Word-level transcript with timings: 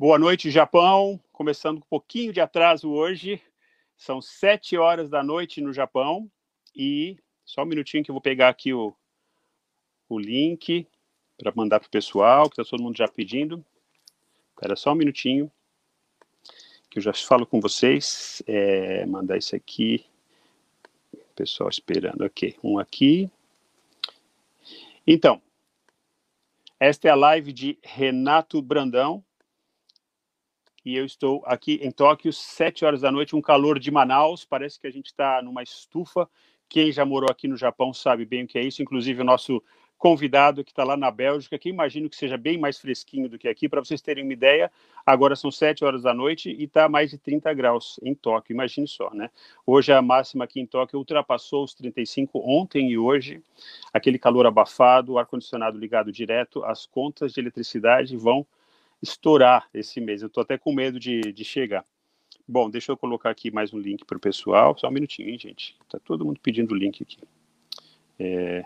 Boa 0.00 0.18
noite, 0.18 0.50
Japão. 0.50 1.20
Começando 1.30 1.78
com 1.78 1.84
um 1.84 1.88
pouquinho 1.90 2.32
de 2.32 2.40
atraso 2.40 2.90
hoje. 2.90 3.38
São 3.98 4.22
sete 4.22 4.74
horas 4.74 5.10
da 5.10 5.22
noite 5.22 5.60
no 5.60 5.74
Japão. 5.74 6.26
E 6.74 7.18
só 7.44 7.64
um 7.64 7.66
minutinho 7.66 8.02
que 8.02 8.10
eu 8.10 8.14
vou 8.14 8.22
pegar 8.22 8.48
aqui 8.48 8.72
o, 8.72 8.96
o 10.08 10.18
link 10.18 10.88
para 11.36 11.52
mandar 11.54 11.80
para 11.80 11.86
o 11.86 11.90
pessoal, 11.90 12.48
que 12.48 12.58
está 12.58 12.64
todo 12.64 12.82
mundo 12.82 12.96
já 12.96 13.06
pedindo. 13.06 13.62
Espera 14.54 14.74
só 14.74 14.92
um 14.92 14.94
minutinho, 14.94 15.52
que 16.88 16.98
eu 16.98 17.02
já 17.02 17.12
falo 17.12 17.44
com 17.44 17.60
vocês. 17.60 18.42
É, 18.46 19.04
mandar 19.04 19.36
isso 19.36 19.54
aqui. 19.54 20.06
Pessoal 21.36 21.68
esperando. 21.68 22.24
Ok, 22.24 22.56
um 22.64 22.78
aqui. 22.78 23.30
Então, 25.06 25.42
esta 26.80 27.06
é 27.06 27.10
a 27.10 27.14
live 27.14 27.52
de 27.52 27.78
Renato 27.82 28.62
Brandão. 28.62 29.22
E 30.82 30.96
eu 30.96 31.04
estou 31.04 31.42
aqui 31.44 31.78
em 31.82 31.90
Tóquio, 31.90 32.32
sete 32.32 32.86
horas 32.86 33.02
da 33.02 33.12
noite, 33.12 33.36
um 33.36 33.42
calor 33.42 33.78
de 33.78 33.90
Manaus. 33.90 34.46
Parece 34.46 34.80
que 34.80 34.86
a 34.86 34.90
gente 34.90 35.06
está 35.06 35.42
numa 35.42 35.62
estufa. 35.62 36.26
Quem 36.70 36.90
já 36.90 37.04
morou 37.04 37.30
aqui 37.30 37.46
no 37.46 37.56
Japão 37.56 37.92
sabe 37.92 38.24
bem 38.24 38.44
o 38.44 38.46
que 38.46 38.58
é 38.58 38.62
isso, 38.62 38.80
inclusive 38.80 39.20
o 39.20 39.24
nosso 39.24 39.62
convidado 39.98 40.64
que 40.64 40.70
está 40.70 40.82
lá 40.82 40.96
na 40.96 41.10
Bélgica, 41.10 41.58
que 41.58 41.68
imagino 41.68 42.08
que 42.08 42.16
seja 42.16 42.38
bem 42.38 42.56
mais 42.56 42.78
fresquinho 42.78 43.28
do 43.28 43.38
que 43.38 43.46
aqui. 43.46 43.68
Para 43.68 43.84
vocês 43.84 44.00
terem 44.00 44.24
uma 44.24 44.32
ideia, 44.32 44.72
agora 45.04 45.36
são 45.36 45.50
7 45.50 45.84
horas 45.84 46.02
da 46.02 46.14
noite 46.14 46.50
e 46.50 46.64
está 46.64 46.88
mais 46.88 47.10
de 47.10 47.18
30 47.18 47.52
graus 47.52 48.00
em 48.02 48.14
Tóquio, 48.14 48.54
imagine 48.54 48.88
só, 48.88 49.12
né? 49.12 49.28
Hoje 49.66 49.92
a 49.92 50.00
máxima 50.00 50.44
aqui 50.44 50.58
em 50.58 50.64
Tóquio 50.64 50.98
ultrapassou 50.98 51.64
os 51.64 51.74
35 51.74 52.40
ontem 52.42 52.90
e 52.90 52.96
hoje. 52.96 53.42
Aquele 53.92 54.18
calor 54.18 54.46
abafado, 54.46 55.12
o 55.12 55.18
ar-condicionado 55.18 55.78
ligado 55.78 56.10
direto, 56.10 56.64
as 56.64 56.86
contas 56.86 57.34
de 57.34 57.40
eletricidade 57.40 58.16
vão 58.16 58.46
estourar 59.02 59.68
esse 59.72 60.00
mês. 60.00 60.22
Eu 60.22 60.28
estou 60.28 60.42
até 60.42 60.58
com 60.58 60.72
medo 60.72 60.98
de, 60.98 61.20
de 61.20 61.44
chegar. 61.44 61.84
Bom, 62.46 62.68
deixa 62.68 62.92
eu 62.92 62.96
colocar 62.96 63.30
aqui 63.30 63.50
mais 63.50 63.72
um 63.72 63.78
link 63.78 64.04
para 64.04 64.16
o 64.16 64.20
pessoal. 64.20 64.76
Só 64.76 64.88
um 64.88 64.92
minutinho, 64.92 65.28
hein, 65.28 65.38
gente? 65.38 65.76
Está 65.82 65.98
todo 66.00 66.24
mundo 66.24 66.40
pedindo 66.42 66.72
o 66.72 66.76
link 66.76 67.02
aqui. 67.02 67.18
É... 68.18 68.64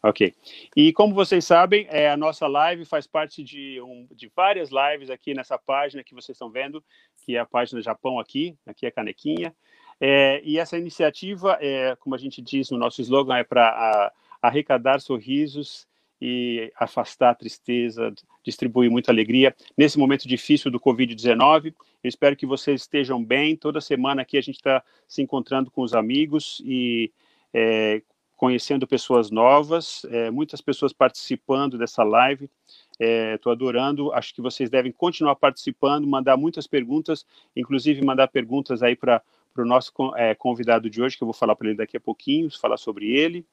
Ok. 0.00 0.32
E 0.76 0.92
como 0.92 1.12
vocês 1.12 1.44
sabem, 1.44 1.86
é, 1.90 2.08
a 2.08 2.16
nossa 2.16 2.46
live 2.46 2.84
faz 2.84 3.06
parte 3.06 3.42
de, 3.42 3.80
um, 3.80 4.06
de 4.12 4.30
várias 4.34 4.70
lives 4.70 5.10
aqui 5.10 5.34
nessa 5.34 5.58
página 5.58 6.04
que 6.04 6.14
vocês 6.14 6.36
estão 6.36 6.50
vendo, 6.50 6.82
que 7.24 7.34
é 7.34 7.40
a 7.40 7.46
página 7.46 7.82
Japão 7.82 8.20
aqui, 8.20 8.56
aqui 8.64 8.86
é 8.86 8.88
a 8.90 8.92
canequinha. 8.92 9.54
É, 10.00 10.40
e 10.44 10.56
essa 10.56 10.78
iniciativa, 10.78 11.58
é, 11.60 11.96
como 11.96 12.14
a 12.14 12.18
gente 12.18 12.40
diz 12.40 12.70
no 12.70 12.78
nosso 12.78 13.02
slogan, 13.02 13.38
é 13.38 13.44
para 13.44 14.12
arrecadar 14.40 15.00
sorrisos 15.00 15.88
e 16.20 16.72
afastar 16.76 17.30
a 17.30 17.34
tristeza, 17.34 18.12
distribuir 18.44 18.90
muita 18.90 19.12
alegria 19.12 19.54
nesse 19.76 19.98
momento 19.98 20.26
difícil 20.26 20.70
do 20.70 20.80
Covid-19. 20.80 21.74
Eu 22.02 22.08
espero 22.08 22.36
que 22.36 22.46
vocês 22.46 22.82
estejam 22.82 23.22
bem. 23.22 23.56
Toda 23.56 23.80
semana 23.80 24.22
aqui 24.22 24.36
a 24.36 24.42
gente 24.42 24.56
está 24.56 24.82
se 25.06 25.22
encontrando 25.22 25.70
com 25.70 25.82
os 25.82 25.94
amigos 25.94 26.62
e 26.64 27.12
conhecendo 28.38 28.86
pessoas 28.86 29.32
novas, 29.32 30.06
é, 30.10 30.30
muitas 30.30 30.60
pessoas 30.60 30.92
participando 30.92 31.76
dessa 31.76 32.04
live. 32.04 32.48
Estou 33.34 33.52
é, 33.52 33.54
adorando. 33.54 34.12
Acho 34.12 34.32
que 34.32 34.40
vocês 34.40 34.70
devem 34.70 34.92
continuar 34.92 35.34
participando, 35.34 36.06
mandar 36.06 36.36
muitas 36.36 36.64
perguntas, 36.64 37.26
inclusive 37.54 38.00
mandar 38.00 38.28
perguntas 38.28 38.80
aí 38.80 38.94
para 38.94 39.20
o 39.56 39.64
nosso 39.64 39.92
é, 40.16 40.36
convidado 40.36 40.88
de 40.88 41.02
hoje, 41.02 41.16
que 41.16 41.24
eu 41.24 41.26
vou 41.26 41.34
falar 41.34 41.56
para 41.56 41.66
ele 41.66 41.76
daqui 41.76 41.96
a 41.96 42.00
pouquinho, 42.00 42.48
falar 42.48 42.76
sobre 42.76 43.10
ele. 43.10 43.44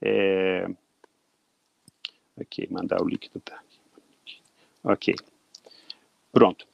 É... 0.00 0.68
Ok, 2.38 2.68
mandar 2.70 3.02
o 3.02 3.08
link 3.08 3.30
do 3.30 3.42
Ok. 4.84 5.14
Pronto. 6.32 6.66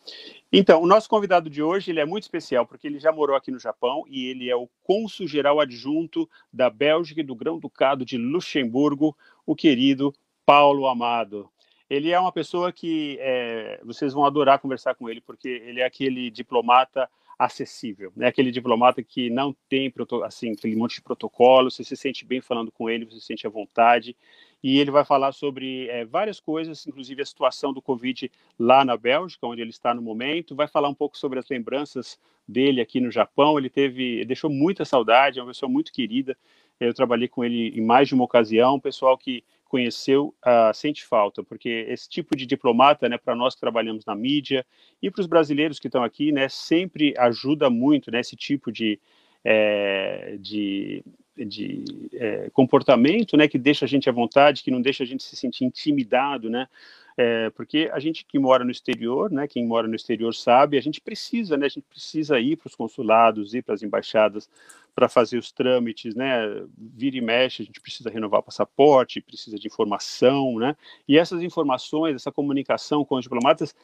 Então, 0.52 0.82
o 0.82 0.86
nosso 0.86 1.08
convidado 1.08 1.48
de 1.48 1.62
hoje 1.62 1.92
ele 1.92 2.00
é 2.00 2.04
muito 2.04 2.24
especial 2.24 2.66
porque 2.66 2.86
ele 2.86 2.98
já 2.98 3.10
morou 3.12 3.36
aqui 3.36 3.50
no 3.50 3.58
Japão 3.58 4.04
e 4.08 4.26
ele 4.26 4.50
é 4.50 4.56
o 4.56 4.68
cônsul 4.82 5.26
geral 5.26 5.60
adjunto 5.60 6.28
da 6.52 6.68
Bélgica 6.68 7.20
e 7.20 7.24
do 7.24 7.34
Grão-Ducado 7.34 8.04
de 8.04 8.18
Luxemburgo, 8.18 9.16
o 9.46 9.54
querido 9.54 10.12
Paulo 10.44 10.86
Amado. 10.86 11.48
Ele 11.88 12.10
é 12.10 12.18
uma 12.18 12.32
pessoa 12.32 12.72
que 12.72 13.16
é, 13.20 13.80
vocês 13.84 14.12
vão 14.12 14.24
adorar 14.24 14.58
conversar 14.58 14.94
com 14.94 15.08
ele 15.08 15.20
porque 15.20 15.48
ele 15.48 15.80
é 15.80 15.84
aquele 15.84 16.30
diplomata 16.30 17.08
acessível, 17.38 18.12
né? 18.14 18.26
Aquele 18.26 18.50
diplomata 18.50 19.02
que 19.02 19.30
não 19.30 19.54
tem 19.68 19.92
assim 20.24 20.52
aquele 20.52 20.76
monte 20.76 20.96
de 20.96 21.02
protocolo, 21.02 21.70
você 21.70 21.82
se 21.82 21.96
sente 21.96 22.24
bem 22.24 22.40
falando 22.40 22.70
com 22.70 22.90
ele, 22.90 23.04
você 23.04 23.20
se 23.20 23.26
sente 23.26 23.46
à 23.46 23.50
vontade 23.50 24.16
e 24.62 24.78
ele 24.78 24.90
vai 24.90 25.04
falar 25.04 25.32
sobre 25.32 25.88
é, 25.88 26.04
várias 26.04 26.38
coisas, 26.38 26.86
inclusive 26.86 27.22
a 27.22 27.26
situação 27.26 27.72
do 27.72 27.82
Covid 27.82 28.30
lá 28.58 28.84
na 28.84 28.96
Bélgica, 28.96 29.46
onde 29.46 29.60
ele 29.60 29.70
está 29.70 29.92
no 29.92 30.00
momento, 30.00 30.54
vai 30.54 30.68
falar 30.68 30.88
um 30.88 30.94
pouco 30.94 31.18
sobre 31.18 31.38
as 31.38 31.48
lembranças 31.48 32.18
dele 32.46 32.80
aqui 32.80 33.00
no 33.00 33.10
Japão, 33.10 33.58
ele 33.58 33.68
teve, 33.68 34.24
deixou 34.24 34.50
muita 34.50 34.84
saudade, 34.84 35.38
é 35.38 35.42
uma 35.42 35.48
pessoa 35.48 35.70
muito 35.70 35.92
querida, 35.92 36.36
eu 36.78 36.94
trabalhei 36.94 37.28
com 37.28 37.44
ele 37.44 37.68
em 37.68 37.80
mais 37.80 38.08
de 38.08 38.14
uma 38.14 38.24
ocasião, 38.24 38.78
pessoal 38.78 39.16
que 39.16 39.44
conheceu 39.64 40.34
uh, 40.44 40.74
sente 40.74 41.02
falta, 41.02 41.42
porque 41.42 41.86
esse 41.88 42.06
tipo 42.06 42.36
de 42.36 42.44
diplomata, 42.44 43.08
né, 43.08 43.16
para 43.16 43.34
nós 43.34 43.54
que 43.54 43.60
trabalhamos 43.60 44.04
na 44.04 44.14
mídia 44.14 44.66
e 45.00 45.10
para 45.10 45.22
os 45.22 45.26
brasileiros 45.26 45.78
que 45.78 45.86
estão 45.86 46.04
aqui, 46.04 46.30
né, 46.30 46.46
sempre 46.48 47.14
ajuda 47.16 47.70
muito, 47.70 48.10
né, 48.10 48.20
esse 48.20 48.36
tipo 48.36 48.70
de, 48.70 49.00
é, 49.44 50.36
de 50.40 51.04
de 51.36 51.84
é, 52.12 52.50
comportamento, 52.50 53.36
né, 53.36 53.48
que 53.48 53.58
deixa 53.58 53.84
a 53.84 53.88
gente 53.88 54.08
à 54.08 54.12
vontade, 54.12 54.62
que 54.62 54.70
não 54.70 54.82
deixa 54.82 55.02
a 55.02 55.06
gente 55.06 55.22
se 55.22 55.34
sentir 55.34 55.64
intimidado, 55.64 56.50
né, 56.50 56.68
é, 57.16 57.50
porque 57.50 57.90
a 57.92 57.98
gente 57.98 58.24
que 58.24 58.38
mora 58.38 58.64
no 58.64 58.70
exterior, 58.70 59.30
né, 59.30 59.46
quem 59.46 59.66
mora 59.66 59.88
no 59.88 59.94
exterior 59.94 60.34
sabe, 60.34 60.78
a 60.78 60.80
gente 60.80 61.00
precisa, 61.00 61.56
né, 61.56 61.66
a 61.66 61.68
gente 61.68 61.84
precisa 61.88 62.38
ir 62.38 62.56
para 62.56 62.68
os 62.68 62.74
consulados, 62.74 63.54
ir 63.54 63.62
para 63.62 63.74
as 63.74 63.82
embaixadas 63.82 64.48
para 64.94 65.08
fazer 65.08 65.38
os 65.38 65.50
trâmites, 65.50 66.14
né, 66.14 66.64
vira 66.76 67.16
e 67.16 67.20
mexe, 67.20 67.62
a 67.62 67.66
gente 67.66 67.80
precisa 67.80 68.10
renovar 68.10 68.40
o 68.40 68.42
passaporte, 68.42 69.22
precisa 69.22 69.58
de 69.58 69.66
informação, 69.66 70.58
né, 70.58 70.76
e 71.08 71.16
essas 71.16 71.42
informações, 71.42 72.14
essa 72.14 72.30
comunicação 72.30 73.04
com 73.04 73.16
os 73.16 73.22
diplomatas 73.22 73.74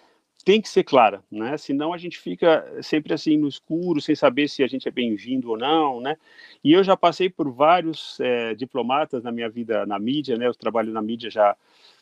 tem 0.49 0.63
que 0.63 0.69
ser 0.71 0.83
clara, 0.83 1.23
né? 1.31 1.59
Senão 1.59 1.93
a 1.93 1.99
gente 1.99 2.19
fica 2.19 2.65
sempre 2.81 3.13
assim 3.13 3.37
no 3.37 3.47
escuro, 3.47 4.01
sem 4.01 4.15
saber 4.15 4.49
se 4.49 4.65
a 4.65 4.67
gente 4.67 4.89
é 4.89 4.91
bem-vindo 4.91 5.51
ou 5.51 5.59
não, 5.59 6.01
né? 6.01 6.17
E 6.65 6.73
eu 6.73 6.83
já 6.83 6.97
passei 6.97 7.29
por 7.29 7.53
vários 7.53 8.19
é, 8.19 8.55
diplomatas 8.55 9.23
na 9.23 9.31
minha 9.31 9.51
vida 9.51 9.85
na 9.85 9.99
mídia, 9.99 10.39
né? 10.39 10.47
Eu 10.47 10.55
trabalho 10.55 10.91
na 10.91 11.03
mídia 11.03 11.31
já 11.31 11.55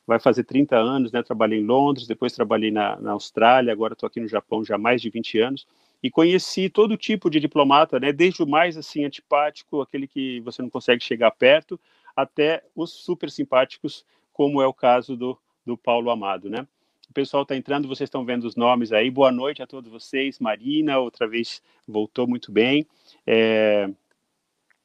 vai 0.06 0.20
fazer 0.20 0.44
30 0.44 0.76
anos, 0.76 1.10
né? 1.10 1.24
Trabalhei 1.24 1.58
em 1.58 1.64
Londres, 1.64 2.06
depois 2.06 2.34
trabalhei 2.34 2.70
na, 2.70 2.94
na 3.00 3.10
Austrália, 3.10 3.72
agora 3.72 3.94
estou 3.94 4.06
aqui 4.06 4.20
no 4.20 4.28
Japão 4.28 4.64
já 4.64 4.76
há 4.76 4.78
mais 4.78 5.02
de 5.02 5.10
20 5.10 5.40
anos 5.40 5.66
e 6.00 6.08
conheci 6.08 6.68
todo 6.68 6.96
tipo 6.96 7.28
de 7.28 7.40
diplomata, 7.40 7.98
né? 7.98 8.12
Desde 8.12 8.44
o 8.44 8.46
mais 8.46 8.76
assim 8.76 9.04
antipático, 9.04 9.80
aquele 9.80 10.06
que 10.06 10.38
você 10.42 10.62
não 10.62 10.70
consegue 10.70 11.02
chegar 11.02 11.32
perto, 11.32 11.80
até 12.14 12.62
os 12.76 12.92
super 12.92 13.28
simpáticos, 13.28 14.06
como 14.32 14.62
é 14.62 14.66
o 14.68 14.72
caso 14.72 15.16
do, 15.16 15.36
do 15.66 15.76
Paulo 15.76 16.10
Amado, 16.10 16.48
né? 16.48 16.64
O 17.16 17.18
pessoal 17.18 17.44
está 17.44 17.56
entrando, 17.56 17.88
vocês 17.88 18.08
estão 18.08 18.26
vendo 18.26 18.44
os 18.44 18.56
nomes 18.56 18.92
aí. 18.92 19.10
Boa 19.10 19.32
noite 19.32 19.62
a 19.62 19.66
todos 19.66 19.90
vocês. 19.90 20.38
Marina, 20.38 20.98
outra 20.98 21.26
vez 21.26 21.62
voltou 21.88 22.28
muito 22.28 22.52
bem. 22.52 22.86
É... 23.26 23.88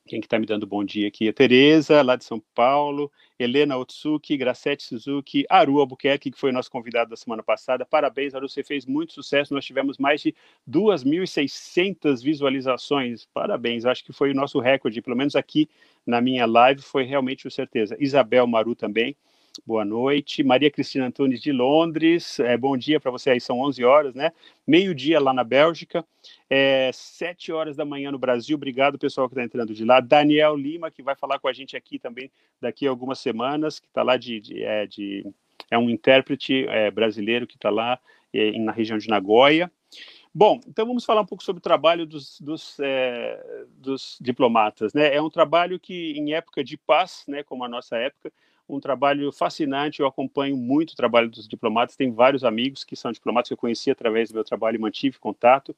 Quem 0.08 0.22
que 0.22 0.28
está 0.28 0.40
me 0.40 0.46
dando 0.46 0.66
bom 0.66 0.82
dia 0.82 1.10
aqui? 1.10 1.28
A 1.28 1.34
Tereza, 1.34 2.02
lá 2.02 2.16
de 2.16 2.24
São 2.24 2.42
Paulo. 2.56 3.12
Helena 3.38 3.76
Otsuki, 3.76 4.38
Gracete 4.38 4.82
Suzuki, 4.82 5.46
Aru 5.50 5.82
Albuquerque, 5.82 6.32
que 6.32 6.40
foi 6.40 6.52
o 6.52 6.54
nosso 6.54 6.72
convidado 6.72 7.10
da 7.10 7.18
semana 7.18 7.44
passada. 7.44 7.86
Parabéns, 7.86 8.34
Aru, 8.34 8.48
você 8.48 8.64
fez 8.64 8.86
muito 8.86 9.12
sucesso. 9.12 9.54
Nós 9.54 9.66
tivemos 9.66 9.98
mais 9.98 10.22
de 10.22 10.34
2.600 10.70 12.24
visualizações. 12.24 13.28
Parabéns, 13.34 13.86
acho 13.86 14.06
que 14.06 14.14
foi 14.14 14.32
o 14.32 14.34
nosso 14.34 14.58
recorde, 14.58 15.02
pelo 15.02 15.18
menos 15.18 15.36
aqui 15.36 15.70
na 16.08 16.22
minha 16.22 16.46
live, 16.46 16.82
foi 16.82 17.04
realmente 17.04 17.44
com 17.44 17.50
certeza. 17.50 17.98
Isabel 18.00 18.48
Maru 18.48 18.74
também 18.74 19.18
boa 19.66 19.84
noite. 19.84 20.44
Maria 20.44 20.72
Cristina 20.72 21.08
Antunes 21.08 21.42
de 21.42 21.52
Londres, 21.52 22.40
é, 22.40 22.58
bom 22.58 22.78
dia 22.78 23.00
para 23.00 23.12
você 23.12 23.32
aí, 23.32 23.42
são 23.42 23.60
11 23.60 23.84
horas, 23.84 24.16
né? 24.16 24.32
Meio-dia 24.66 25.20
lá 25.20 25.34
na 25.34 25.44
Bélgica, 25.44 26.06
é, 26.50 26.90
7 26.94 27.52
horas 27.52 27.76
da 27.76 27.84
manhã 27.84 28.12
no 28.12 28.18
Brasil, 28.18 28.56
obrigado 28.56 28.98
pessoal 28.98 29.28
que 29.28 29.34
está 29.34 29.44
entrando 29.44 29.74
de 29.74 29.84
lá. 29.84 30.00
Daniel 30.00 30.56
Lima, 30.56 30.90
que 30.90 31.04
vai 31.04 31.16
falar 31.16 31.40
com 31.40 31.48
a 31.48 31.54
gente 31.54 31.76
aqui 31.76 32.00
também 32.00 32.32
daqui 32.62 32.88
a 32.88 32.90
algumas 32.90 33.20
semanas, 33.20 33.80
que 33.80 33.88
está 33.88 34.04
lá 34.04 34.18
de, 34.18 34.40
de, 34.40 34.64
é, 34.64 34.88
de, 34.88 35.26
é, 35.70 35.78
um 35.78 35.90
intérprete 35.90 36.66
é, 36.68 36.90
brasileiro 36.90 37.46
que 37.46 37.56
está 37.56 37.70
lá 37.70 38.00
é, 38.34 38.58
na 38.58 38.72
região 38.72 38.98
de 38.98 39.08
Nagoya. 39.08 39.72
Bom, 40.34 40.62
então 40.66 40.86
vamos 40.86 41.04
falar 41.04 41.22
um 41.22 41.26
pouco 41.26 41.44
sobre 41.44 41.60
o 41.60 41.64
trabalho 41.64 42.06
dos, 42.06 42.40
dos, 42.40 42.80
é, 42.80 43.66
dos, 43.68 44.18
diplomatas. 44.22 44.94
Né? 44.94 45.14
É 45.14 45.22
um 45.22 45.30
trabalho 45.30 45.78
que, 45.78 46.14
em 46.14 46.34
época 46.34 46.64
de 46.64 46.78
paz, 46.78 47.26
né, 47.28 47.44
como 47.44 47.66
a 47.66 47.68
nossa 47.68 47.98
época, 47.98 48.32
um 48.76 48.80
trabalho 48.80 49.32
fascinante. 49.32 50.00
Eu 50.00 50.08
acompanho 50.08 50.56
muito 50.58 50.92
o 50.92 50.96
trabalho 50.96 51.30
dos 51.30 51.48
diplomatas. 51.48 51.96
Tenho 51.96 52.14
vários 52.14 52.44
amigos 52.44 52.84
que 52.84 52.96
são 52.96 53.12
diplomatas 53.12 53.50
que 53.50 53.54
eu 53.54 53.58
conheci 53.58 53.92
através 53.92 54.30
do 54.30 54.36
meu 54.36 54.44
trabalho 54.44 54.78
e 54.78 54.80
mantive 54.80 55.20
contato. 55.20 55.76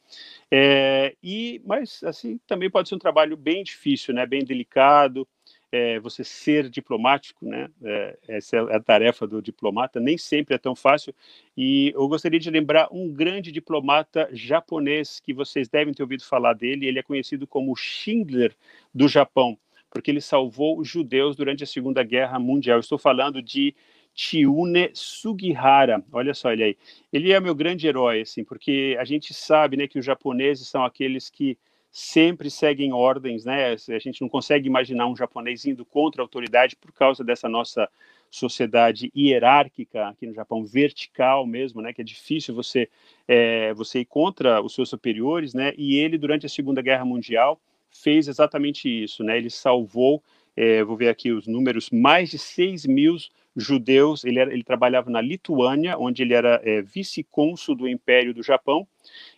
É, 0.51 1.15
e, 1.23 1.61
mas 1.65 2.03
assim 2.03 2.39
também 2.47 2.69
pode 2.69 2.89
ser 2.89 2.95
um 2.95 2.99
trabalho 2.99 3.35
bem 3.35 3.63
difícil, 3.63 4.13
né? 4.13 4.25
Bem 4.25 4.43
delicado. 4.45 5.27
é, 5.73 5.99
você 5.99 6.23
ser 6.23 6.69
diplomático, 6.69 7.43
né? 7.47 7.67
É, 7.83 8.17
essa 8.27 8.57
é 8.57 8.75
a 8.75 8.79
tarefa 8.79 9.25
do 9.25 9.41
diplomata, 9.41 9.99
nem 9.99 10.19
sempre 10.19 10.53
é 10.53 10.57
tão 10.59 10.75
fácil. 10.75 11.15
E 11.57 11.91
eu 11.95 12.07
gostaria 12.07 12.39
de 12.39 12.51
lembrar 12.51 12.89
um 12.91 13.11
grande 13.11 13.51
diplomata 13.51 14.29
japonês 14.31 15.19
que 15.19 15.33
vocês 15.33 15.67
devem 15.67 15.91
ter 15.91 16.03
ouvido 16.03 16.23
falar 16.23 16.53
dele. 16.53 16.85
Ele 16.85 16.99
é 16.99 17.03
conhecido 17.03 17.47
como 17.47 17.75
Schindler 17.75 18.55
do 18.93 19.07
Japão, 19.07 19.57
porque 19.93 20.09
ele 20.09 20.21
salvou 20.21 20.79
os 20.79 20.87
judeus 20.87 21.35
durante 21.35 21.63
a 21.63 21.67
Segunda 21.67 22.01
Guerra 22.01 22.39
Mundial. 22.39 22.79
estou 22.79 22.97
falando 22.97 23.43
de 23.43 23.75
Chiune 24.15 24.89
Sugihara. 24.91 26.03
Olha 26.11 26.33
só 26.33 26.51
ele 26.51 26.63
aí. 26.63 26.77
Ele 27.11 27.31
é 27.31 27.39
meu 27.39 27.53
grande 27.53 27.87
herói, 27.87 28.21
assim, 28.21 28.43
porque 28.43 28.97
a 28.99 29.05
gente 29.05 29.35
sabe, 29.35 29.77
né, 29.77 29.87
que 29.87 29.99
os 29.99 30.05
japoneses 30.05 30.67
são 30.67 30.83
aqueles 30.83 31.29
que 31.29 31.55
sempre 31.91 32.49
seguem 32.49 32.91
ordens, 32.91 33.45
né? 33.45 33.73
A 33.73 33.99
gente 33.99 34.19
não 34.19 34.27
consegue 34.27 34.67
imaginar 34.67 35.05
um 35.05 35.15
japonês 35.15 35.63
indo 35.63 35.85
contra 35.85 36.23
a 36.23 36.25
autoridade 36.25 36.75
por 36.75 36.91
causa 36.91 37.23
dessa 37.23 37.47
nossa 37.47 37.87
sociedade 38.31 39.11
hierárquica 39.15 40.07
aqui 40.07 40.25
no 40.25 40.33
Japão, 40.33 40.65
vertical 40.65 41.45
mesmo, 41.45 41.83
né? 41.83 41.93
Que 41.93 42.01
é 42.01 42.03
difícil 42.03 42.55
você 42.55 42.89
é, 43.27 43.75
você 43.75 43.99
ir 43.99 44.05
contra 44.05 44.59
os 44.59 44.73
seus 44.73 44.89
superiores, 44.89 45.53
né? 45.53 45.71
E 45.77 45.97
ele 45.97 46.17
durante 46.17 46.47
a 46.47 46.49
Segunda 46.49 46.81
Guerra 46.81 47.05
Mundial 47.05 47.61
fez 47.93 48.27
exatamente 48.27 48.89
isso, 48.89 49.23
né? 49.23 49.37
Ele 49.37 49.49
salvou, 49.49 50.21
é, 50.55 50.83
vou 50.83 50.97
ver 50.97 51.09
aqui 51.09 51.31
os 51.31 51.47
números, 51.47 51.89
mais 51.91 52.31
de 52.31 52.37
6 52.37 52.85
mil 52.85 53.15
judeus. 53.55 54.23
Ele, 54.23 54.39
era, 54.39 54.51
ele 54.51 54.63
trabalhava 54.63 55.09
na 55.09 55.21
Lituânia, 55.21 55.97
onde 55.97 56.23
ele 56.23 56.33
era 56.33 56.59
é, 56.63 56.81
vice-cônsul 56.81 57.75
do 57.75 57.87
Império 57.87 58.33
do 58.33 58.43
Japão 58.43 58.87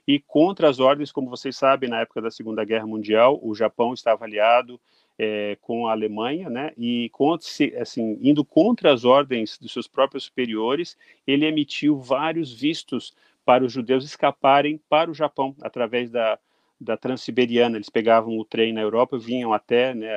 e 0.07 0.19
contra 0.19 0.69
as 0.69 0.79
ordens, 0.79 1.11
como 1.11 1.29
vocês 1.29 1.55
sabem, 1.57 1.89
na 1.89 2.01
época 2.01 2.21
da 2.21 2.31
Segunda 2.31 2.63
Guerra 2.63 2.85
Mundial, 2.85 3.39
o 3.41 3.55
Japão 3.55 3.93
estava 3.93 4.25
aliado 4.25 4.79
é, 5.17 5.57
com 5.61 5.87
a 5.87 5.91
Alemanha, 5.91 6.49
né? 6.49 6.71
E 6.77 7.09
contra, 7.09 7.47
assim, 7.81 8.17
indo 8.21 8.43
contra 8.43 8.93
as 8.93 9.05
ordens 9.05 9.57
dos 9.57 9.71
seus 9.71 9.87
próprios 9.87 10.25
superiores, 10.25 10.97
ele 11.25 11.45
emitiu 11.45 11.99
vários 11.99 12.53
vistos 12.53 13.13
para 13.43 13.63
os 13.63 13.71
judeus 13.71 14.03
escaparem 14.03 14.79
para 14.89 15.09
o 15.09 15.13
Japão 15.13 15.55
através 15.61 16.09
da, 16.09 16.37
da 16.79 16.97
Transiberiana. 16.97 17.77
Eles 17.77 17.89
pegavam 17.89 18.37
o 18.37 18.45
trem 18.45 18.73
na 18.73 18.81
Europa, 18.81 19.17
vinham 19.17 19.53
até 19.53 19.93
né, 19.93 20.07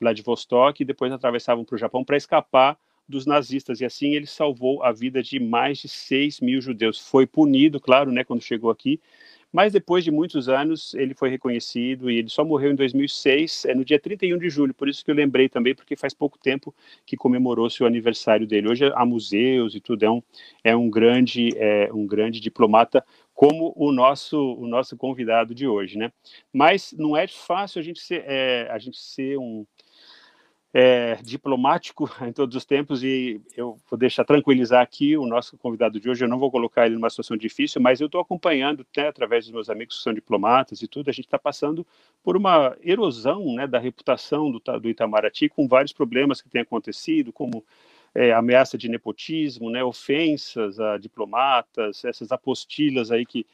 Vladivostok 0.00 0.82
e 0.82 0.86
depois 0.86 1.12
atravessavam 1.12 1.64
para 1.64 1.74
o 1.74 1.78
Japão 1.78 2.04
para 2.04 2.16
escapar 2.16 2.78
dos 3.08 3.24
nazistas, 3.24 3.80
e 3.80 3.84
assim 3.84 4.14
ele 4.14 4.26
salvou 4.26 4.82
a 4.82 4.92
vida 4.92 5.22
de 5.22 5.38
mais 5.38 5.78
de 5.78 5.88
6 5.88 6.40
mil 6.40 6.60
judeus. 6.60 6.98
Foi 6.98 7.26
punido, 7.26 7.80
claro, 7.80 8.10
né, 8.10 8.24
quando 8.24 8.42
chegou 8.42 8.70
aqui, 8.70 9.00
mas 9.52 9.72
depois 9.72 10.02
de 10.02 10.10
muitos 10.10 10.48
anos 10.48 10.92
ele 10.94 11.14
foi 11.14 11.30
reconhecido 11.30 12.10
e 12.10 12.18
ele 12.18 12.28
só 12.28 12.44
morreu 12.44 12.72
em 12.72 12.74
2006, 12.74 13.64
é 13.66 13.74
no 13.74 13.84
dia 13.84 13.98
31 13.98 14.38
de 14.38 14.50
julho, 14.50 14.74
por 14.74 14.88
isso 14.88 15.04
que 15.04 15.10
eu 15.10 15.14
lembrei 15.14 15.48
também, 15.48 15.74
porque 15.74 15.96
faz 15.96 16.12
pouco 16.12 16.36
tempo 16.36 16.74
que 17.06 17.16
comemorou-se 17.16 17.80
o 17.82 17.86
aniversário 17.86 18.46
dele. 18.46 18.68
Hoje 18.68 18.90
há 18.92 19.06
museus 19.06 19.74
e 19.74 19.80
tudo, 19.80 20.02
é 20.02 20.10
um, 20.10 20.22
é 20.64 20.76
um, 20.76 20.90
grande, 20.90 21.50
é 21.56 21.88
um 21.92 22.06
grande 22.06 22.40
diplomata, 22.40 23.04
como 23.36 23.74
o 23.76 23.92
nosso, 23.92 24.54
o 24.54 24.66
nosso 24.66 24.96
convidado 24.96 25.54
de 25.54 25.68
hoje, 25.68 25.98
né? 25.98 26.10
Mas 26.50 26.94
não 26.98 27.14
é 27.14 27.28
fácil 27.28 27.80
a 27.80 27.82
gente 27.82 28.00
ser, 28.00 28.24
é, 28.26 28.66
a 28.70 28.78
gente 28.78 28.96
ser 28.98 29.38
um, 29.38 29.66
é, 30.72 31.16
diplomático 31.22 32.10
em 32.26 32.32
todos 32.32 32.56
os 32.56 32.64
tempos 32.64 33.04
e 33.04 33.38
eu 33.54 33.78
vou 33.90 33.98
deixar 33.98 34.24
tranquilizar 34.24 34.82
aqui 34.82 35.18
o 35.18 35.26
nosso 35.26 35.58
convidado 35.58 36.00
de 36.00 36.08
hoje. 36.08 36.24
Eu 36.24 36.30
não 36.30 36.38
vou 36.38 36.50
colocar 36.50 36.86
ele 36.86 36.94
numa 36.94 37.10
situação 37.10 37.36
difícil, 37.36 37.78
mas 37.78 38.00
eu 38.00 38.06
estou 38.06 38.22
acompanhando, 38.22 38.86
né, 38.96 39.06
através 39.06 39.44
dos 39.44 39.52
meus 39.52 39.68
amigos 39.68 39.98
que 39.98 40.02
são 40.02 40.14
diplomatas 40.14 40.80
e 40.80 40.88
tudo, 40.88 41.10
a 41.10 41.12
gente 41.12 41.26
está 41.26 41.38
passando 41.38 41.86
por 42.22 42.38
uma 42.38 42.74
erosão 42.82 43.54
né, 43.54 43.66
da 43.66 43.78
reputação 43.78 44.50
do, 44.50 44.62
do 44.80 44.88
Itamaraty, 44.88 45.50
com 45.50 45.68
vários 45.68 45.92
problemas 45.92 46.40
que 46.40 46.48
têm 46.48 46.62
acontecido, 46.62 47.34
como 47.34 47.62
é, 48.16 48.32
ameaça 48.32 48.78
de 48.78 48.88
nepotismo, 48.88 49.70
né, 49.70 49.84
ofensas 49.84 50.80
a 50.80 50.96
diplomatas, 50.96 52.02
essas 52.04 52.32
apostilas 52.32 53.10
aí 53.10 53.26
que 53.26 53.46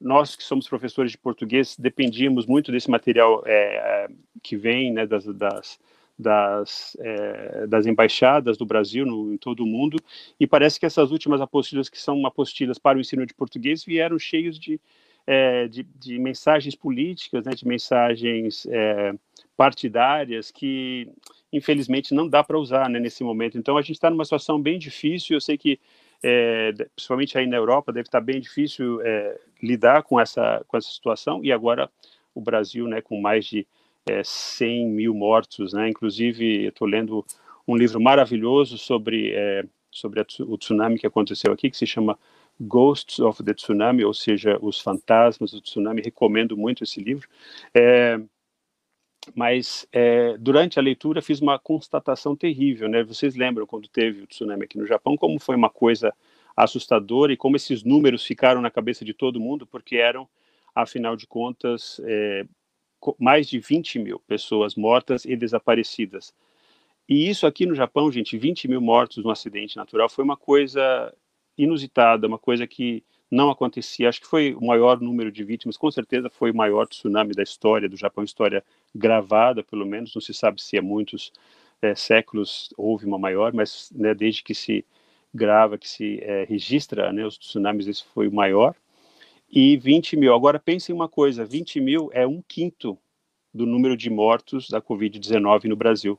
nós 0.00 0.34
que 0.34 0.42
somos 0.42 0.68
professores 0.68 1.12
de 1.12 1.18
português 1.18 1.76
dependíamos 1.76 2.44
muito 2.44 2.72
desse 2.72 2.90
material 2.90 3.42
é, 3.46 3.52
é 3.52 4.08
que 4.42 4.56
vem 4.56 4.92
né, 4.92 5.06
das, 5.06 5.24
das 5.24 5.78
das, 6.18 6.96
é, 6.98 7.66
das 7.68 7.86
embaixadas 7.86 8.58
do 8.58 8.66
Brasil 8.66 9.06
no, 9.06 9.32
em 9.32 9.36
todo 9.36 9.62
o 9.62 9.66
mundo, 9.66 9.98
e 10.40 10.48
parece 10.48 10.80
que 10.80 10.84
essas 10.84 11.12
últimas 11.12 11.40
apostilas, 11.40 11.88
que 11.88 12.00
são 12.00 12.26
apostilas 12.26 12.76
para 12.76 12.98
o 12.98 13.00
ensino 13.00 13.24
de 13.24 13.32
português, 13.32 13.84
vieram 13.84 14.18
cheios 14.18 14.58
de, 14.58 14.80
é, 15.24 15.68
de, 15.68 15.84
de, 15.84 16.18
mensagens 16.18 16.74
políticas, 16.74 17.44
né, 17.44 17.52
de 17.52 17.64
mensagens 17.64 18.66
é, 18.66 19.14
partidárias 19.56 20.50
que, 20.50 21.08
infelizmente, 21.52 22.14
não 22.14 22.28
dá 22.28 22.42
para 22.44 22.58
usar 22.58 22.88
né, 22.88 22.98
nesse 22.98 23.22
momento. 23.24 23.58
Então, 23.58 23.76
a 23.76 23.82
gente 23.82 23.92
está 23.92 24.10
numa 24.10 24.24
situação 24.24 24.60
bem 24.60 24.78
difícil, 24.78 25.36
eu 25.36 25.40
sei 25.40 25.56
que, 25.56 25.80
é, 26.22 26.72
principalmente 26.94 27.36
aí 27.38 27.46
na 27.46 27.56
Europa, 27.56 27.92
deve 27.92 28.08
estar 28.08 28.20
tá 28.20 28.24
bem 28.24 28.40
difícil 28.40 29.00
é, 29.02 29.38
lidar 29.62 30.02
com 30.02 30.20
essa, 30.20 30.64
com 30.66 30.76
essa 30.76 30.90
situação, 30.90 31.44
e 31.44 31.52
agora 31.52 31.90
o 32.34 32.40
Brasil, 32.40 32.86
né, 32.86 33.00
com 33.00 33.20
mais 33.20 33.46
de 33.46 33.66
é, 34.06 34.22
100 34.24 34.88
mil 34.88 35.14
mortos, 35.14 35.72
né? 35.72 35.88
Inclusive, 35.88 36.66
estou 36.66 36.88
lendo 36.88 37.24
um 37.66 37.76
livro 37.76 38.00
maravilhoso 38.00 38.78
sobre 38.78 39.32
é, 39.34 39.64
sobre 39.90 40.20
a, 40.20 40.26
o 40.46 40.56
tsunami 40.56 40.98
que 40.98 41.06
aconteceu 41.06 41.52
aqui, 41.52 41.70
que 41.70 41.76
se 41.76 41.86
chama 41.86 42.18
Ghosts 42.60 43.20
of 43.20 43.42
the 43.42 43.54
Tsunami, 43.54 44.04
ou 44.04 44.14
seja, 44.14 44.58
os 44.60 44.80
fantasmas 44.80 45.52
do 45.52 45.60
tsunami. 45.60 46.02
Recomendo 46.02 46.56
muito 46.56 46.84
esse 46.84 47.00
livro. 47.00 47.28
É, 47.74 48.20
mas 49.34 49.86
é, 49.92 50.36
durante 50.38 50.78
a 50.78 50.82
leitura 50.82 51.22
fiz 51.22 51.40
uma 51.40 51.58
constatação 51.58 52.34
terrível, 52.36 52.88
né? 52.88 53.02
Vocês 53.02 53.36
lembram 53.36 53.66
quando 53.66 53.88
teve 53.88 54.22
o 54.22 54.26
tsunami 54.26 54.64
aqui 54.64 54.78
no 54.78 54.86
Japão, 54.86 55.16
como 55.16 55.38
foi 55.38 55.56
uma 55.56 55.70
coisa 55.70 56.12
assustadora 56.56 57.32
e 57.32 57.36
como 57.36 57.56
esses 57.56 57.84
números 57.84 58.24
ficaram 58.24 58.60
na 58.60 58.70
cabeça 58.70 59.04
de 59.04 59.14
todo 59.14 59.40
mundo, 59.40 59.66
porque 59.66 59.96
eram, 59.96 60.28
afinal 60.74 61.16
de 61.16 61.26
contas, 61.26 62.00
é, 62.04 62.44
mais 63.18 63.48
de 63.48 63.58
20 63.58 63.98
mil 63.98 64.18
pessoas 64.20 64.74
mortas 64.74 65.24
e 65.24 65.36
desaparecidas. 65.36 66.34
E 67.08 67.28
isso 67.28 67.46
aqui 67.46 67.64
no 67.64 67.74
Japão, 67.74 68.10
gente, 68.12 68.36
20 68.36 68.68
mil 68.68 68.80
mortos 68.80 69.24
no 69.24 69.30
acidente 69.30 69.76
natural 69.76 70.08
foi 70.08 70.24
uma 70.24 70.36
coisa 70.36 71.14
inusitada, 71.56 72.26
uma 72.26 72.38
coisa 72.38 72.66
que 72.66 73.02
não 73.30 73.50
acontecia. 73.50 74.08
Acho 74.08 74.20
que 74.20 74.26
foi 74.26 74.54
o 74.54 74.64
maior 74.64 75.00
número 75.00 75.30
de 75.30 75.44
vítimas, 75.44 75.76
com 75.76 75.90
certeza 75.90 76.30
foi 76.30 76.50
o 76.50 76.56
maior 76.56 76.86
tsunami 76.86 77.34
da 77.34 77.42
história 77.42 77.88
do 77.88 77.96
Japão, 77.96 78.24
história 78.24 78.64
gravada, 78.94 79.62
pelo 79.62 79.86
menos. 79.86 80.14
Não 80.14 80.22
se 80.22 80.34
sabe 80.34 80.62
se 80.62 80.78
há 80.78 80.82
muitos 80.82 81.32
é, 81.82 81.94
séculos 81.94 82.72
houve 82.76 83.06
uma 83.06 83.18
maior, 83.18 83.52
mas 83.52 83.90
né, 83.94 84.14
desde 84.14 84.42
que 84.42 84.54
se 84.54 84.84
grava, 85.34 85.78
que 85.78 85.88
se 85.88 86.20
é, 86.22 86.44
registra 86.44 87.12
né, 87.12 87.24
os 87.26 87.36
tsunamis, 87.38 87.86
esse 87.86 88.04
foi 88.04 88.28
o 88.28 88.32
maior 88.32 88.74
e 89.50 89.76
20 89.76 90.16
mil. 90.16 90.34
Agora 90.34 90.58
pense 90.58 90.92
em 90.92 90.94
uma 90.94 91.08
coisa: 91.08 91.44
20 91.44 91.80
mil 91.80 92.10
é 92.12 92.26
um 92.26 92.42
quinto 92.46 92.98
do 93.52 93.66
número 93.66 93.96
de 93.96 94.10
mortos 94.10 94.68
da 94.68 94.80
Covid-19 94.80 95.64
no 95.64 95.76
Brasil. 95.76 96.18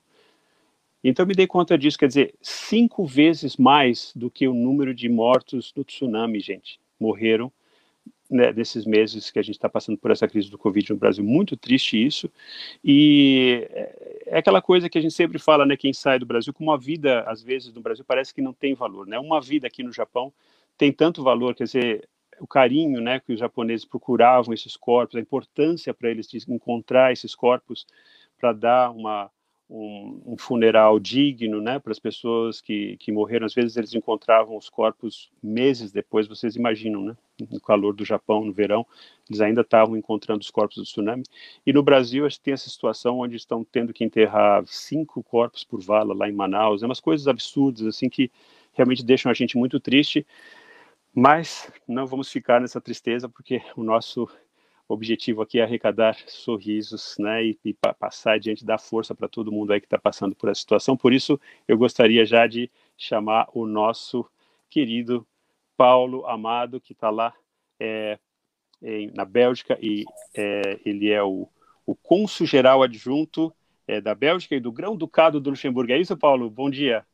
Então 1.04 1.26
me 1.26 1.34
dei 1.34 1.48
conta 1.48 1.78
disso, 1.78 1.98
quer 1.98 2.08
dizer, 2.08 2.36
cinco 2.42 3.06
vezes 3.06 3.56
mais 3.56 4.12
do 4.14 4.30
que 4.30 4.48
o 4.48 4.54
número 4.54 4.94
de 4.94 5.08
mortos 5.08 5.72
do 5.72 5.84
tsunami, 5.84 6.42
gente, 6.42 6.78
morreram 7.00 7.52
né, 8.30 8.54
nesses 8.54 8.86
meses 8.86 9.32
que 9.32 9.40
a 9.40 9.42
gente 9.42 9.56
está 9.56 9.68
passando 9.68 9.98
por 9.98 10.12
essa 10.12 10.28
crise 10.28 10.52
do 10.52 10.58
Covid 10.58 10.92
no 10.92 11.00
Brasil. 11.00 11.24
Muito 11.24 11.58
triste 11.58 12.04
isso. 12.04 12.30
E 12.84 13.68
é 14.28 14.38
aquela 14.38 14.62
coisa 14.62 14.90
que 14.90 14.98
a 14.98 15.02
gente 15.02 15.14
sempre 15.14 15.40
fala, 15.40 15.66
né, 15.66 15.76
quem 15.76 15.92
sai 15.92 16.20
do 16.20 16.26
Brasil, 16.26 16.54
como 16.54 16.72
a 16.72 16.78
vida, 16.78 17.22
às 17.22 17.42
vezes, 17.42 17.74
no 17.74 17.82
Brasil 17.82 18.06
parece 18.08 18.34
que 18.34 18.42
não 18.42 18.54
tem 18.54 18.76
valor. 18.76 19.08
Né? 19.08 19.18
Uma 19.18 19.42
vida 19.42 19.68
aqui 19.68 19.82
no 19.82 19.92
Japão 19.92 20.32
tem 20.78 20.92
tanto 20.92 21.24
valor, 21.24 21.56
quer 21.56 21.64
dizer, 21.66 22.08
o 22.40 22.48
carinho 22.48 23.02
né, 23.02 23.20
que 23.20 23.34
os 23.34 23.40
japoneses 23.40 23.86
procuravam 23.86 24.54
esses 24.54 24.78
corpos, 24.78 25.16
a 25.16 25.20
importância 25.20 25.94
para 25.94 26.10
eles 26.10 26.28
de 26.28 26.40
encontrar 26.52 27.12
esses 27.12 27.36
corpos 27.36 27.86
para 28.40 28.54
dar 28.54 28.92
uma, 28.92 29.30
um, 29.70 30.22
um, 30.26 30.38
funeral 30.38 31.00
digno 31.00 31.62
né, 31.62 31.78
para 31.78 31.92
as 31.92 32.00
pessoas 32.00 32.60
que, 32.60 32.98
que 32.98 33.12
morreram. 33.12 33.46
Às 33.46 33.54
vezes 33.54 33.78
eles 33.78 33.94
encontravam 33.94 34.58
os 34.58 34.70
corpos 34.70 35.30
meses 35.42 35.92
depois, 35.92 36.28
vocês 36.28 36.56
imaginam, 36.56 37.04
né, 37.04 37.18
no 37.50 37.62
calor 37.62 37.94
do 37.94 38.04
Japão, 38.04 38.44
no 38.44 38.52
verão, 38.52 38.86
eles 39.30 39.42
ainda 39.42 39.62
estavam 39.62 39.96
encontrando 39.96 40.42
os 40.42 40.50
corpos 40.50 40.78
do 40.78 40.84
tsunami. 40.84 41.24
E 41.66 41.72
no 41.72 41.84
Brasil, 41.84 42.26
a 42.26 42.30
gente 42.30 42.42
tem 42.42 42.54
essa 42.54 42.70
situação 42.70 43.20
onde 43.20 43.36
estão 43.36 43.64
tendo 43.64 43.94
que 43.94 44.04
enterrar 44.04 44.64
cinco 44.66 45.22
corpos 45.22 45.64
por 45.64 45.82
vala 45.82 46.16
lá 46.16 46.28
em 46.28 46.34
Manaus, 46.34 46.82
é 46.82 46.86
umas 46.86 47.00
coisas 47.00 47.28
absurdas, 47.28 47.86
assim, 47.86 48.10
que 48.10 48.32
realmente 48.74 49.06
deixam 49.06 49.30
a 49.30 49.36
gente 49.36 49.58
muito 49.58 49.80
triste. 49.80 50.26
Mas 51.14 51.72
não 51.88 52.06
vamos 52.08 52.32
ficar 52.32 52.62
nessa 52.62 52.80
tristeza, 52.80 53.28
porque 53.28 53.62
o 53.76 53.84
nosso 53.84 54.30
objetivo 54.94 55.42
aqui 55.42 55.60
é 55.60 55.64
arrecadar 55.64 56.18
sorrisos, 56.26 57.16
né, 57.20 57.46
e, 57.46 57.60
e 57.64 57.74
passar 57.74 58.34
adiante, 58.34 58.66
dar 58.66 58.80
força 58.80 59.14
para 59.14 59.28
todo 59.28 59.52
mundo 59.52 59.72
aí 59.72 59.80
que 59.80 59.86
está 59.86 60.00
passando 60.00 60.36
por 60.36 60.50
essa 60.50 60.62
situação. 60.62 60.98
Por 60.98 61.14
isso, 61.14 61.40
eu 61.68 61.78
gostaria 61.78 62.26
já 62.26 62.48
de 62.48 62.72
chamar 62.98 63.48
o 63.54 63.68
nosso 63.68 64.26
querido 64.70 65.26
Paulo 65.78 66.26
Amado, 66.26 66.82
que 66.82 66.94
está 66.94 67.10
lá 67.10 67.34
é, 67.80 68.18
em, 68.82 69.12
na 69.14 69.26
Bélgica, 69.26 69.78
e 69.82 70.06
é, 70.36 70.80
ele 70.84 71.12
é 71.12 71.22
o, 71.22 71.48
o 71.86 71.96
cônsul 71.96 72.48
geral 72.48 72.82
adjunto 72.82 73.54
é, 73.88 74.02
da 74.02 74.16
Bélgica 74.16 74.56
e 74.56 74.60
do 74.60 74.72
Grão-Ducado 74.72 75.40
do 75.40 75.52
Luxemburgo. 75.52 75.92
É 75.92 75.98
isso, 75.98 76.18
Paulo? 76.18 76.50
Bom 76.50 76.70
dia. 76.70 77.06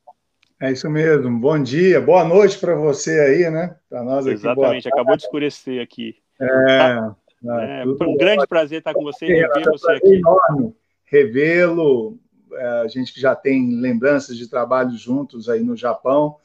É 0.60 0.72
isso 0.72 0.90
mesmo. 0.90 1.38
Bom 1.38 1.62
dia, 1.62 2.00
boa 2.00 2.24
noite 2.24 2.58
para 2.58 2.76
você 2.76 3.20
aí, 3.20 3.52
né? 3.52 3.78
Para 3.90 4.02
nós 4.04 4.26
aqui. 4.26 4.36
Exatamente, 4.36 4.88
acabou 4.88 5.18
de 5.18 5.24
escurecer 5.24 5.82
aqui. 5.82 6.16
É, 6.40 6.48
tá, 6.78 7.16
é 7.48 7.86
um 7.86 7.96
bom. 7.96 8.18
grande 8.18 8.48
prazer 8.48 8.80
estar 8.80 8.94
com 8.94 9.04
você 9.04 9.26
e 9.26 9.34
rever 9.34 9.66
você 9.66 9.92
aqui. 9.92 10.16
Enorme 10.16 10.76
revê-lo. 11.06 12.20
É, 12.54 12.68
a 12.82 12.88
gente 12.88 13.14
que 13.14 13.20
já 13.20 13.36
tem 13.36 13.80
lembranças 13.80 14.38
de 14.38 14.50
trabalho 14.50 14.96
juntos 14.98 15.50
aí 15.50 15.62
no 15.64 15.76
Japão. 15.76 16.38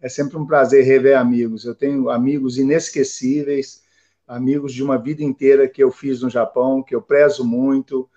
É 0.00 0.08
sempre 0.08 0.36
um 0.36 0.46
prazer 0.46 0.84
rever 0.84 1.16
amigos. 1.18 1.64
Eu 1.64 1.74
tenho 1.74 2.10
amigos 2.10 2.58
inesquecíveis, 2.58 3.82
amigos 4.26 4.72
de 4.72 4.82
uma 4.82 4.98
vida 4.98 5.22
inteira 5.22 5.68
que 5.68 5.82
eu 5.82 5.90
fiz 5.90 6.22
no 6.22 6.30
Japão, 6.30 6.82
que 6.82 6.94
eu 6.94 7.02
prezo 7.02 7.44
muito. 7.44 8.08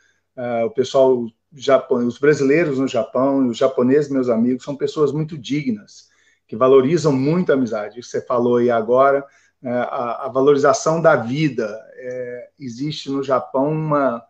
O 0.65 0.69
pessoal 0.69 1.25
Japão, 1.53 2.05
os 2.05 2.17
brasileiros 2.17 2.79
no 2.79 2.87
Japão 2.87 3.45
e 3.45 3.49
os 3.49 3.57
japoneses, 3.57 4.11
meus 4.11 4.29
amigos, 4.29 4.63
são 4.63 4.75
pessoas 4.75 5.11
muito 5.11 5.37
dignas, 5.37 6.09
que 6.47 6.55
valorizam 6.55 7.11
muito 7.11 7.51
a 7.51 7.55
amizade. 7.55 7.99
Isso 7.99 8.11
você 8.11 8.21
falou 8.21 8.57
aí 8.57 8.69
agora, 8.69 9.25
é, 9.63 9.69
a, 9.69 10.25
a, 10.25 10.29
valorização 10.29 11.01
da 11.01 11.15
vida. 11.15 11.67
É, 12.03 12.49
existe 12.59 13.09
no 13.09 13.21
Japão 13.21 13.71
uma, 13.71 14.23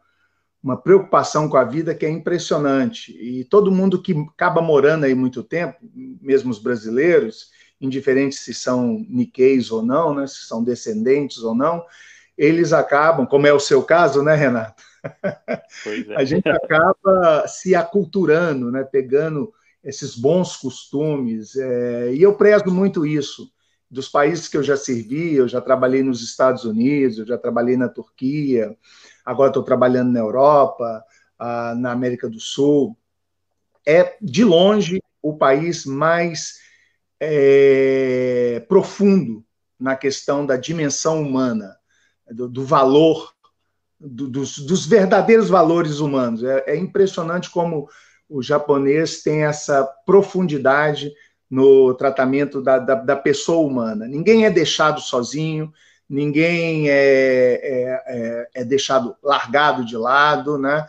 uma 0.62 0.78
preocupação 0.78 1.48
com 1.48 1.58
a 1.58 1.64
vida 1.64 1.96
que 1.96 2.06
é 2.06 2.10
impressionante. 2.10 3.12
E 3.18 3.44
todo 3.46 3.72
mundo 3.72 4.02
que 4.02 4.14
acaba 4.34 4.62
morando 4.62 5.06
aí 5.06 5.16
muito 5.16 5.44
tempo, 5.44 5.78
mesmo 6.22 6.52
os 6.52 6.60
brasileiros, 6.60 7.50
indiferente 7.80 8.36
se 8.36 8.54
são 8.54 9.06
niqueis 9.10 9.72
ou 9.72 9.82
não, 9.82 10.14
né, 10.14 10.28
se 10.28 10.46
são 10.46 10.64
descendentes 10.64 11.40
ou 11.40 11.56
não, 11.56 11.84
eles 12.38 12.74
acabam, 12.74 13.26
como 13.26 13.48
é 13.48 13.54
o 13.54 13.60
seu 13.60 13.84
caso, 13.84 14.22
né, 14.22 14.36
Renato? 14.36 14.84
É. 15.86 16.16
A 16.16 16.24
gente 16.24 16.48
acaba 16.48 17.48
se 17.48 17.74
aculturando, 17.74 18.72
né? 18.72 18.84
pegando 18.84 19.52
esses 19.84 20.16
bons 20.16 20.56
costumes, 20.56 21.56
é... 21.56 22.14
e 22.14 22.22
eu 22.22 22.36
prezo 22.36 22.72
muito 22.72 23.06
isso. 23.06 23.52
Dos 23.92 24.08
países 24.08 24.48
que 24.48 24.56
eu 24.56 24.64
já 24.64 24.78
servi, 24.78 25.36
eu 25.36 25.50
já 25.50 25.60
trabalhei 25.60 26.02
nos 26.02 26.24
Estados 26.24 26.64
Unidos, 26.64 27.20
eu 27.20 27.28
já 27.28 27.38
trabalhei 27.38 27.76
na 27.76 27.90
Turquia, 27.90 28.78
agora 29.26 29.50
estou 29.50 29.64
trabalhando 29.64 30.14
na 30.14 30.20
Europa, 30.20 31.04
na 31.78 31.92
América 31.92 32.30
do 32.30 32.40
Sul. 32.40 32.98
É, 33.86 34.16
de 34.22 34.46
longe, 34.46 35.04
o 35.22 35.36
país 35.36 35.86
mais 35.86 36.60
é, 37.20 38.64
profundo 38.70 39.44
na 39.78 39.96
questão 39.96 40.46
da 40.46 40.56
dimensão 40.56 41.22
humana, 41.22 41.76
do, 42.32 42.48
do 42.48 42.64
valor 42.64 43.34
do, 44.00 44.28
dos, 44.28 44.58
dos, 44.60 44.86
verdadeiros 44.86 45.50
valores 45.50 46.00
humanos. 46.00 46.44
É, 46.44 46.64
é, 46.68 46.76
impressionante 46.78 47.50
como 47.50 47.90
o 48.30 48.42
japonês 48.42 49.22
tem 49.22 49.44
essa 49.44 49.84
profundidade 50.06 51.12
no 51.52 51.94
tratamento 51.94 52.62
da, 52.62 52.80
da, 52.80 52.96
da 52.96 53.16
pessoa 53.18 53.68
humana. 53.68 54.08
Ninguém 54.08 54.46
é 54.46 54.50
deixado 54.50 55.02
sozinho, 55.02 55.74
ninguém 56.10 56.90
é, 56.90 56.94
é, 56.94 58.04
é, 58.08 58.50
é 58.62 58.64
deixado 58.64 59.18
largado 59.22 59.86
de 59.86 59.98
lado, 59.98 60.58
né? 60.58 60.88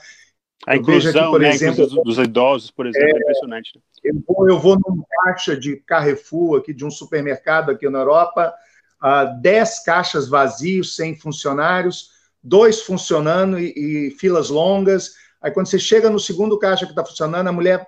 A 0.64 0.76
inclusão, 0.76 1.22
aqui, 1.22 1.30
por 1.32 1.40
né, 1.40 1.48
exemplo, 1.48 2.04
dos 2.04 2.18
idosos, 2.18 2.70
por 2.70 2.86
exemplo, 2.86 3.08
é, 3.08 3.10
é 3.10 3.16
impressionante. 3.16 3.80
Eu 4.04 4.22
vou, 4.24 4.48
eu 4.48 4.58
vou 4.60 4.78
numa 4.78 5.04
caixa 5.24 5.56
de 5.56 5.76
Carrefour, 5.76 6.58
aqui 6.58 6.72
de 6.72 6.84
um 6.84 6.90
supermercado 6.90 7.72
aqui 7.72 7.88
na 7.88 7.98
Europa, 7.98 8.54
uh, 9.02 9.40
10 9.40 9.80
caixas 9.80 10.28
vazios, 10.28 10.94
sem 10.94 11.16
funcionários, 11.16 12.10
dois 12.40 12.82
funcionando 12.82 13.58
e, 13.58 13.72
e 14.06 14.10
filas 14.12 14.48
longas. 14.48 15.14
Aí 15.40 15.50
quando 15.50 15.66
você 15.66 15.80
chega 15.80 16.08
no 16.08 16.20
segundo 16.20 16.56
caixa 16.56 16.84
que 16.84 16.92
está 16.92 17.04
funcionando, 17.04 17.48
a 17.48 17.52
mulher 17.52 17.84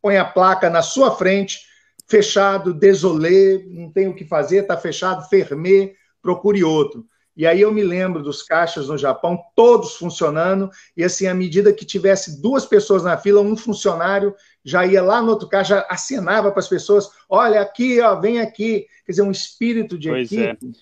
põe 0.00 0.16
a 0.16 0.24
placa 0.24 0.70
na 0.70 0.80
sua 0.80 1.14
frente, 1.14 1.73
fechado, 2.06 2.74
desolé, 2.74 3.64
não 3.66 3.90
tem 3.90 4.08
o 4.08 4.14
que 4.14 4.24
fazer, 4.24 4.62
está 4.62 4.76
fechado, 4.76 5.28
fermê, 5.28 5.94
procure 6.22 6.62
outro. 6.62 7.06
E 7.36 7.46
aí 7.46 7.60
eu 7.60 7.72
me 7.72 7.82
lembro 7.82 8.22
dos 8.22 8.42
caixas 8.42 8.88
no 8.88 8.96
Japão, 8.96 9.38
todos 9.56 9.96
funcionando, 9.96 10.70
e 10.96 11.02
assim, 11.02 11.26
à 11.26 11.34
medida 11.34 11.72
que 11.72 11.84
tivesse 11.84 12.40
duas 12.40 12.64
pessoas 12.64 13.02
na 13.02 13.16
fila, 13.16 13.40
um 13.40 13.56
funcionário 13.56 14.34
já 14.64 14.86
ia 14.86 15.02
lá 15.02 15.20
no 15.20 15.30
outro 15.30 15.48
caixa, 15.48 15.84
acenava 15.88 16.50
para 16.50 16.60
as 16.60 16.68
pessoas, 16.68 17.10
olha 17.28 17.60
aqui, 17.60 18.00
ó, 18.00 18.14
vem 18.20 18.40
aqui. 18.40 18.86
Quer 19.04 19.12
dizer, 19.12 19.22
um 19.22 19.32
espírito 19.32 19.98
de 19.98 20.08
pois 20.08 20.30
equipe. 20.30 20.72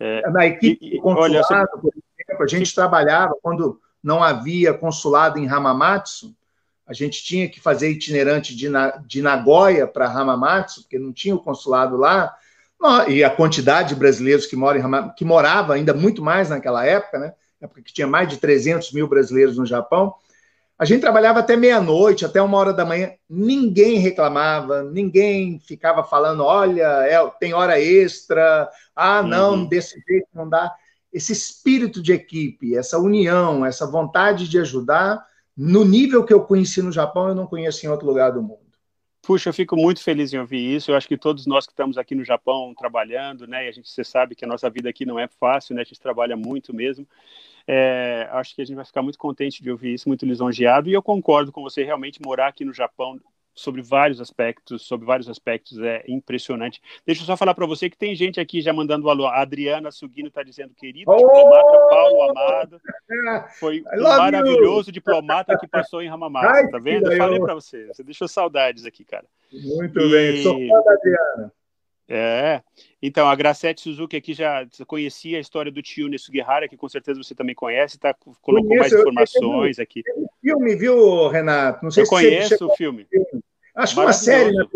É. 0.00 0.22
É, 0.26 0.30
na 0.30 0.46
equipe 0.46 0.78
e, 0.80 0.96
e, 0.96 1.00
consulado, 1.00 1.46
olha, 1.50 1.66
por 1.68 1.92
exemplo, 1.92 2.44
a 2.44 2.46
gente 2.46 2.74
trabalhava 2.74 3.36
quando 3.42 3.78
não 4.02 4.22
havia 4.22 4.72
consulado 4.72 5.38
em 5.38 5.46
Hamamatsu, 5.46 6.34
a 6.90 6.92
gente 6.92 7.22
tinha 7.22 7.48
que 7.48 7.60
fazer 7.60 7.88
itinerante 7.88 8.54
de, 8.54 8.66
de 9.06 9.22
Nagoya 9.22 9.86
para 9.86 10.10
Hamamatsu, 10.10 10.82
porque 10.82 10.98
não 10.98 11.12
tinha 11.12 11.36
o 11.36 11.40
consulado 11.40 11.96
lá, 11.96 12.36
e 13.06 13.22
a 13.22 13.30
quantidade 13.30 13.90
de 13.90 13.94
brasileiros 13.94 14.44
que, 14.44 14.56
moram 14.56 14.80
em 14.80 15.14
que 15.14 15.24
morava 15.24 15.74
ainda 15.74 15.94
muito 15.94 16.20
mais 16.20 16.50
naquela 16.50 16.84
época, 16.84 17.20
né? 17.20 17.32
época 17.60 17.80
que 17.82 17.92
tinha 17.92 18.08
mais 18.08 18.28
de 18.28 18.38
300 18.38 18.90
mil 18.92 19.06
brasileiros 19.06 19.56
no 19.56 19.64
Japão, 19.64 20.14
a 20.76 20.84
gente 20.84 21.00
trabalhava 21.00 21.38
até 21.38 21.56
meia-noite, 21.56 22.24
até 22.24 22.42
uma 22.42 22.58
hora 22.58 22.72
da 22.72 22.84
manhã, 22.84 23.12
ninguém 23.28 23.98
reclamava, 23.98 24.82
ninguém 24.82 25.60
ficava 25.60 26.02
falando, 26.02 26.42
olha, 26.42 27.06
é, 27.06 27.24
tem 27.38 27.54
hora 27.54 27.78
extra, 27.78 28.68
ah, 28.96 29.22
não, 29.22 29.52
uhum. 29.52 29.66
desse 29.66 30.02
jeito 30.08 30.26
não 30.34 30.48
dá. 30.48 30.74
Esse 31.12 31.32
espírito 31.32 32.02
de 32.02 32.12
equipe, 32.12 32.74
essa 32.74 32.98
união, 32.98 33.64
essa 33.64 33.86
vontade 33.86 34.48
de 34.48 34.58
ajudar, 34.58 35.24
no 35.62 35.84
nível 35.84 36.24
que 36.24 36.32
eu 36.32 36.42
conheci 36.42 36.80
no 36.80 36.90
Japão, 36.90 37.28
eu 37.28 37.34
não 37.34 37.46
conheço 37.46 37.84
em 37.84 37.88
outro 37.90 38.06
lugar 38.06 38.32
do 38.32 38.42
mundo. 38.42 38.70
Puxa, 39.20 39.50
eu 39.50 39.52
fico 39.52 39.76
muito 39.76 40.02
feliz 40.02 40.32
em 40.32 40.38
ouvir 40.38 40.74
isso. 40.74 40.90
Eu 40.90 40.96
acho 40.96 41.06
que 41.06 41.18
todos 41.18 41.46
nós 41.46 41.66
que 41.66 41.72
estamos 41.72 41.98
aqui 41.98 42.14
no 42.14 42.24
Japão 42.24 42.72
trabalhando, 42.74 43.46
né, 43.46 43.66
e 43.66 43.68
a 43.68 43.72
gente 43.72 43.90
você 43.90 44.02
sabe 44.02 44.34
que 44.34 44.42
a 44.42 44.48
nossa 44.48 44.70
vida 44.70 44.88
aqui 44.88 45.04
não 45.04 45.18
é 45.18 45.28
fácil, 45.28 45.74
né, 45.74 45.82
a 45.82 45.84
gente 45.84 46.00
trabalha 46.00 46.34
muito 46.34 46.72
mesmo. 46.74 47.06
É, 47.66 48.26
acho 48.32 48.54
que 48.54 48.62
a 48.62 48.64
gente 48.64 48.74
vai 48.74 48.86
ficar 48.86 49.02
muito 49.02 49.18
contente 49.18 49.62
de 49.62 49.70
ouvir 49.70 49.92
isso, 49.92 50.08
muito 50.08 50.24
lisonjeado. 50.24 50.88
E 50.88 50.94
eu 50.94 51.02
concordo 51.02 51.52
com 51.52 51.60
você, 51.60 51.84
realmente 51.84 52.22
morar 52.24 52.48
aqui 52.48 52.64
no 52.64 52.72
Japão 52.72 53.20
sobre 53.54 53.82
vários 53.82 54.20
aspectos, 54.20 54.82
sobre 54.82 55.06
vários 55.06 55.28
aspectos 55.28 55.78
é 55.78 56.04
impressionante. 56.08 56.80
Deixa 57.04 57.22
eu 57.22 57.26
só 57.26 57.36
falar 57.36 57.54
para 57.54 57.66
você 57.66 57.90
que 57.90 57.96
tem 57.96 58.14
gente 58.14 58.40
aqui 58.40 58.60
já 58.60 58.72
mandando 58.72 59.10
alô. 59.10 59.26
A 59.26 59.40
Adriana 59.40 59.90
Sugino 59.90 60.28
está 60.28 60.42
dizendo, 60.42 60.74
querido 60.74 61.10
oh! 61.10 61.16
diplomata 61.16 61.78
Paulo 61.90 62.22
Amado, 62.30 62.80
foi 63.58 63.82
um 63.92 64.02
maravilhoso 64.02 64.90
you. 64.90 64.94
diplomata 64.94 65.58
que 65.58 65.66
passou 65.66 66.02
em 66.02 66.08
Ramamata, 66.08 66.70
tá 66.70 66.78
vendo? 66.78 67.10
Eu 67.10 67.18
falei 67.18 67.40
para 67.40 67.54
você, 67.54 67.86
você 67.86 68.02
deixou 68.02 68.28
saudades 68.28 68.86
aqui, 68.86 69.04
cara. 69.04 69.26
Muito 69.52 69.98
e... 70.00 70.10
bem, 70.10 70.42
sou 70.42 70.54
fã 70.54 70.82
da 70.84 70.92
Adriana. 70.92 71.52
É, 72.12 72.60
então 73.00 73.28
a 73.28 73.36
Gracete 73.36 73.82
Suzuki 73.82 74.16
aqui 74.16 74.34
já 74.34 74.66
conhecia 74.84 75.38
a 75.38 75.40
história 75.40 75.70
do 75.70 75.80
tio 75.80 76.10
Sugihara, 76.18 76.68
que 76.68 76.76
com 76.76 76.88
certeza 76.88 77.22
você 77.22 77.36
também 77.36 77.54
conhece, 77.54 78.00
tá, 78.00 78.12
colocou 78.42 78.68
Conheço, 78.68 78.80
mais 78.80 78.92
informações 78.92 79.78
eu, 79.78 79.82
eu, 79.82 79.84
aqui. 79.84 80.02
Tem 80.02 80.14
um 80.16 80.26
filme, 80.40 80.74
viu, 80.74 81.28
Renato? 81.28 81.84
Não 81.84 81.90
sei 81.92 82.02
eu 82.02 82.06
se 82.06 82.10
conheço 82.10 82.58
você 82.58 82.64
o 82.64 82.70
filme. 82.70 83.06
Acho 83.76 83.94
que 83.94 84.00
uma 84.00 84.12
série 84.12 84.52
na, 84.52 84.66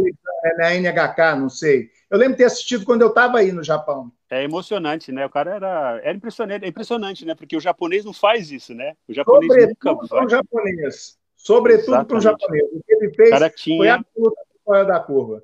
na 0.59 0.75
NHK, 0.77 1.37
não 1.37 1.49
sei. 1.49 1.91
Eu 2.09 2.19
lembro 2.19 2.35
de 2.35 2.39
ter 2.39 2.45
assistido 2.45 2.85
quando 2.85 3.03
eu 3.03 3.09
estava 3.09 3.39
aí 3.39 3.51
no 3.51 3.65
Japão. 3.65 4.13
É 4.31 4.45
emocionante, 4.45 5.11
né? 5.11 5.27
O 5.27 5.31
cara 5.31 5.57
era, 5.57 6.01
era 6.05 6.17
impressionante, 6.17 6.65
é 6.65 6.69
impressionante, 6.69 7.25
né? 7.27 7.35
Porque 7.35 7.57
o 7.57 7.61
japonês 7.61 8.05
não 8.05 8.13
faz 8.13 8.53
isso, 8.53 8.73
né? 8.73 8.95
O 9.09 9.13
japonês 9.13 9.53
Sobretudo 9.53 9.93
nunca 9.93 10.07
vai. 10.07 10.29
japonês. 10.29 11.19
Sobretudo 11.37 12.05
para 12.07 12.17
o 12.17 12.21
japonês. 12.21 12.65
O 12.73 12.81
que 12.87 12.95
ele 12.95 13.13
fez 13.13 13.31
cara 13.31 13.51
tinha... 13.51 14.05
foi 14.15 14.31
fora 14.65 14.85
da 14.85 15.01
curva. 15.01 15.43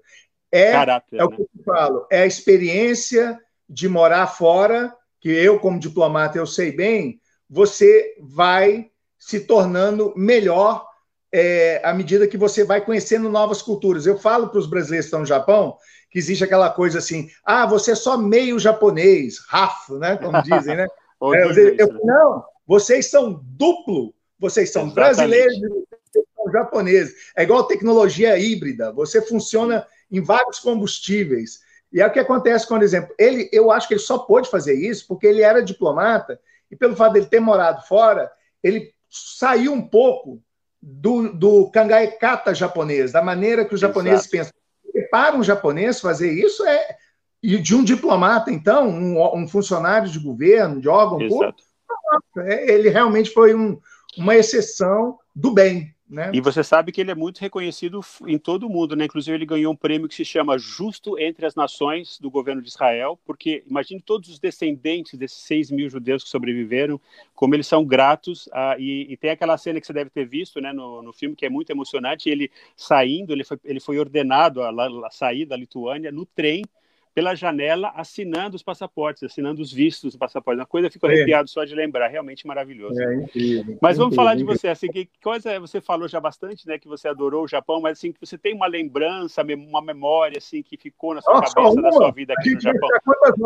É, 0.53 0.73
Caráter, 0.73 1.21
é 1.21 1.25
o 1.25 1.31
né? 1.31 1.37
que 1.37 1.43
eu 1.43 1.49
falo, 1.65 2.07
é 2.11 2.23
a 2.23 2.27
experiência 2.27 3.39
de 3.69 3.89
morar 3.89 4.27
fora, 4.27 4.95
que 5.21 5.29
eu, 5.29 5.61
como 5.61 5.79
diplomata, 5.79 6.39
eu 6.39 6.47
sei 6.47 6.73
bem, 6.73 7.21
você 7.49 8.17
vai 8.21 8.91
se 9.19 9.41
tornando 9.41 10.13
melhor 10.17 10.87
é, 11.33 11.81
à 11.85 11.93
medida 11.93 12.27
que 12.27 12.37
você 12.37 12.65
vai 12.65 12.81
conhecendo 12.81 13.29
novas 13.29 13.63
culturas. 13.63 14.07
Eu 14.07 14.19
falo 14.19 14.49
para 14.49 14.59
os 14.59 14.67
brasileiros 14.67 15.07
que 15.07 15.09
estão 15.09 15.21
no 15.21 15.27
Japão 15.27 15.77
que 16.11 16.19
existe 16.19 16.43
aquela 16.43 16.69
coisa 16.71 16.99
assim, 16.99 17.31
ah, 17.45 17.65
você 17.67 17.93
é 17.93 17.95
só 17.95 18.19
meio 18.19 18.59
japonês, 18.59 19.39
rafo, 19.49 19.97
né? 19.97 20.17
Como 20.17 20.43
dizem, 20.43 20.77
né? 20.77 20.87
é, 21.35 21.77
eu, 21.79 21.93
não, 22.05 22.45
vocês 22.67 23.09
são 23.09 23.41
duplo, 23.45 24.13
vocês 24.39 24.73
são 24.73 24.87
Exatamente. 24.87 24.95
brasileiros 24.95 25.57
e 25.57 25.69
vocês 25.69 26.25
são 26.35 26.53
japoneses. 26.53 27.15
É 27.37 27.45
igual 27.45 27.65
tecnologia 27.65 28.37
híbrida, 28.37 28.93
você 28.93 29.23
funciona 29.23 29.87
em 30.11 30.21
vários 30.21 30.59
combustíveis. 30.59 31.61
E 31.93 32.01
é 32.01 32.07
o 32.07 32.13
que 32.13 32.21
acontece, 32.21 32.67
por 32.67 32.83
exemplo, 32.83 33.15
ele, 33.19 33.49
eu 33.53 33.71
acho 33.71 33.89
que 33.89 33.95
ele 33.95 34.01
só 34.01 34.19
pôde 34.19 34.49
fazer 34.49 34.75
isso 34.75 35.07
porque 35.09 35.27
ele 35.27 35.43
era 35.43 35.63
diplomata 35.63 36.41
e 36.71 36.77
pelo 36.77 36.95
fato 36.97 37.15
dele 37.15 37.27
ter 37.27 37.41
morado 37.41 37.83
fora, 37.87 38.31
ele 38.63 38.93
saiu 39.11 39.73
um 39.73 39.83
pouco 39.83 40.41
do, 40.81 41.33
do 41.33 41.71
kangaekata 41.71 42.55
japonês, 42.55 43.13
da 43.13 43.23
maneira 43.23 43.65
que 43.65 43.75
os 43.75 43.81
japoneses 43.81 44.21
Exato. 44.21 44.31
pensam. 44.31 44.53
E 44.95 45.03
para 45.03 45.37
um 45.37 45.43
japonês 45.43 46.01
fazer 46.01 46.33
isso 46.33 46.65
é 46.65 46.97
e 47.43 47.59
de 47.59 47.75
um 47.75 47.83
diplomata, 47.83 48.51
então, 48.51 48.89
um, 48.89 49.39
um 49.39 49.49
funcionário 49.49 50.11
de 50.11 50.19
governo, 50.19 50.81
de 50.81 50.89
órgão 50.89 51.27
público, 51.27 51.59
é, 52.39 52.71
ele 52.71 52.91
realmente 52.91 53.31
foi 53.31 53.55
um, 53.55 53.81
uma 54.17 54.37
exceção 54.37 55.19
do 55.35 55.53
bem, 55.53 55.95
Né? 56.11 56.33
E 56.35 56.41
você 56.41 56.65
sabe 56.65 56.91
que 56.91 57.01
ele 57.01 57.13
é 57.13 57.15
muito 57.15 57.39
reconhecido 57.39 58.01
em 58.27 58.37
todo 58.37 58.67
o 58.67 58.69
mundo, 58.69 58.97
né? 58.97 59.05
Inclusive 59.05 59.37
ele 59.37 59.47
ganhou 59.47 59.73
um 59.73 59.77
prêmio 59.77 60.09
que 60.09 60.15
se 60.17 60.25
chama 60.25 60.59
Justo 60.59 61.17
entre 61.17 61.47
as 61.47 61.55
Nações 61.55 62.19
do 62.19 62.29
governo 62.29 62.61
de 62.61 62.69
Israel, 62.69 63.17
porque 63.25 63.63
imagine 63.65 64.03
todos 64.03 64.29
os 64.29 64.41
descendentes 64.41 65.17
desses 65.17 65.39
6 65.39 65.71
mil 65.71 65.89
judeus 65.89 66.25
que 66.25 66.29
sobreviveram, 66.29 67.01
como 67.33 67.55
eles 67.55 67.69
são 67.69 67.85
gratos. 67.85 68.49
A, 68.53 68.77
e, 68.77 69.07
e, 69.09 69.17
tem 69.17 69.31
aquela 69.31 69.57
cena 69.57 69.81
que 69.81 69.87
você 69.87 69.93
deve 69.93 70.11
ter 70.11 70.27
visto, 70.27 70.61
né, 70.61 70.73
no, 70.73 71.01
no 71.01 71.13
filme 71.13 71.37
que 71.37 71.47
é 71.47 71.49
muito 71.49 71.71
emocionante. 71.71 72.29
Ele 72.29 72.51
saindo, 72.77 73.33
ele 73.33 73.45
foi, 73.45 73.61
ele 73.65 73.79
foi 73.79 73.97
ordenado 74.01 74.63
a, 74.63 74.71
a 75.07 75.11
sair 75.11 75.47
da 75.47 75.57
Lituânia 75.57 76.11
no 76.11 76.27
trem 76.27 76.65
pela 77.15 77.35
janela 77.35 77.93
assinando 77.97 78.57
os 78.57 78.63
passaportes, 78.63 79.23
assinando 79.23 79.61
os 79.61 79.73
vistos 79.73 80.13
dos 80.13 80.17
passaportes. 80.17 80.61
Uma 80.61 80.67
coisa, 80.67 80.87
eu 80.87 80.93
fico 80.93 81.07
arrepiado 81.07 81.45
é. 81.45 81.53
só 81.53 81.65
de 81.65 81.75
lembrar, 81.75 82.09
realmente 82.09 82.47
maravilhoso. 82.47 83.01
É, 83.01 83.15
incrível, 83.17 83.79
mas 83.81 83.97
vamos 83.97 84.13
incrível, 84.13 84.17
falar 84.17 84.35
de 84.37 84.45
você, 84.45 84.69
assim, 84.69 84.89
que 84.89 85.09
coisa 85.23 85.59
você 85.59 85.81
falou 85.81 86.09
já 86.09 86.21
bastante, 86.21 86.67
né, 86.67 86.79
que 86.79 86.87
você 86.87 87.09
adorou 87.09 87.45
o 87.45 87.49
Japão, 87.49 87.81
mas 87.81 87.99
assim, 87.99 88.13
que 88.13 88.21
você 88.21 88.39
tem 88.39 88.55
uma 88.55 88.67
lembrança, 88.67 89.43
uma 89.43 89.83
memória, 89.83 90.39
assim, 90.39 90.63
que 90.63 90.77
ficou 90.77 91.15
na 91.15 91.21
sua 91.21 91.35
Nossa, 91.35 91.55
cabeça 91.55 91.75
uma? 91.75 91.83
da 91.83 91.93
sua 91.93 92.11
vida 92.13 92.35
aqui 92.37 92.55
no 92.55 92.61
Japão. 92.61 92.89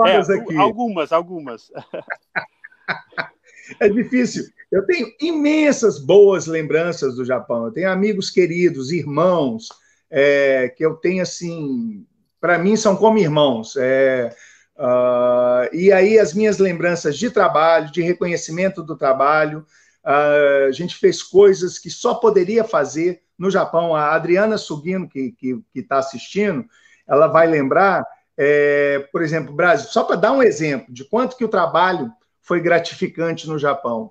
É, 0.06 0.16
aqui? 0.16 0.56
Algumas, 0.56 1.12
algumas. 1.12 1.72
é 3.80 3.88
difícil. 3.88 4.44
Eu 4.70 4.84
tenho 4.86 5.08
imensas 5.20 5.98
boas 5.98 6.46
lembranças 6.46 7.16
do 7.16 7.24
Japão. 7.24 7.66
Eu 7.66 7.72
tenho 7.72 7.90
amigos 7.90 8.30
queridos, 8.30 8.92
irmãos, 8.92 9.68
é, 10.10 10.68
que 10.68 10.84
eu 10.84 10.94
tenho, 10.96 11.22
assim, 11.22 12.04
para 12.44 12.58
mim 12.58 12.76
são 12.76 12.94
como 12.94 13.16
irmãos. 13.16 13.74
É, 13.78 14.28
uh, 14.76 15.74
e 15.74 15.90
aí 15.90 16.18
as 16.18 16.34
minhas 16.34 16.58
lembranças 16.58 17.16
de 17.16 17.30
trabalho, 17.30 17.90
de 17.90 18.02
reconhecimento 18.02 18.82
do 18.82 18.98
trabalho, 18.98 19.64
uh, 20.04 20.68
a 20.68 20.70
gente 20.70 20.94
fez 20.96 21.22
coisas 21.22 21.78
que 21.78 21.88
só 21.88 22.12
poderia 22.12 22.62
fazer 22.62 23.22
no 23.38 23.50
Japão. 23.50 23.96
A 23.96 24.14
Adriana 24.14 24.58
Sugino, 24.58 25.08
que 25.08 25.64
está 25.74 25.96
assistindo, 25.96 26.66
ela 27.08 27.28
vai 27.28 27.46
lembrar, 27.46 28.04
é, 28.36 29.08
por 29.10 29.22
exemplo, 29.22 29.54
Brasil, 29.54 29.88
só 29.88 30.04
para 30.04 30.16
dar 30.16 30.32
um 30.32 30.42
exemplo 30.42 30.92
de 30.92 31.02
quanto 31.02 31.38
que 31.38 31.46
o 31.46 31.50
trabalho 31.50 32.12
foi 32.42 32.60
gratificante 32.60 33.48
no 33.48 33.58
Japão. 33.58 34.10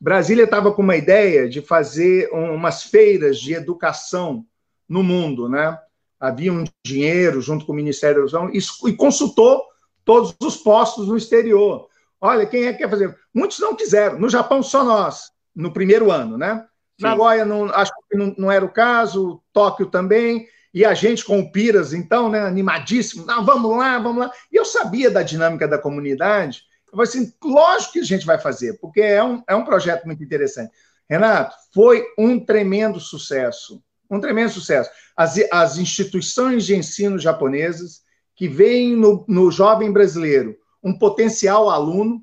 Brasília 0.00 0.44
estava 0.44 0.72
com 0.72 0.80
uma 0.80 0.96
ideia 0.96 1.46
de 1.50 1.60
fazer 1.60 2.30
umas 2.32 2.82
feiras 2.82 3.38
de 3.38 3.52
educação 3.52 4.42
no 4.88 5.02
mundo, 5.02 5.50
né? 5.50 5.78
Havia 6.26 6.52
um 6.52 6.64
dinheiro 6.84 7.40
junto 7.40 7.66
com 7.66 7.72
o 7.72 7.76
Ministério 7.76 8.16
da 8.16 8.20
Educação 8.22 8.50
e, 8.50 8.90
e 8.90 8.96
consultou 8.96 9.62
todos 10.04 10.34
os 10.40 10.56
postos 10.56 11.08
no 11.08 11.16
exterior. 11.16 11.88
Olha, 12.20 12.46
quem 12.46 12.64
é 12.64 12.72
que 12.72 12.78
quer 12.78 12.90
fazer? 12.90 13.16
Muitos 13.32 13.58
não 13.58 13.76
quiseram. 13.76 14.18
No 14.18 14.28
Japão, 14.28 14.62
só 14.62 14.82
nós, 14.82 15.30
no 15.54 15.72
primeiro 15.72 16.10
ano, 16.10 16.38
né? 16.38 16.64
Sim. 16.98 17.06
Nagoya, 17.06 17.44
não, 17.44 17.66
acho 17.66 17.92
que 18.10 18.16
não, 18.16 18.34
não, 18.38 18.50
era 18.50 18.64
o 18.64 18.72
caso, 18.72 19.42
Tóquio 19.52 19.86
também, 19.86 20.46
e 20.72 20.84
a 20.84 20.94
gente 20.94 21.24
com 21.24 21.40
o 21.40 21.52
Piras, 21.52 21.92
então, 21.92 22.30
né, 22.30 22.40
animadíssimo, 22.40 23.26
não, 23.26 23.44
vamos 23.44 23.76
lá, 23.76 23.98
vamos 23.98 24.24
lá. 24.24 24.32
E 24.50 24.56
eu 24.56 24.64
sabia 24.64 25.10
da 25.10 25.22
dinâmica 25.22 25.68
da 25.68 25.78
comunidade, 25.78 26.62
eu 26.86 26.92
falei 26.92 27.08
assim, 27.08 27.32
lógico 27.44 27.94
que 27.94 27.98
a 27.98 28.04
gente 28.04 28.24
vai 28.24 28.38
fazer, 28.38 28.78
porque 28.80 29.00
é 29.00 29.22
um, 29.22 29.42
é 29.46 29.54
um 29.54 29.64
projeto 29.64 30.04
muito 30.04 30.22
interessante. 30.22 30.72
Renato, 31.10 31.54
foi 31.74 32.06
um 32.16 32.42
tremendo 32.42 32.98
sucesso, 32.98 33.82
um 34.10 34.20
tremendo 34.20 34.50
sucesso 34.50 34.90
as, 35.16 35.36
as 35.50 35.78
instituições 35.78 36.64
de 36.64 36.76
ensino 36.76 37.18
japonesas 37.18 38.02
que 38.34 38.48
veem 38.48 38.96
no, 38.96 39.24
no 39.28 39.50
jovem 39.50 39.92
brasileiro 39.92 40.56
um 40.82 40.96
potencial 40.96 41.70
aluno 41.70 42.22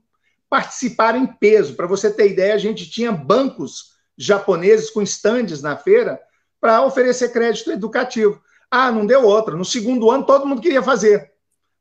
participar 0.50 1.16
em 1.16 1.26
peso. 1.26 1.76
Para 1.76 1.88
você 1.88 2.12
ter 2.12 2.30
ideia, 2.30 2.54
a 2.54 2.58
gente 2.58 2.90
tinha 2.90 3.12
bancos 3.12 3.94
japoneses 4.18 4.90
com 4.90 5.02
estandes 5.02 5.62
na 5.62 5.78
feira 5.78 6.20
para 6.60 6.86
oferecer 6.86 7.32
crédito 7.32 7.72
educativo. 7.72 8.40
Ah, 8.70 8.92
não 8.92 9.06
deu 9.06 9.24
outra. 9.24 9.56
No 9.56 9.66
segundo 9.66 10.12
ano, 10.12 10.26
todo 10.26 10.46
mundo 10.46 10.62
queria 10.62 10.84
fazer. 10.84 11.32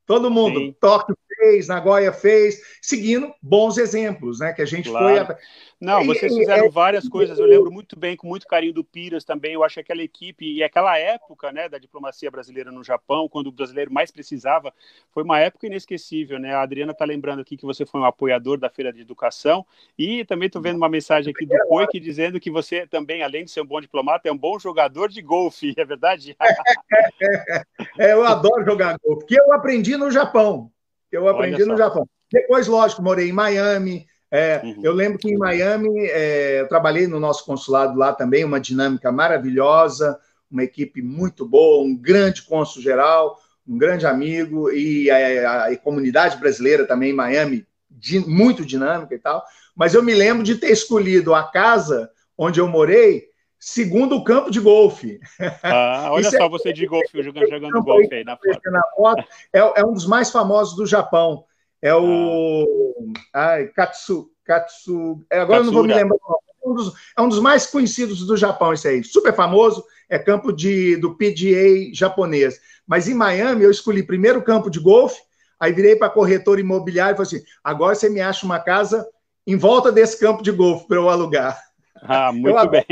Todo 0.07 0.31
mundo. 0.31 0.59
Sim. 0.59 0.75
Tóquio 0.79 1.15
fez, 1.41 1.67
Nagoya 1.67 2.13
fez, 2.13 2.61
seguindo 2.79 3.33
bons 3.41 3.79
exemplos, 3.79 4.39
né? 4.39 4.53
Que 4.53 4.61
a 4.61 4.65
gente 4.65 4.89
claro. 4.89 5.25
foi. 5.25 5.35
Não, 5.79 6.05
vocês 6.05 6.31
fizeram 6.31 6.69
várias 6.69 7.09
coisas. 7.09 7.39
Eu 7.39 7.47
lembro 7.47 7.71
muito 7.71 7.97
bem, 7.97 8.15
com 8.15 8.27
muito 8.27 8.45
carinho 8.45 8.71
do 8.71 8.83
Piras 8.83 9.25
também. 9.25 9.53
Eu 9.53 9.63
acho 9.63 9.73
que 9.73 9.79
aquela 9.79 10.03
equipe 10.03 10.45
e 10.45 10.61
aquela 10.61 10.95
época, 10.99 11.51
né, 11.51 11.67
da 11.67 11.79
diplomacia 11.79 12.29
brasileira 12.29 12.71
no 12.71 12.83
Japão, 12.83 13.27
quando 13.27 13.47
o 13.47 13.51
brasileiro 13.51 13.91
mais 13.91 14.11
precisava, 14.11 14.71
foi 15.11 15.23
uma 15.23 15.39
época 15.39 15.65
inesquecível, 15.65 16.37
né? 16.37 16.53
A 16.53 16.61
Adriana 16.61 16.91
está 16.91 17.03
lembrando 17.03 17.41
aqui 17.41 17.57
que 17.57 17.65
você 17.65 17.83
foi 17.83 17.99
um 17.99 18.05
apoiador 18.05 18.59
da 18.59 18.69
Feira 18.69 18.93
de 18.93 19.01
Educação 19.01 19.65
e 19.97 20.23
também 20.25 20.45
estou 20.45 20.61
vendo 20.61 20.77
uma 20.77 20.89
mensagem 20.89 21.33
aqui 21.35 21.47
do 21.47 21.57
Coic 21.67 21.99
dizendo 21.99 22.39
que 22.39 22.51
você 22.51 22.85
também, 22.85 23.23
além 23.23 23.43
de 23.43 23.49
ser 23.49 23.61
um 23.61 23.65
bom 23.65 23.81
diplomata, 23.81 24.29
é 24.29 24.31
um 24.31 24.37
bom 24.37 24.59
jogador 24.59 25.09
de 25.09 25.21
golfe. 25.21 25.73
É 25.81 25.85
verdade? 25.85 26.37
é, 27.97 28.13
eu 28.13 28.23
adoro 28.23 28.63
jogar 28.63 28.95
golfe, 29.03 29.25
que 29.25 29.35
eu 29.35 29.51
aprendi 29.51 29.97
no 29.97 30.11
Japão. 30.11 30.71
Eu 31.11 31.27
aprendi 31.27 31.65
no 31.65 31.77
Japão. 31.77 32.07
Depois, 32.31 32.67
lógico, 32.67 33.01
morei 33.01 33.29
em 33.29 33.33
Miami 33.33 34.07
é, 34.31 34.61
uhum. 34.63 34.79
Eu 34.81 34.93
lembro 34.93 35.19
que 35.19 35.29
em 35.29 35.37
Miami 35.37 35.89
é, 36.05 36.61
eu 36.61 36.67
trabalhei 36.69 37.05
no 37.05 37.19
nosso 37.19 37.45
consulado 37.45 37.99
lá 37.99 38.13
também, 38.13 38.45
uma 38.45 38.61
dinâmica 38.61 39.11
maravilhosa, 39.11 40.17
uma 40.49 40.63
equipe 40.63 41.01
muito 41.01 41.45
boa, 41.45 41.83
um 41.83 41.93
grande 41.93 42.43
cônsul 42.43 42.81
geral, 42.81 43.37
um 43.67 43.77
grande 43.77 44.05
amigo, 44.05 44.71
e 44.71 45.11
a, 45.11 45.49
a, 45.49 45.67
a 45.67 45.77
comunidade 45.77 46.37
brasileira 46.37 46.87
também 46.87 47.09
em 47.11 47.15
Miami, 47.15 47.67
di, 47.89 48.19
muito 48.19 48.65
dinâmica 48.65 49.13
e 49.13 49.19
tal. 49.19 49.43
Mas 49.75 49.93
eu 49.93 50.01
me 50.01 50.13
lembro 50.13 50.43
de 50.43 50.55
ter 50.55 50.71
escolhido 50.71 51.35
a 51.35 51.43
casa 51.43 52.09
onde 52.37 52.61
eu 52.61 52.69
morei 52.69 53.30
segundo 53.61 54.15
o 54.15 54.23
campo 54.23 54.49
de 54.49 54.59
golfe. 54.59 55.19
Ah, 55.61 56.07
olha 56.11 56.29
só 56.31 56.45
é, 56.45 56.49
você 56.49 56.73
de 56.73 56.87
golfe, 56.87 57.09
jogando, 57.21 57.47
jogando 57.47 57.83
golfe 57.83 58.13
aí 58.13 58.23
na 58.23 58.35
foto. 58.35 58.71
Na 58.71 58.83
foto 58.95 59.23
é, 59.53 59.59
é 59.59 59.85
um 59.85 59.93
dos 59.93 60.07
mais 60.07 60.31
famosos 60.31 60.75
do 60.75 60.85
Japão. 60.85 61.45
É 61.79 61.93
o. 61.93 63.15
Ah. 63.33 63.51
Ai, 63.51 63.67
Katsu. 63.67 64.31
Katsu. 64.43 65.23
É, 65.31 65.39
agora 65.39 65.59
eu 65.59 65.65
não 65.65 65.73
vou 65.73 65.83
me 65.83 65.93
lembrar. 65.93 66.17
É 66.63 66.67
um, 66.67 66.73
dos, 66.73 66.93
é 67.17 67.21
um 67.21 67.29
dos 67.29 67.39
mais 67.39 67.67
conhecidos 67.67 68.25
do 68.25 68.35
Japão, 68.35 68.73
esse 68.73 68.87
aí. 68.87 69.03
Super 69.03 69.33
famoso. 69.33 69.83
É 70.09 70.19
campo 70.19 70.51
de, 70.51 70.97
do 70.97 71.15
PGA 71.15 71.93
japonês. 71.93 72.59
Mas 72.85 73.07
em 73.07 73.13
Miami, 73.13 73.63
eu 73.63 73.71
escolhi 73.71 74.03
primeiro 74.03 74.39
o 74.39 74.43
campo 74.43 74.69
de 74.69 74.79
golfe, 74.79 75.21
aí 75.59 75.71
virei 75.71 75.95
para 75.95 76.09
corretor 76.09 76.59
imobiliário 76.59 77.13
e 77.13 77.17
falei 77.17 77.39
assim: 77.39 77.45
agora 77.63 77.95
você 77.95 78.09
me 78.09 78.19
acha 78.19 78.45
uma 78.45 78.59
casa 78.59 79.07
em 79.47 79.55
volta 79.55 79.91
desse 79.91 80.19
campo 80.19 80.43
de 80.43 80.51
golfe 80.51 80.87
para 80.87 80.97
eu 80.97 81.09
alugar. 81.09 81.57
Ah, 82.01 82.31
muito 82.33 82.67
bem. 82.69 82.85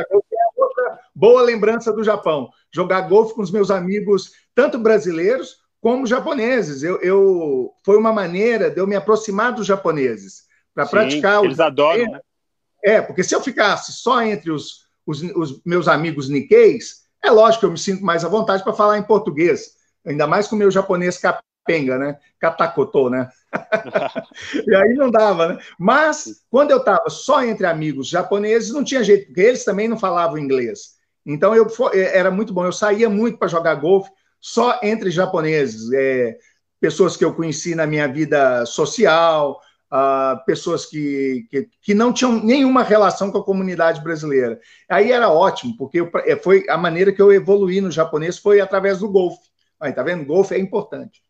É 0.00 0.06
outra 0.56 1.00
boa 1.14 1.42
lembrança 1.42 1.92
do 1.92 2.04
Japão. 2.04 2.50
Jogar 2.70 3.02
golfe 3.02 3.34
com 3.34 3.42
os 3.42 3.50
meus 3.50 3.70
amigos, 3.70 4.32
tanto 4.54 4.78
brasileiros 4.78 5.58
como 5.80 6.06
japoneses. 6.06 6.82
Eu, 6.82 7.00
eu, 7.00 7.72
foi 7.84 7.96
uma 7.96 8.12
maneira 8.12 8.70
de 8.70 8.80
eu 8.80 8.86
me 8.86 8.96
aproximar 8.96 9.52
dos 9.52 9.66
japoneses 9.66 10.44
para 10.74 10.86
praticar. 10.86 11.44
Eles 11.44 11.58
o... 11.58 11.62
adoram, 11.62 12.10
né? 12.10 12.20
É, 12.82 13.00
porque 13.00 13.22
se 13.22 13.34
eu 13.34 13.40
ficasse 13.40 13.92
só 13.92 14.22
entre 14.22 14.50
os, 14.50 14.86
os, 15.06 15.22
os 15.22 15.62
meus 15.64 15.86
amigos 15.86 16.28
nikkeis, 16.28 17.02
é 17.22 17.30
lógico 17.30 17.60
que 17.60 17.66
eu 17.66 17.70
me 17.70 17.78
sinto 17.78 18.04
mais 18.04 18.24
à 18.24 18.28
vontade 18.28 18.64
para 18.64 18.72
falar 18.72 18.98
em 18.98 19.02
português, 19.02 19.76
ainda 20.04 20.26
mais 20.26 20.48
com 20.48 20.56
o 20.56 20.58
meu 20.58 20.70
japonês 20.70 21.16
capenga, 21.64 21.98
né? 21.98 22.18
Katakotô, 22.38 23.08
né? 23.08 23.28
e 24.66 24.74
aí 24.74 24.94
não 24.94 25.10
dava, 25.10 25.48
né? 25.48 25.58
Mas 25.78 26.44
quando 26.50 26.70
eu 26.70 26.78
estava 26.78 27.08
só 27.08 27.42
entre 27.44 27.66
amigos 27.66 28.08
japoneses, 28.08 28.72
não 28.72 28.84
tinha 28.84 29.02
jeito, 29.02 29.26
porque 29.26 29.40
eles 29.40 29.64
também 29.64 29.88
não 29.88 29.98
falavam 29.98 30.38
inglês. 30.38 30.96
Então 31.24 31.54
eu 31.54 31.66
era 31.94 32.30
muito 32.30 32.52
bom. 32.52 32.64
Eu 32.64 32.72
saía 32.72 33.08
muito 33.08 33.38
para 33.38 33.48
jogar 33.48 33.76
golfe, 33.76 34.10
só 34.40 34.80
entre 34.82 35.10
japoneses, 35.10 35.92
é, 35.92 36.36
pessoas 36.80 37.16
que 37.16 37.24
eu 37.24 37.34
conheci 37.34 37.74
na 37.76 37.86
minha 37.86 38.08
vida 38.08 38.66
social, 38.66 39.60
uh, 39.92 40.44
pessoas 40.44 40.84
que, 40.84 41.46
que, 41.48 41.68
que, 41.80 41.94
não 41.94 42.12
tinham 42.12 42.42
nenhuma 42.42 42.82
relação 42.82 43.30
com 43.30 43.38
a 43.38 43.44
comunidade 43.44 44.02
brasileira. 44.02 44.58
Aí 44.88 45.12
era 45.12 45.28
ótimo, 45.28 45.76
porque 45.76 46.00
eu, 46.00 46.10
é, 46.26 46.34
foi 46.34 46.64
a 46.68 46.76
maneira 46.76 47.12
que 47.12 47.22
eu 47.22 47.32
evoluí 47.32 47.80
no 47.80 47.90
japonês 47.90 48.36
foi 48.36 48.60
através 48.60 48.98
do 48.98 49.08
golfe. 49.08 49.52
Aí, 49.78 49.92
tá 49.92 50.02
vendo? 50.02 50.24
Golfe 50.24 50.54
é 50.54 50.58
importante. 50.58 51.22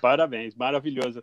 Parabéns, 0.00 0.54
maravilhoso. 0.54 1.22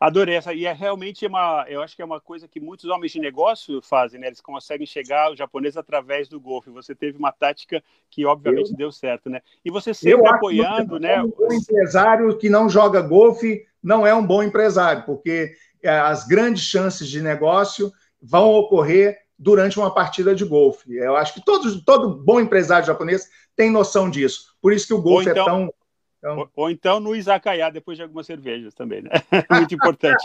Adorei 0.00 0.36
essa. 0.36 0.52
E 0.52 0.66
é 0.66 0.72
realmente 0.72 1.26
uma, 1.26 1.64
eu 1.68 1.82
acho 1.82 1.94
que 1.94 2.02
é 2.02 2.04
uma 2.04 2.20
coisa 2.20 2.48
que 2.48 2.60
muitos 2.60 2.86
homens 2.86 3.12
de 3.12 3.20
negócio 3.20 3.80
fazem, 3.82 4.20
né? 4.20 4.28
Eles 4.28 4.40
conseguem 4.40 4.86
chegar 4.86 5.26
ao 5.26 5.36
japonês 5.36 5.76
através 5.76 6.28
do 6.28 6.40
golfe. 6.40 6.70
Você 6.70 6.94
teve 6.94 7.18
uma 7.18 7.32
tática 7.32 7.82
que 8.10 8.24
obviamente 8.24 8.70
eu, 8.70 8.76
deu 8.76 8.92
certo, 8.92 9.28
né? 9.28 9.40
E 9.64 9.70
você 9.70 9.92
sempre 9.94 10.26
apoiando, 10.26 10.98
né? 10.98 11.22
Um 11.22 11.52
empresário 11.52 12.36
que 12.38 12.48
não 12.48 12.68
joga 12.68 13.00
golfe 13.00 13.66
não 13.82 14.06
é 14.06 14.14
um 14.14 14.24
bom 14.24 14.42
empresário, 14.42 15.04
porque 15.04 15.54
é, 15.82 15.90
as 15.98 16.26
grandes 16.26 16.62
chances 16.62 17.08
de 17.08 17.20
negócio 17.20 17.92
vão 18.20 18.50
ocorrer 18.50 19.18
durante 19.38 19.78
uma 19.78 19.92
partida 19.92 20.34
de 20.34 20.44
golfe. 20.44 20.94
Eu 20.94 21.16
acho 21.16 21.34
que 21.34 21.44
todos, 21.44 21.82
todo 21.84 22.22
bom 22.22 22.40
empresário 22.40 22.86
japonês 22.86 23.28
tem 23.56 23.70
noção 23.70 24.08
disso. 24.08 24.56
Por 24.60 24.72
isso 24.72 24.86
que 24.86 24.94
o 24.94 25.02
golfe 25.02 25.28
é 25.28 25.32
então, 25.32 25.42
é 25.42 25.46
tão 25.46 25.74
então... 26.22 26.38
Ou, 26.38 26.50
ou, 26.54 26.70
então 26.70 27.00
no 27.00 27.16
izakaya, 27.16 27.68
depois 27.68 27.96
de 27.96 28.04
algumas 28.04 28.26
cervejas 28.26 28.72
também, 28.72 29.02
né? 29.02 29.10
Muito 29.50 29.74
importante. 29.74 30.24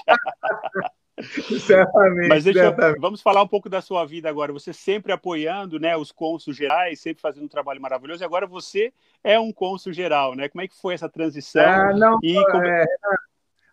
certamente. 1.60 2.28
Mas 2.28 2.44
deixa 2.44 2.60
certamente. 2.60 3.00
vamos 3.00 3.20
falar 3.20 3.42
um 3.42 3.48
pouco 3.48 3.68
da 3.68 3.82
sua 3.82 4.06
vida 4.06 4.30
agora. 4.30 4.54
Você 4.54 4.72
sempre 4.72 5.12
apoiando, 5.12 5.80
né, 5.80 5.98
os 5.98 6.12
cônsul 6.12 6.54
gerais, 6.54 7.00
sempre 7.00 7.20
fazendo 7.20 7.46
um 7.46 7.50
trabalho 7.50 7.82
maravilhoso. 7.82 8.24
E 8.24 8.26
agora 8.26 8.46
você 8.46 8.94
é 9.24 9.40
um 9.40 9.52
cônsul 9.52 9.92
geral, 9.92 10.36
né? 10.36 10.48
Como 10.48 10.62
é 10.62 10.68
que 10.68 10.80
foi 10.80 10.94
essa 10.94 11.10
transição? 11.10 11.64
Ah, 11.64 11.92
não, 11.94 12.20
e 12.22 12.36
como... 12.52 12.64
é, 12.64 12.86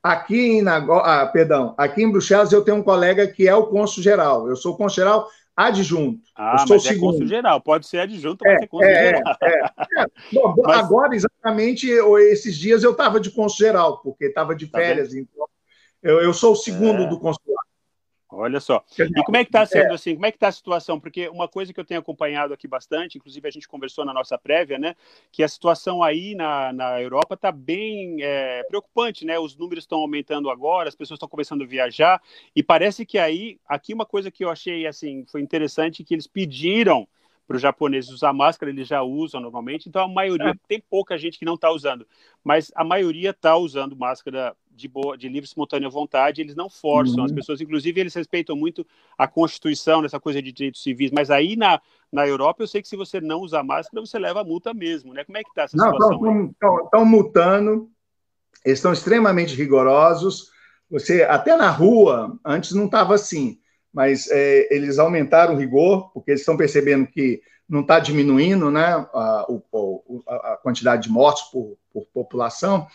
aqui 0.03 0.59
em 0.59 0.65
ah, 0.67 1.29
perdão, 1.31 1.75
aqui 1.77 2.03
em 2.03 2.11
Bruxelas 2.11 2.53
eu 2.53 2.65
tenho 2.65 2.79
um 2.79 2.83
colega 2.83 3.27
que 3.27 3.47
é 3.47 3.55
o 3.55 3.67
cônsul 3.67 4.03
geral. 4.03 4.49
Eu 4.49 4.57
sou 4.57 4.75
cônsul 4.75 5.05
geral 5.05 5.29
adjunto. 5.57 6.21
Ah, 6.37 6.53
eu 6.55 6.67
sou 6.67 6.77
mas 6.77 6.87
é 6.87 6.89
segundo. 6.89 7.23
é 7.23 7.27
geral. 7.27 7.61
Pode 7.61 7.87
ser 7.87 7.99
adjunto, 7.99 8.39
pode 8.39 8.55
é, 8.55 8.59
ser 8.59 8.67
cônsul 8.67 8.89
é, 8.89 9.05
geral. 9.05 9.37
É, 9.43 9.61
é. 9.61 10.07
Bom, 10.33 10.55
mas... 10.65 10.79
Agora, 10.79 11.15
exatamente, 11.15 11.89
esses 11.89 12.57
dias 12.57 12.83
eu 12.83 12.93
estava 12.93 13.21
de 13.21 13.31
cônsul 13.31 13.59
geral, 13.59 13.99
porque 13.99 14.27
estava 14.27 14.55
de 14.55 14.67
tá 14.67 14.79
férias. 14.79 15.11
Tá 15.11 15.19
então, 15.19 15.47
eu, 16.03 16.21
eu, 16.21 16.35
sou 16.35 16.53
o 16.53 16.57
segundo 16.57 17.05
é. 17.05 17.07
do 17.07 17.19
consulado. 17.19 17.64
Olha 18.37 18.61
só. 18.61 18.85
E 18.99 19.23
como 19.23 19.37
é 19.37 19.45
que 19.45 19.49
está 19.49 19.65
sendo 19.65 19.93
é. 19.93 19.95
assim? 19.95 20.15
Como 20.15 20.27
é 20.27 20.31
que 20.31 20.37
está 20.37 20.49
a 20.49 20.53
situação? 20.53 20.99
Porque 20.99 21.29
uma 21.29 21.49
coisa 21.49 21.73
que 21.73 21.79
eu 21.79 21.85
tenho 21.85 22.01
acompanhado 22.01 22.53
aqui 22.53 22.67
bastante, 22.67 23.17
inclusive 23.17 23.47
a 23.47 23.51
gente 23.51 23.69
conversou 23.69 24.05
na 24.05 24.13
nossa 24.13 24.37
prévia, 24.37 24.79
né? 24.79 24.95
Que 25.31 25.43
a 25.43 25.49
situação 25.49 26.03
aí 26.03 26.35
na, 26.35 26.73
na 26.73 27.01
Europa 27.01 27.35
está 27.35 27.53
bem 27.53 28.23
é, 28.23 28.63
preocupante, 28.65 29.25
né? 29.25 29.39
Os 29.39 29.57
números 29.57 29.85
estão 29.85 29.99
aumentando 30.01 30.51
agora, 30.51 30.89
as 30.89 30.95
pessoas 30.95 31.17
estão 31.17 31.29
começando 31.29 31.63
a 31.63 31.67
viajar 31.67 32.21
e 32.55 32.63
parece 32.63 33.07
que 33.07 33.19
aí 33.19 33.59
aqui 33.69 33.95
uma 33.95 34.07
coisa 34.07 34.31
que 34.31 34.45
eu 34.45 34.51
achei 34.51 34.87
assim 34.87 35.25
foi 35.27 35.41
interessante 35.41 36.05
que 36.05 36.15
eles 36.15 36.27
pediram 36.27 37.07
para 37.47 37.57
os 37.57 37.63
japoneses 37.63 38.11
usar 38.11 38.33
máscara, 38.33 38.71
eles 38.71 38.89
já 38.89 39.03
usam 39.03 39.41
normalmente, 39.41 39.89
então 39.89 40.03
a 40.03 40.09
maioria, 40.09 40.51
é. 40.51 40.55
tem 40.67 40.81
pouca 40.81 41.17
gente 41.19 41.39
que 41.39 41.45
não 41.45 41.55
está 41.55 41.71
usando, 41.71 42.07
mas 42.43 42.73
a 42.75 42.83
maioria 42.83 43.31
está 43.31 43.57
usando 43.57 43.95
máscara 43.97 44.57
de, 44.71 44.89
boa, 44.89 45.17
de 45.17 45.29
livre 45.29 45.47
espontânea 45.47 45.89
vontade, 45.89 46.41
eles 46.41 46.57
não 46.57 46.71
forçam 46.71 47.19
uhum. 47.19 47.25
as 47.25 47.33
pessoas, 47.33 47.61
inclusive 47.61 48.01
eles 48.01 48.15
respeitam 48.15 48.57
muito 48.57 48.87
a 49.17 49.29
Constituição, 49.29 50.01
nessa 50.01 50.19
coisa 50.19 50.41
de 50.41 50.51
direitos 50.51 50.83
civis, 50.83 51.11
mas 51.13 51.31
aí 51.31 51.55
na, 51.55 51.81
na 52.11 52.27
Europa 52.27 52.63
eu 52.63 52.67
sei 52.67 52.81
que 52.81 52.89
se 52.89 52.97
você 52.97 53.21
não 53.21 53.41
usar 53.41 53.63
máscara, 53.63 54.05
você 54.05 54.19
leva 54.19 54.41
a 54.41 54.45
multa 54.45 54.73
mesmo, 54.73 55.13
né? 55.13 55.25
Como 55.25 55.39
é 55.39 55.43
que 55.43 55.51
está 55.51 55.63
essa 55.63 55.77
não, 55.77 55.93
situação? 55.93 56.55
Estão 56.85 57.05
multando, 57.05 57.91
eles 58.65 58.79
estão 58.79 58.93
extremamente 58.93 59.55
rigorosos, 59.55 60.51
você, 60.91 61.23
até 61.23 61.57
na 61.57 61.71
rua, 61.71 62.39
antes 62.45 62.73
não 62.73 62.87
estava 62.87 63.15
assim, 63.15 63.59
mas 63.95 64.29
é, 64.29 64.67
eles 64.75 64.99
aumentaram 64.99 65.55
o 65.55 65.57
rigor, 65.57 66.11
porque 66.13 66.33
eles 66.33 66.41
estão 66.41 66.57
percebendo 66.57 67.07
que 67.07 67.41
não 67.69 67.81
está 67.81 68.01
diminuindo 68.01 68.71
né, 68.71 68.85
a, 69.15 69.47
a, 70.27 70.59
quantidade 70.61 71.05
de 71.05 71.09
mortos 71.09 71.45
por, 71.45 71.79
por, 71.93 72.05
população. 72.13 72.89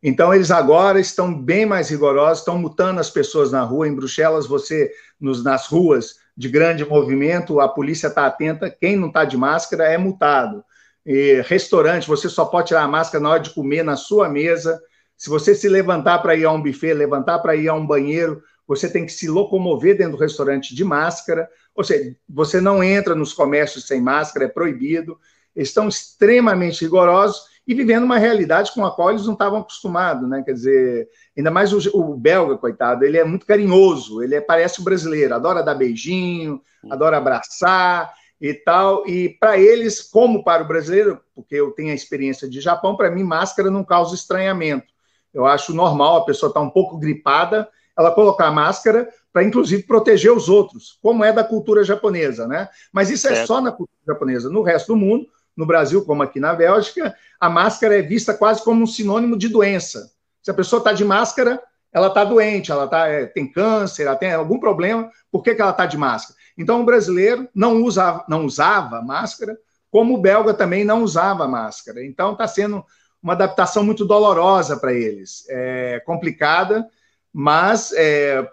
Então, 0.00 0.32
eles 0.32 0.52
agora 0.52 1.00
estão 1.00 1.34
bem 1.34 1.66
mais 1.66 1.88
rigorosos, 1.90 2.38
estão 2.38 2.56
mutando 2.56 3.00
as 3.00 3.10
pessoas 3.10 3.50
na 3.50 3.62
rua. 3.62 3.88
Em 3.88 3.94
Bruxelas, 3.94 4.46
você, 4.46 4.92
nos, 5.20 5.42
nas 5.42 5.66
ruas 5.66 6.20
de 6.36 6.48
grande 6.48 6.84
movimento, 6.84 7.60
a 7.60 7.68
polícia 7.68 8.06
está 8.06 8.26
atenta, 8.26 8.70
quem 8.70 8.96
não 8.96 9.08
está 9.08 9.24
de 9.24 9.36
máscara 9.36 9.84
é 9.84 9.98
multado. 9.98 10.64
E, 11.04 11.42
restaurante, 11.46 12.06
você 12.06 12.28
só 12.28 12.44
pode 12.44 12.68
tirar 12.68 12.82
a 12.82 12.88
máscara 12.88 13.22
na 13.22 13.30
hora 13.30 13.40
de 13.40 13.50
comer 13.50 13.82
na 13.82 13.96
sua 13.96 14.28
mesa. 14.28 14.80
Se 15.16 15.28
você 15.28 15.54
se 15.54 15.68
levantar 15.68 16.20
para 16.20 16.36
ir 16.36 16.44
a 16.44 16.52
um 16.52 16.62
buffet, 16.62 16.94
levantar 16.94 17.40
para 17.40 17.56
ir 17.56 17.68
a 17.68 17.74
um 17.74 17.86
banheiro, 17.86 18.42
você 18.66 18.88
tem 18.88 19.04
que 19.04 19.12
se 19.12 19.28
locomover 19.28 19.96
dentro 19.96 20.12
do 20.12 20.22
restaurante 20.22 20.74
de 20.74 20.84
máscara, 20.84 21.48
ou 21.74 21.84
seja, 21.84 22.16
você 22.28 22.60
não 22.60 22.82
entra 22.82 23.14
nos 23.14 23.32
comércios 23.32 23.86
sem 23.86 24.00
máscara, 24.00 24.46
é 24.46 24.48
proibido. 24.48 25.18
Eles 25.54 25.68
estão 25.68 25.88
extremamente 25.88 26.84
rigorosos 26.84 27.54
e 27.66 27.74
vivendo 27.74 28.04
uma 28.04 28.18
realidade 28.18 28.72
com 28.72 28.84
a 28.84 28.94
qual 28.94 29.10
eles 29.10 29.24
não 29.24 29.32
estavam 29.32 29.60
acostumados, 29.60 30.28
né? 30.28 30.42
Quer 30.44 30.52
dizer, 30.52 31.08
ainda 31.36 31.50
mais 31.50 31.72
o, 31.72 31.98
o 31.98 32.16
belga, 32.16 32.58
coitado, 32.58 33.04
ele 33.04 33.18
é 33.18 33.24
muito 33.24 33.46
carinhoso, 33.46 34.22
ele 34.22 34.34
é, 34.34 34.40
parece 34.40 34.80
o 34.80 34.84
brasileiro, 34.84 35.34
adora 35.34 35.62
dar 35.62 35.74
beijinho, 35.74 36.60
adora 36.90 37.16
abraçar 37.16 38.12
e 38.40 38.52
tal. 38.52 39.06
E 39.08 39.30
para 39.30 39.58
eles, 39.58 40.02
como 40.02 40.44
para 40.44 40.62
o 40.62 40.68
brasileiro, 40.68 41.20
porque 41.34 41.54
eu 41.54 41.70
tenho 41.70 41.90
a 41.90 41.94
experiência 41.94 42.48
de 42.48 42.60
Japão, 42.60 42.96
para 42.96 43.10
mim 43.10 43.22
máscara 43.22 43.70
não 43.70 43.84
causa 43.84 44.14
estranhamento. 44.14 44.92
Eu 45.32 45.46
acho 45.46 45.74
normal 45.74 46.16
a 46.16 46.24
pessoa 46.24 46.50
estar 46.50 46.60
tá 46.60 46.66
um 46.66 46.70
pouco 46.70 46.98
gripada, 46.98 47.68
ela 47.96 48.10
colocar 48.10 48.50
máscara 48.50 49.08
para, 49.32 49.44
inclusive, 49.44 49.82
proteger 49.82 50.32
os 50.32 50.48
outros, 50.48 50.98
como 51.02 51.24
é 51.24 51.32
da 51.32 51.44
cultura 51.44 51.82
japonesa, 51.84 52.46
né? 52.46 52.68
Mas 52.92 53.10
isso 53.10 53.28
é 53.28 53.32
é 53.32 53.46
só 53.46 53.60
na 53.60 53.70
cultura 53.70 53.98
japonesa. 54.06 54.48
No 54.48 54.62
resto 54.62 54.88
do 54.88 54.96
mundo, 54.96 55.26
no 55.56 55.66
Brasil, 55.66 56.04
como 56.04 56.22
aqui 56.22 56.40
na 56.40 56.54
Bélgica, 56.54 57.14
a 57.40 57.48
máscara 57.48 57.98
é 57.98 58.02
vista 58.02 58.34
quase 58.34 58.62
como 58.62 58.82
um 58.82 58.86
sinônimo 58.86 59.36
de 59.36 59.48
doença. 59.48 60.10
Se 60.42 60.50
a 60.50 60.54
pessoa 60.54 60.78
está 60.78 60.92
de 60.92 61.04
máscara, 61.04 61.60
ela 61.92 62.08
está 62.08 62.24
doente, 62.24 62.72
ela 62.72 62.88
tá, 62.88 63.06
é, 63.06 63.26
tem 63.26 63.50
câncer, 63.50 64.06
ela 64.06 64.16
tem 64.16 64.32
algum 64.32 64.58
problema, 64.58 65.10
por 65.30 65.42
que, 65.42 65.54
que 65.54 65.62
ela 65.62 65.70
está 65.70 65.86
de 65.86 65.96
máscara? 65.96 66.38
Então, 66.58 66.82
o 66.82 66.84
brasileiro 66.84 67.48
não, 67.54 67.82
usa, 67.82 68.24
não 68.28 68.44
usava 68.44 69.00
máscara, 69.00 69.56
como 69.90 70.14
o 70.14 70.20
belga 70.20 70.52
também 70.52 70.84
não 70.84 71.02
usava 71.02 71.46
máscara. 71.46 72.04
Então, 72.04 72.32
está 72.32 72.48
sendo 72.48 72.84
uma 73.22 73.32
adaptação 73.32 73.84
muito 73.84 74.04
dolorosa 74.04 74.76
para 74.76 74.92
eles, 74.92 75.46
é 75.48 76.00
complicada, 76.04 76.86
mas 77.34 77.92
é, 77.92 78.48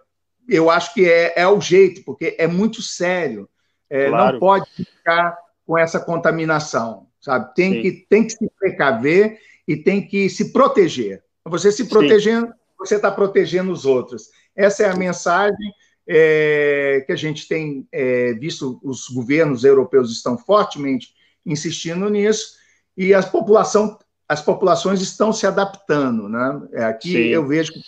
eu 0.50 0.72
acho 0.72 0.94
que 0.96 1.08
é, 1.08 1.34
é, 1.36 1.48
o 1.48 1.62
jeito, 1.62 2.04
porque 2.04 2.36
é 2.39 2.48
muito 2.48 2.82
sério. 2.82 3.48
É, 3.88 4.10
claro. 4.10 4.34
Não 4.34 4.39
pode 4.39 4.65
ficar 4.74 5.38
com 5.65 5.78
essa 5.78 6.00
contaminação, 6.00 7.08
sabe? 7.20 7.54
Tem 7.54 7.82
que, 7.82 7.91
tem 8.10 8.24
que 8.26 8.32
se 8.32 8.50
precaver 8.60 9.39
e 9.67 9.78
tem 9.78 10.06
que 10.06 10.28
se 10.30 10.52
proteger. 10.52 11.24
Você 11.46 11.72
se 11.72 11.86
protegendo, 11.86 12.48
Sim. 12.48 12.54
você 12.80 12.96
está 12.96 13.12
protegendo 13.12 13.72
os 13.72 13.86
outros. 13.86 14.30
Essa 14.56 14.84
é 14.84 14.89
a 14.89 14.96
mensagem 14.96 15.74
é, 16.08 17.04
que 17.06 17.12
a 17.12 17.15
gente 17.15 17.48
tem 17.48 17.88
é, 17.91 18.34
visto, 18.34 18.80
os 18.84 19.08
governos 19.10 19.63
europeus 19.63 20.12
estão 20.12 20.38
fortemente 20.38 21.13
insistindo 21.46 22.10
nisso, 22.10 22.56
e 22.98 23.13
a 23.13 23.24
população, 23.24 23.98
as 24.28 24.41
populações 24.41 25.02
estão 25.02 25.32
se 25.32 25.48
adaptando. 25.48 26.28
Né? 26.28 26.62
É, 26.74 26.84
aqui 26.84 27.12
Sim. 27.12 27.28
eu 27.30 27.48
vejo 27.48 27.74
que 27.74 27.82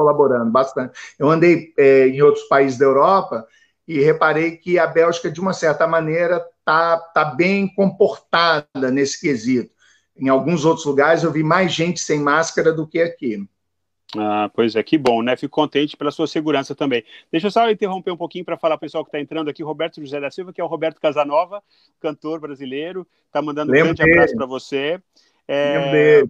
colaborando 0.00 0.50
bastante. 0.50 0.98
Eu 1.18 1.28
andei 1.28 1.74
é, 1.76 2.08
em 2.08 2.22
outros 2.22 2.44
países 2.44 2.78
da 2.78 2.86
Europa 2.86 3.46
e 3.86 4.00
reparei 4.00 4.56
que 4.56 4.78
a 4.78 4.86
Bélgica, 4.86 5.30
de 5.30 5.40
uma 5.40 5.52
certa 5.52 5.86
maneira, 5.86 6.42
está 6.58 6.96
tá 6.96 7.24
bem 7.24 7.72
comportada 7.74 8.90
nesse 8.90 9.20
quesito. 9.20 9.74
Em 10.16 10.28
alguns 10.28 10.64
outros 10.64 10.86
lugares 10.86 11.22
eu 11.22 11.30
vi 11.30 11.42
mais 11.42 11.72
gente 11.72 12.00
sem 12.00 12.18
máscara 12.18 12.72
do 12.72 12.86
que 12.86 13.00
aqui. 13.00 13.46
Ah, 14.16 14.50
pois 14.54 14.74
é, 14.74 14.82
que 14.82 14.98
bom, 14.98 15.22
né? 15.22 15.36
Fico 15.36 15.54
contente 15.54 15.96
pela 15.96 16.10
sua 16.10 16.26
segurança 16.26 16.74
também. 16.74 17.04
Deixa 17.30 17.46
eu 17.46 17.50
só 17.50 17.70
interromper 17.70 18.10
um 18.10 18.16
pouquinho 18.16 18.44
para 18.44 18.56
falar 18.56 18.76
para 18.76 18.86
o 18.86 18.88
pessoal 18.88 19.04
que 19.04 19.08
está 19.08 19.20
entrando 19.20 19.48
aqui, 19.48 19.62
Roberto 19.62 20.00
José 20.00 20.18
da 20.18 20.30
Silva, 20.30 20.52
que 20.52 20.60
é 20.60 20.64
o 20.64 20.66
Roberto 20.66 21.00
Casanova, 21.00 21.62
cantor 22.00 22.40
brasileiro, 22.40 23.06
está 23.26 23.40
mandando 23.40 23.70
um 23.70 23.74
grande 23.74 24.02
abraço 24.02 24.34
para 24.34 24.46
você. 24.46 25.00
É, 25.52 26.22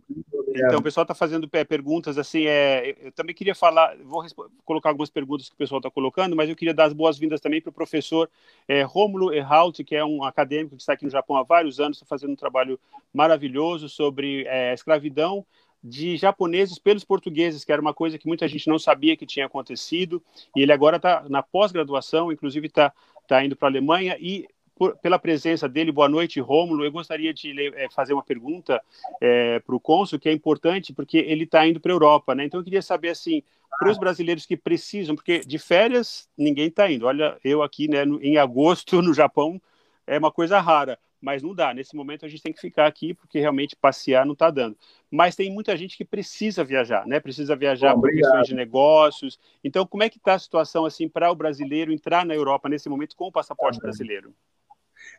então, 0.48 0.78
o 0.78 0.82
pessoal 0.82 1.02
está 1.02 1.14
fazendo 1.14 1.46
perguntas 1.46 2.16
assim. 2.16 2.46
É, 2.46 2.96
eu 3.02 3.12
também 3.12 3.34
queria 3.34 3.54
falar, 3.54 3.94
vou 4.02 4.24
colocar 4.64 4.88
algumas 4.88 5.10
perguntas 5.10 5.46
que 5.46 5.54
o 5.54 5.58
pessoal 5.58 5.78
está 5.78 5.90
colocando, 5.90 6.34
mas 6.34 6.48
eu 6.48 6.56
queria 6.56 6.72
dar 6.72 6.84
as 6.84 6.94
boas-vindas 6.94 7.38
também 7.38 7.60
para 7.60 7.68
o 7.68 7.72
professor 7.72 8.30
é, 8.66 8.82
Rômulo 8.82 9.30
Erhalt, 9.30 9.78
que 9.84 9.94
é 9.94 10.02
um 10.02 10.24
acadêmico 10.24 10.74
que 10.74 10.80
está 10.80 10.94
aqui 10.94 11.04
no 11.04 11.10
Japão 11.10 11.36
há 11.36 11.42
vários 11.42 11.78
anos, 11.78 11.98
está 11.98 12.06
fazendo 12.06 12.32
um 12.32 12.36
trabalho 12.36 12.80
maravilhoso 13.12 13.90
sobre 13.90 14.46
é, 14.46 14.72
escravidão 14.72 15.44
de 15.84 16.16
japoneses 16.16 16.78
pelos 16.78 17.04
portugueses, 17.04 17.62
que 17.62 17.72
era 17.72 17.80
uma 17.80 17.92
coisa 17.92 18.18
que 18.18 18.26
muita 18.26 18.48
gente 18.48 18.68
não 18.68 18.78
sabia 18.78 19.16
que 19.18 19.26
tinha 19.26 19.46
acontecido, 19.46 20.22
e 20.56 20.62
ele 20.62 20.72
agora 20.72 20.96
está 20.96 21.24
na 21.28 21.42
pós-graduação, 21.42 22.32
inclusive 22.32 22.68
está 22.68 22.90
tá 23.28 23.44
indo 23.44 23.54
para 23.54 23.68
a 23.68 23.70
Alemanha, 23.70 24.16
e 24.18 24.46
por, 24.80 24.96
pela 24.96 25.18
presença 25.18 25.68
dele. 25.68 25.92
Boa 25.92 26.08
noite, 26.08 26.40
Rômulo. 26.40 26.82
Eu 26.82 26.90
gostaria 26.90 27.34
de 27.34 27.52
é, 27.76 27.90
fazer 27.90 28.14
uma 28.14 28.22
pergunta 28.22 28.82
é, 29.20 29.58
para 29.58 29.76
o 29.76 29.78
cônsul, 29.78 30.18
que 30.18 30.26
é 30.26 30.32
importante, 30.32 30.90
porque 30.90 31.18
ele 31.18 31.44
está 31.44 31.68
indo 31.68 31.78
para 31.78 31.92
a 31.92 31.96
Europa, 31.96 32.34
né? 32.34 32.46
Então, 32.46 32.58
eu 32.58 32.64
queria 32.64 32.80
saber, 32.80 33.10
assim, 33.10 33.42
para 33.78 33.90
os 33.90 33.98
brasileiros 33.98 34.46
que 34.46 34.56
precisam, 34.56 35.14
porque 35.14 35.40
de 35.40 35.58
férias 35.58 36.26
ninguém 36.34 36.68
está 36.68 36.90
indo. 36.90 37.04
Olha, 37.04 37.36
eu 37.44 37.62
aqui, 37.62 37.88
né, 37.88 38.04
em 38.22 38.38
agosto, 38.38 39.02
no 39.02 39.12
Japão, 39.12 39.60
é 40.06 40.16
uma 40.16 40.32
coisa 40.32 40.58
rara, 40.58 40.98
mas 41.20 41.42
não 41.42 41.54
dá. 41.54 41.74
Nesse 41.74 41.94
momento, 41.94 42.24
a 42.24 42.28
gente 42.28 42.42
tem 42.42 42.52
que 42.54 42.60
ficar 42.60 42.86
aqui, 42.86 43.12
porque 43.12 43.38
realmente 43.38 43.76
passear 43.76 44.24
não 44.24 44.32
está 44.32 44.50
dando. 44.50 44.78
Mas 45.10 45.36
tem 45.36 45.52
muita 45.52 45.76
gente 45.76 45.94
que 45.94 46.06
precisa 46.06 46.64
viajar, 46.64 47.06
né? 47.06 47.20
Precisa 47.20 47.54
viajar 47.54 47.94
Bom, 47.94 48.00
por 48.00 48.10
questões 48.10 48.46
de 48.46 48.54
negócios. 48.54 49.38
Então, 49.62 49.86
como 49.86 50.04
é 50.04 50.08
que 50.08 50.16
está 50.16 50.32
a 50.32 50.38
situação, 50.38 50.86
assim, 50.86 51.06
para 51.06 51.30
o 51.30 51.34
brasileiro 51.34 51.92
entrar 51.92 52.24
na 52.24 52.34
Europa 52.34 52.66
nesse 52.66 52.88
momento 52.88 53.14
com 53.14 53.26
o 53.26 53.32
passaporte 53.32 53.78
brasileiro? 53.78 54.34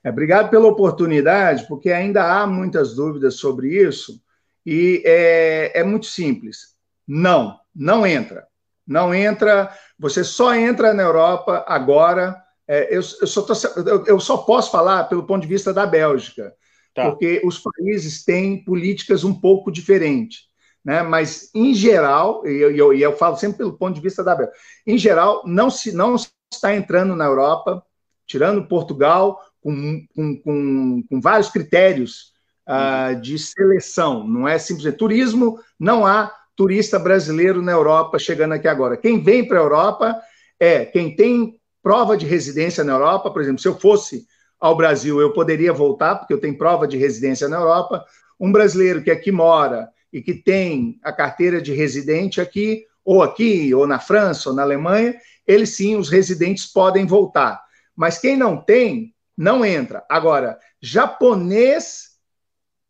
É, 0.03 0.09
obrigado 0.09 0.49
pela 0.49 0.67
oportunidade, 0.67 1.67
porque 1.67 1.91
ainda 1.91 2.23
há 2.23 2.47
muitas 2.47 2.95
dúvidas 2.95 3.35
sobre 3.35 3.69
isso 3.69 4.21
e 4.65 5.01
é, 5.05 5.79
é 5.79 5.83
muito 5.83 6.05
simples. 6.05 6.75
Não, 7.07 7.59
não 7.75 8.05
entra. 8.05 8.47
Não 8.85 9.13
entra. 9.13 9.71
Você 9.97 10.23
só 10.23 10.53
entra 10.53 10.93
na 10.93 11.03
Europa 11.03 11.63
agora. 11.67 12.41
É, 12.67 12.89
eu, 12.89 13.01
eu, 13.01 13.27
só 13.27 13.41
tô, 13.41 13.53
eu, 13.85 14.05
eu, 14.05 14.19
só 14.19 14.37
posso 14.37 14.71
falar 14.71 15.05
pelo 15.05 15.25
ponto 15.25 15.41
de 15.41 15.47
vista 15.47 15.73
da 15.73 15.85
Bélgica, 15.85 16.53
tá. 16.93 17.09
porque 17.09 17.41
os 17.43 17.59
países 17.59 18.23
têm 18.23 18.63
políticas 18.63 19.23
um 19.23 19.33
pouco 19.33 19.71
diferentes. 19.71 20.45
né? 20.83 21.01
mas, 21.03 21.49
em 21.53 21.73
geral, 21.73 22.45
e 22.45 22.57
eu, 22.57 22.71
eu, 22.71 22.93
eu, 22.93 23.17
falo 23.17 23.35
sempre 23.35 23.57
pelo 23.57 23.77
ponto 23.77 23.95
de 23.95 24.01
vista 24.01 24.23
da 24.23 24.35
Bélgica, 24.35 24.57
em 24.87 24.97
geral, 24.97 25.43
não 25.45 25.69
se 25.69 25.91
não 25.91 26.15
está 26.53 26.75
entrando 26.75 27.15
na 27.15 27.25
Europa, 27.25 27.83
tirando 28.25 28.67
Portugal, 28.67 29.41
com, 29.61 30.05
com, 30.15 31.03
com, 31.09 31.21
vários 31.21 31.49
critérios 31.49 32.31
uh, 32.67 33.19
de 33.21 33.37
seleção, 33.37 34.27
não 34.27 34.47
é 34.47 34.57
simplesmente 34.57 34.97
turismo, 34.97 35.59
não 35.79 36.05
há 36.05 36.31
turista 36.55 36.99
brasileiro 36.99 37.61
na 37.61 37.71
Europa 37.71 38.19
chegando 38.19 38.53
aqui 38.53 38.67
agora. 38.67 38.97
Quem 38.97 39.21
vem 39.21 39.47
para 39.47 39.59
a 39.59 39.63
Europa 39.63 40.21
é 40.59 40.85
quem 40.85 41.15
tem 41.15 41.59
prova 41.81 42.15
de 42.15 42.25
residência 42.25 42.83
na 42.83 42.93
Europa, 42.93 43.31
por 43.31 43.41
exemplo, 43.41 43.61
se 43.61 43.67
eu 43.67 43.79
fosse 43.79 44.25
ao 44.59 44.75
Brasil, 44.75 45.19
eu 45.19 45.33
poderia 45.33 45.73
voltar, 45.73 46.15
porque 46.15 46.33
eu 46.33 46.39
tenho 46.39 46.57
prova 46.57 46.87
de 46.87 46.97
residência 46.97 47.49
na 47.49 47.57
Europa. 47.57 48.05
Um 48.39 48.51
brasileiro 48.51 49.01
que 49.01 49.09
aqui 49.09 49.31
mora 49.31 49.89
e 50.13 50.21
que 50.21 50.35
tem 50.35 50.99
a 51.01 51.11
carteira 51.11 51.59
de 51.59 51.73
residente 51.73 52.39
aqui, 52.39 52.85
ou 53.03 53.23
aqui, 53.23 53.73
ou 53.73 53.87
na 53.87 53.97
França, 53.97 54.49
ou 54.49 54.55
na 54.55 54.61
Alemanha, 54.61 55.15
eles 55.47 55.75
sim, 55.75 55.95
os 55.95 56.09
residentes 56.09 56.67
podem 56.67 57.07
voltar. 57.07 57.59
Mas 57.95 58.19
quem 58.19 58.37
não 58.37 58.55
tem, 58.55 59.13
não 59.41 59.65
entra. 59.65 60.05
Agora, 60.07 60.59
japonês 60.79 62.11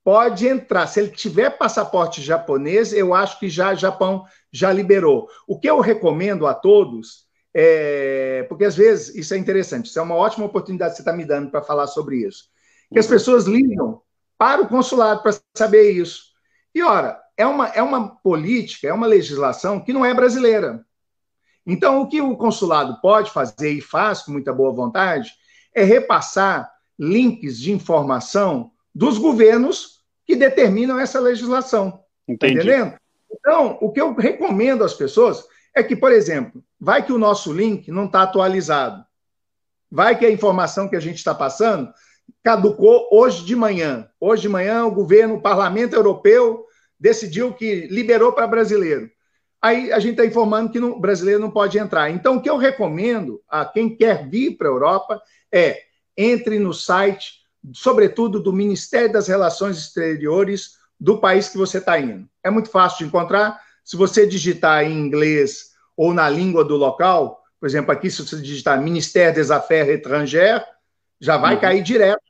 pode 0.03 0.45
entrar. 0.45 0.85
Se 0.85 0.99
ele 0.99 1.09
tiver 1.09 1.57
passaporte 1.57 2.21
japonês, 2.21 2.91
eu 2.91 3.13
acho 3.13 3.39
que 3.39 3.47
já 3.47 3.73
Japão 3.73 4.25
já 4.51 4.73
liberou. 4.73 5.29
O 5.47 5.57
que 5.57 5.69
eu 5.69 5.79
recomendo 5.79 6.45
a 6.45 6.53
todos 6.53 7.25
é, 7.53 8.45
porque 8.49 8.65
às 8.65 8.75
vezes 8.75 9.15
isso 9.15 9.33
é 9.33 9.37
interessante, 9.37 9.85
isso 9.85 9.99
é 9.99 10.01
uma 10.01 10.15
ótima 10.15 10.45
oportunidade 10.45 10.91
que 10.91 10.97
você 10.97 11.01
está 11.01 11.13
me 11.13 11.23
dando 11.23 11.49
para 11.49 11.61
falar 11.61 11.87
sobre 11.87 12.17
isso. 12.27 12.45
Que 12.91 12.99
as 12.99 13.07
pessoas 13.07 13.45
ligam 13.45 14.01
para 14.37 14.61
o 14.61 14.67
consulado 14.67 15.23
para 15.23 15.37
saber 15.55 15.91
isso. 15.91 16.31
E 16.75 16.83
ora, 16.83 17.17
é 17.37 17.45
uma, 17.45 17.67
é 17.69 17.81
uma 17.81 18.15
política, 18.17 18.89
é 18.89 18.93
uma 18.93 19.07
legislação 19.07 19.79
que 19.79 19.93
não 19.93 20.05
é 20.05 20.13
brasileira. 20.13 20.85
Então, 21.65 22.01
o 22.01 22.07
que 22.09 22.19
o 22.19 22.35
consulado 22.35 22.99
pode 23.01 23.31
fazer 23.31 23.71
e 23.71 23.81
faz 23.81 24.23
com 24.23 24.31
muita 24.31 24.51
boa 24.51 24.73
vontade 24.73 25.31
é 25.73 25.83
repassar 25.83 26.71
links 26.97 27.59
de 27.59 27.71
informação 27.71 28.71
dos 28.93 29.17
governos 29.17 30.01
que 30.25 30.35
determinam 30.35 30.99
essa 30.99 31.19
legislação. 31.19 32.03
Tá 32.39 32.47
entendendo? 32.47 32.95
Então, 33.31 33.77
o 33.81 33.91
que 33.91 33.99
eu 33.99 34.13
recomendo 34.13 34.83
às 34.83 34.93
pessoas 34.93 35.43
é 35.75 35.81
que, 35.81 35.95
por 35.95 36.11
exemplo, 36.11 36.63
vai 36.79 37.05
que 37.05 37.13
o 37.13 37.17
nosso 37.17 37.51
link 37.51 37.89
não 37.89 38.05
está 38.05 38.23
atualizado. 38.23 39.03
Vai 39.89 40.17
que 40.17 40.25
a 40.25 40.31
informação 40.31 40.87
que 40.87 40.95
a 40.95 40.99
gente 40.99 41.17
está 41.17 41.33
passando 41.33 41.91
caducou 42.43 43.07
hoje 43.11 43.43
de 43.45 43.55
manhã. 43.55 44.07
Hoje 44.19 44.43
de 44.43 44.49
manhã, 44.49 44.85
o 44.85 44.91
governo, 44.91 45.35
o 45.35 45.41
parlamento 45.41 45.95
europeu 45.95 46.65
decidiu 46.99 47.53
que 47.53 47.87
liberou 47.87 48.31
para 48.31 48.47
brasileiro. 48.47 49.09
Aí 49.61 49.91
a 49.91 49.99
gente 49.99 50.11
está 50.11 50.25
informando 50.25 50.71
que 50.71 50.79
o 50.79 50.99
brasileiro 50.99 51.39
não 51.39 51.51
pode 51.51 51.77
entrar. 51.77 52.09
Então, 52.09 52.37
o 52.37 52.41
que 52.41 52.49
eu 52.49 52.57
recomendo 52.57 53.41
a 53.47 53.65
quem 53.65 53.95
quer 53.95 54.27
vir 54.27 54.57
para 54.57 54.67
a 54.67 54.71
Europa 54.71 55.21
é 55.51 55.81
entre 56.17 56.59
no 56.59 56.73
site, 56.73 57.41
sobretudo 57.73 58.39
do 58.39 58.53
Ministério 58.53 59.11
das 59.11 59.27
Relações 59.27 59.77
Exteriores 59.77 60.77
do 60.99 61.19
país 61.19 61.49
que 61.49 61.57
você 61.57 61.77
está 61.79 61.99
indo. 61.99 62.27
É 62.43 62.49
muito 62.49 62.69
fácil 62.69 62.99
de 62.99 63.05
encontrar 63.05 63.59
se 63.83 63.97
você 63.97 64.27
digitar 64.27 64.83
em 64.83 64.97
inglês 64.99 65.71
ou 65.97 66.13
na 66.13 66.29
língua 66.29 66.63
do 66.63 66.75
local, 66.75 67.41
por 67.59 67.67
exemplo, 67.67 67.91
aqui, 67.91 68.09
se 68.09 68.25
você 68.25 68.37
digitar 68.37 68.81
Ministério 68.81 69.35
des 69.35 69.51
Affaires 69.51 69.93
étrangères, 69.93 70.63
já 71.19 71.37
vai 71.37 71.55
uhum. 71.55 71.61
cair 71.61 71.83
direto 71.83 72.21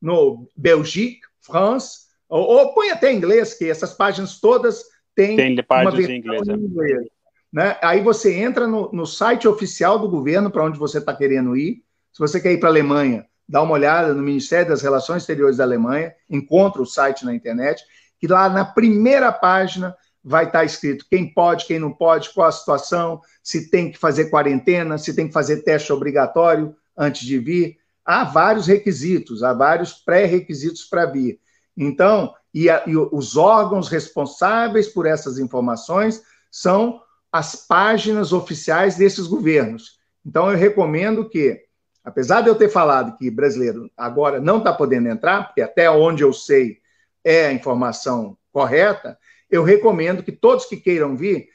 no 0.00 0.48
Belgique, 0.56 1.20
France, 1.40 2.06
ou, 2.28 2.42
ou, 2.44 2.74
põe 2.74 2.90
até 2.90 3.12
em 3.12 3.16
inglês, 3.16 3.54
que 3.54 3.68
essas 3.68 3.92
páginas 3.92 4.40
todas 4.40 4.82
têm 5.14 5.36
Tem 5.36 5.62
páginas 5.62 5.94
uma 5.94 6.12
em 6.12 6.18
inglês. 6.18 6.48
Em 6.48 6.52
é. 6.52 6.56
inglês 6.56 7.06
né? 7.52 7.76
Aí 7.82 8.00
você 8.00 8.34
entra 8.34 8.66
no, 8.66 8.90
no 8.92 9.06
site 9.06 9.48
oficial 9.48 9.98
do 9.98 10.08
governo 10.08 10.50
para 10.50 10.64
onde 10.64 10.78
você 10.78 10.98
está 10.98 11.14
querendo 11.14 11.56
ir. 11.56 11.82
Se 12.12 12.18
você 12.18 12.40
quer 12.40 12.52
ir 12.52 12.58
para 12.58 12.68
a 12.68 12.72
Alemanha, 12.72 13.26
dá 13.48 13.62
uma 13.62 13.72
olhada 13.72 14.14
no 14.14 14.22
Ministério 14.22 14.68
das 14.68 14.82
Relações 14.82 15.22
Exteriores 15.22 15.56
da 15.56 15.64
Alemanha, 15.64 16.14
encontra 16.28 16.80
o 16.80 16.86
site 16.86 17.24
na 17.24 17.34
internet, 17.34 17.84
que 18.18 18.26
lá 18.26 18.48
na 18.48 18.64
primeira 18.64 19.32
página 19.32 19.96
vai 20.22 20.44
estar 20.46 20.64
escrito 20.64 21.06
quem 21.08 21.32
pode, 21.32 21.66
quem 21.66 21.78
não 21.78 21.92
pode, 21.92 22.30
qual 22.30 22.48
a 22.48 22.52
situação, 22.52 23.20
se 23.42 23.70
tem 23.70 23.90
que 23.90 23.98
fazer 23.98 24.30
quarentena, 24.30 24.98
se 24.98 25.14
tem 25.14 25.26
que 25.26 25.32
fazer 25.32 25.62
teste 25.62 25.92
obrigatório 25.92 26.76
antes 26.96 27.22
de 27.26 27.38
vir. 27.38 27.78
Há 28.04 28.24
vários 28.24 28.66
requisitos, 28.66 29.42
há 29.42 29.52
vários 29.52 29.94
pré-requisitos 29.94 30.84
para 30.84 31.06
vir. 31.06 31.40
Então, 31.76 32.34
e, 32.52 32.68
a, 32.68 32.82
e 32.86 32.96
os 32.96 33.36
órgãos 33.36 33.88
responsáveis 33.88 34.88
por 34.88 35.06
essas 35.06 35.38
informações 35.38 36.22
são 36.50 37.00
as 37.32 37.54
páginas 37.54 38.32
oficiais 38.32 38.96
desses 38.96 39.26
governos. 39.26 39.98
Então, 40.26 40.50
eu 40.50 40.58
recomendo 40.58 41.28
que, 41.28 41.60
apesar 42.04 42.42
de 42.42 42.48
eu 42.48 42.54
ter 42.54 42.68
falado 42.68 43.16
que 43.16 43.30
brasileiro 43.30 43.90
agora 43.96 44.40
não 44.40 44.58
está 44.58 44.72
podendo 44.72 45.08
entrar, 45.08 45.46
porque 45.46 45.60
até 45.60 45.90
onde 45.90 46.22
eu 46.22 46.32
sei 46.32 46.78
é 47.24 47.46
a 47.46 47.52
informação 47.52 48.36
correta, 48.52 49.18
eu 49.50 49.62
recomendo 49.62 50.22
que 50.22 50.32
todos 50.32 50.66
que 50.66 50.76
queiram 50.76 51.16
vir 51.16 51.48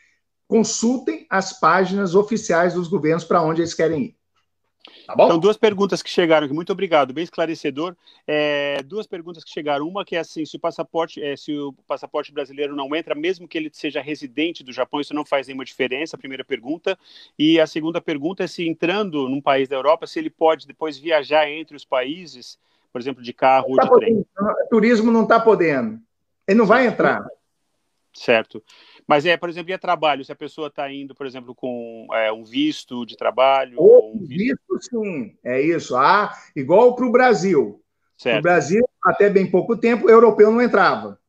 consultem 0.48 1.26
as 1.30 1.60
páginas 1.60 2.14
oficiais 2.14 2.74
dos 2.74 2.88
governos 2.88 3.24
para 3.24 3.42
onde 3.42 3.62
eles 3.62 3.74
querem 3.74 4.04
ir. 4.04 4.18
Tá 5.06 5.16
bom? 5.16 5.26
Então, 5.26 5.40
duas 5.40 5.58
perguntas 5.58 6.02
que 6.02 6.10
chegaram 6.10 6.46
aqui. 6.46 6.54
Muito 6.54 6.72
obrigado, 6.72 7.14
bem 7.14 7.24
esclarecedor. 7.24 7.96
É, 8.26 8.82
duas 8.84 9.06
perguntas 9.06 9.44
que 9.44 9.52
chegaram. 9.52 9.88
Uma 9.88 10.04
que 10.04 10.16
é 10.16 10.20
assim: 10.20 10.46
se 10.46 10.56
o 10.56 10.60
passaporte, 10.60 11.22
é, 11.22 11.36
se 11.36 11.56
o 11.58 11.74
passaporte 11.88 12.32
brasileiro 12.32 12.76
não 12.76 12.96
entra, 12.96 13.14
mesmo 13.14 13.48
que 13.48 13.58
ele 13.58 13.70
seja 13.72 14.02
residente 14.02 14.64
do 14.64 14.74
Japão, 14.74 15.00
isso 15.00 15.14
não 15.14 15.24
faz 15.24 15.48
nenhuma 15.48 15.66
diferença. 15.66 16.16
A 16.16 16.20
primeira 16.20 16.44
pergunta. 16.44 16.98
E 17.38 17.60
a 17.60 17.68
segunda 17.68 18.02
pergunta 18.02 18.44
é 18.44 18.48
se 18.48 18.68
entrando 18.68 19.30
num 19.30 19.42
país 19.42 19.70
da 19.70 19.76
Europa, 19.76 20.08
se 20.08 20.18
ele 20.18 20.30
pode 20.30 20.66
depois 20.66 20.98
viajar 20.98 21.50
entre 21.50 21.76
os 21.76 21.86
países, 21.86 22.58
por 22.92 23.00
exemplo, 23.00 23.22
de 23.22 23.34
carro 23.34 23.72
ou 23.72 23.76
tá 23.76 23.84
de 23.84 23.90
podendo. 23.90 24.26
trem. 24.36 24.56
Turismo 24.70 25.12
não 25.12 25.24
está 25.24 25.40
podendo. 25.40 26.00
Ele 26.48 26.58
não 26.58 26.66
vai 26.66 26.88
entrar. 26.88 27.26
Certo. 28.14 28.64
Mas 29.08 29.26
é, 29.26 29.38
por 29.38 29.50
exemplo, 29.50 29.70
e 29.70 29.74
é 29.74 29.78
trabalho? 29.78 30.26
Se 30.26 30.32
a 30.32 30.36
pessoa 30.36 30.68
está 30.68 30.92
indo, 30.92 31.14
por 31.14 31.28
exemplo, 31.28 31.54
com 31.54 32.08
é, 32.12 32.32
um 32.32 32.44
visto 32.44 33.06
de 33.06 33.16
trabalho? 33.16 33.76
Ou 33.78 34.16
um 34.16 34.26
visto... 34.26 34.60
visto, 34.70 34.90
sim. 34.90 35.38
É 35.44 35.62
isso. 35.62 35.96
Ah, 35.96 36.34
igual 36.56 36.96
para 36.96 37.06
o 37.06 37.12
Brasil. 37.12 37.82
Certo. 38.18 38.38
No 38.38 38.42
Brasil, 38.42 38.90
até 39.04 39.30
bem 39.30 39.50
pouco 39.50 39.78
tempo, 39.78 40.08
o 40.08 40.10
europeu 40.10 40.52
não 40.52 40.62
entrava. 40.62 41.20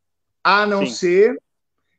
A 0.42 0.64
não 0.64 0.86
sim. 0.86 0.92
ser 0.92 1.42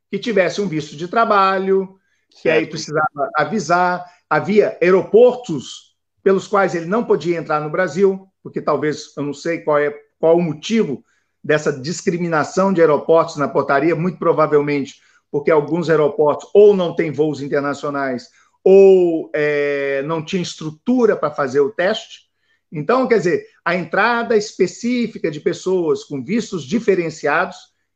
que 0.10 0.18
tivesse 0.18 0.62
um 0.62 0.68
visto 0.68 0.96
de 0.96 1.08
trabalho, 1.08 2.00
certo. 2.30 2.42
que 2.42 2.50
aí 2.50 2.66
precisava 2.66 3.30
avisar. 3.36 4.06
Havia 4.30 4.78
aeroportos 4.82 5.96
pelos 6.24 6.48
quais 6.48 6.74
ele 6.74 6.86
não 6.86 7.04
podia 7.04 7.38
entrar 7.38 7.62
no 7.62 7.70
Brasil, 7.70 8.28
porque 8.42 8.62
talvez, 8.62 9.16
eu 9.16 9.24
não 9.24 9.34
sei 9.34 9.60
qual 9.60 9.78
é 9.78 9.94
qual 10.20 10.38
o 10.38 10.42
motivo 10.42 11.04
dessa 11.44 11.72
discriminação 11.72 12.74
de 12.74 12.82
aeroportos 12.82 13.38
na 13.38 13.48
portaria, 13.48 13.96
muito 13.96 14.18
provavelmente 14.18 15.02
porque 15.32 15.52
alguns 15.52 15.90
aeroportos 15.90 16.50
ou 16.54 16.76
não 16.76 16.96
têm 16.96 17.12
voos 17.12 17.42
internacionais 17.42 18.30
ou 18.64 19.30
é, 19.34 20.04
não 20.04 20.24
tinha 20.24 20.42
estrutura 20.42 21.16
para 21.16 21.32
fazer 21.32 21.62
o 21.62 21.72
teste. 21.72 22.28
Então, 22.72 23.08
quer 23.08 23.20
dizer, 23.20 23.46
a 23.64 23.76
entrada 23.76 24.36
específica 24.36 25.32
de 25.32 25.40
pessoas 25.40 26.04
com 26.04 26.24
vistos 26.24 26.64
diferenciados, 26.64 27.56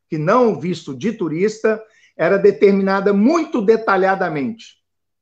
que 0.10 0.18
não 0.18 0.60
visto 0.60 0.96
de 0.96 1.12
turista, 1.12 1.82
era 2.16 2.38
determinada 2.38 3.12
muito 3.12 3.62
detalhadamente. 3.62 4.78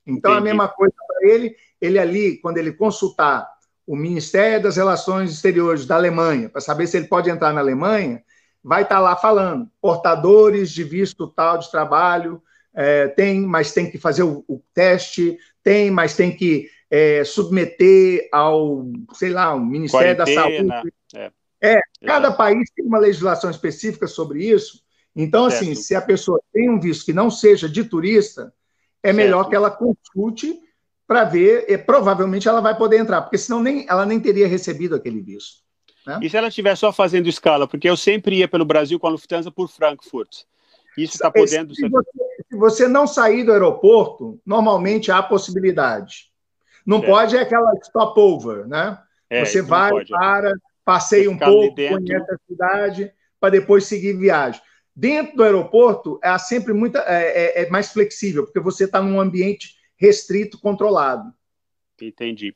Então, 0.05 0.31
Entendi. 0.31 0.49
a 0.49 0.51
mesma 0.51 0.67
coisa 0.67 0.93
para 1.07 1.27
ele, 1.27 1.55
ele 1.81 1.97
ali, 1.97 2.37
quando 2.37 2.57
ele 2.57 2.73
consultar 2.73 3.49
o 3.87 3.95
Ministério 3.95 4.61
das 4.61 4.77
Relações 4.77 5.31
Exteriores 5.31 5.85
da 5.85 5.95
Alemanha, 5.95 6.47
para 6.47 6.61
saber 6.61 6.85
se 6.85 6.95
ele 6.95 7.07
pode 7.07 7.29
entrar 7.29 7.51
na 7.53 7.59
Alemanha, 7.59 8.23
vai 8.63 8.83
estar 8.83 8.95
tá 8.95 9.01
lá 9.01 9.15
falando, 9.15 9.69
portadores 9.81 10.71
de 10.71 10.83
visto 10.83 11.27
tal 11.27 11.57
de 11.57 11.69
trabalho, 11.71 12.41
é, 12.73 13.07
tem, 13.07 13.41
mas 13.41 13.73
tem 13.73 13.89
que 13.89 13.97
fazer 13.97 14.23
o, 14.23 14.43
o 14.47 14.61
teste, 14.73 15.37
tem, 15.63 15.89
mas 15.91 16.15
tem 16.15 16.35
que 16.35 16.69
é, 16.89 17.23
submeter 17.23 18.27
ao, 18.31 18.85
sei 19.13 19.31
lá, 19.31 19.53
o 19.53 19.59
Ministério 19.59 20.15
Quarentena, 20.15 20.65
da 20.65 20.71
Saúde. 20.73 20.93
É, 21.13 21.31
é 21.61 21.79
cada 22.05 22.31
país 22.31 22.69
tem 22.75 22.85
uma 22.85 22.99
legislação 22.99 23.49
específica 23.49 24.07
sobre 24.07 24.43
isso. 24.43 24.81
Então, 25.15 25.45
assim, 25.45 25.57
certo. 25.57 25.71
assim, 25.71 25.81
se 25.81 25.95
a 25.95 26.01
pessoa 26.01 26.41
tem 26.53 26.69
um 26.69 26.79
visto 26.79 27.05
que 27.05 27.13
não 27.13 27.29
seja 27.29 27.67
de 27.67 27.83
turista, 27.83 28.53
é 29.03 29.07
certo. 29.07 29.17
melhor 29.17 29.49
que 29.49 29.55
ela 29.55 29.71
consulte 29.71 30.59
para 31.07 31.23
ver, 31.23 31.65
e 31.67 31.77
provavelmente 31.77 32.47
ela 32.47 32.61
vai 32.61 32.77
poder 32.77 32.97
entrar, 32.97 33.23
porque 33.23 33.37
senão 33.37 33.63
nem, 33.63 33.83
ela 33.89 34.05
nem 34.05 34.19
teria 34.19 34.47
recebido 34.47 34.95
aquele 34.95 35.21
visto. 35.21 35.63
Né? 36.09 36.19
E 36.23 36.29
se 36.29 36.35
ela 36.35 36.47
estiver 36.47 36.75
só 36.75 36.91
fazendo 36.91 37.29
escala? 37.29 37.67
Porque 37.67 37.87
eu 37.87 37.95
sempre 37.95 38.37
ia 38.37 38.47
pelo 38.47 38.65
Brasil 38.65 38.99
com 38.99 39.05
a 39.05 39.11
Lufthansa 39.11 39.51
por 39.51 39.69
Frankfurt. 39.69 40.41
Isso 40.97 41.13
está 41.13 41.29
podendo 41.29 41.75
se 41.75 41.87
você, 41.87 42.09
se 42.49 42.57
você, 42.57 42.87
não 42.87 43.05
sair 43.05 43.43
do 43.43 43.51
aeroporto, 43.51 44.41
normalmente 44.43 45.11
há 45.11 45.21
possibilidade. 45.21 46.31
Não 46.83 46.99
pode 46.99 47.37
é 47.37 47.41
aquela 47.41 47.71
stopover, 47.83 48.67
né? 48.67 48.97
É, 49.29 49.45
você 49.45 49.61
vai, 49.61 49.91
pode, 49.91 50.09
para, 50.09 50.51
passeia 50.83 51.29
um 51.29 51.37
pouco, 51.37 51.75
conhece 51.75 52.33
a 52.33 52.37
cidade, 52.47 53.13
para 53.39 53.51
depois 53.51 53.85
seguir 53.85 54.13
viagem. 54.13 54.59
Dentro 54.95 55.37
do 55.37 55.43
aeroporto, 55.43 56.19
é 56.23 56.35
sempre 56.39 56.73
muita, 56.73 56.99
é, 57.07 57.61
é, 57.61 57.63
é 57.63 57.69
mais 57.69 57.93
flexível, 57.93 58.45
porque 58.45 58.59
você 58.59 58.85
está 58.85 58.99
num 58.99 59.21
ambiente 59.21 59.75
restrito, 59.95 60.59
controlado. 60.59 61.31
Entendi. 62.01 62.55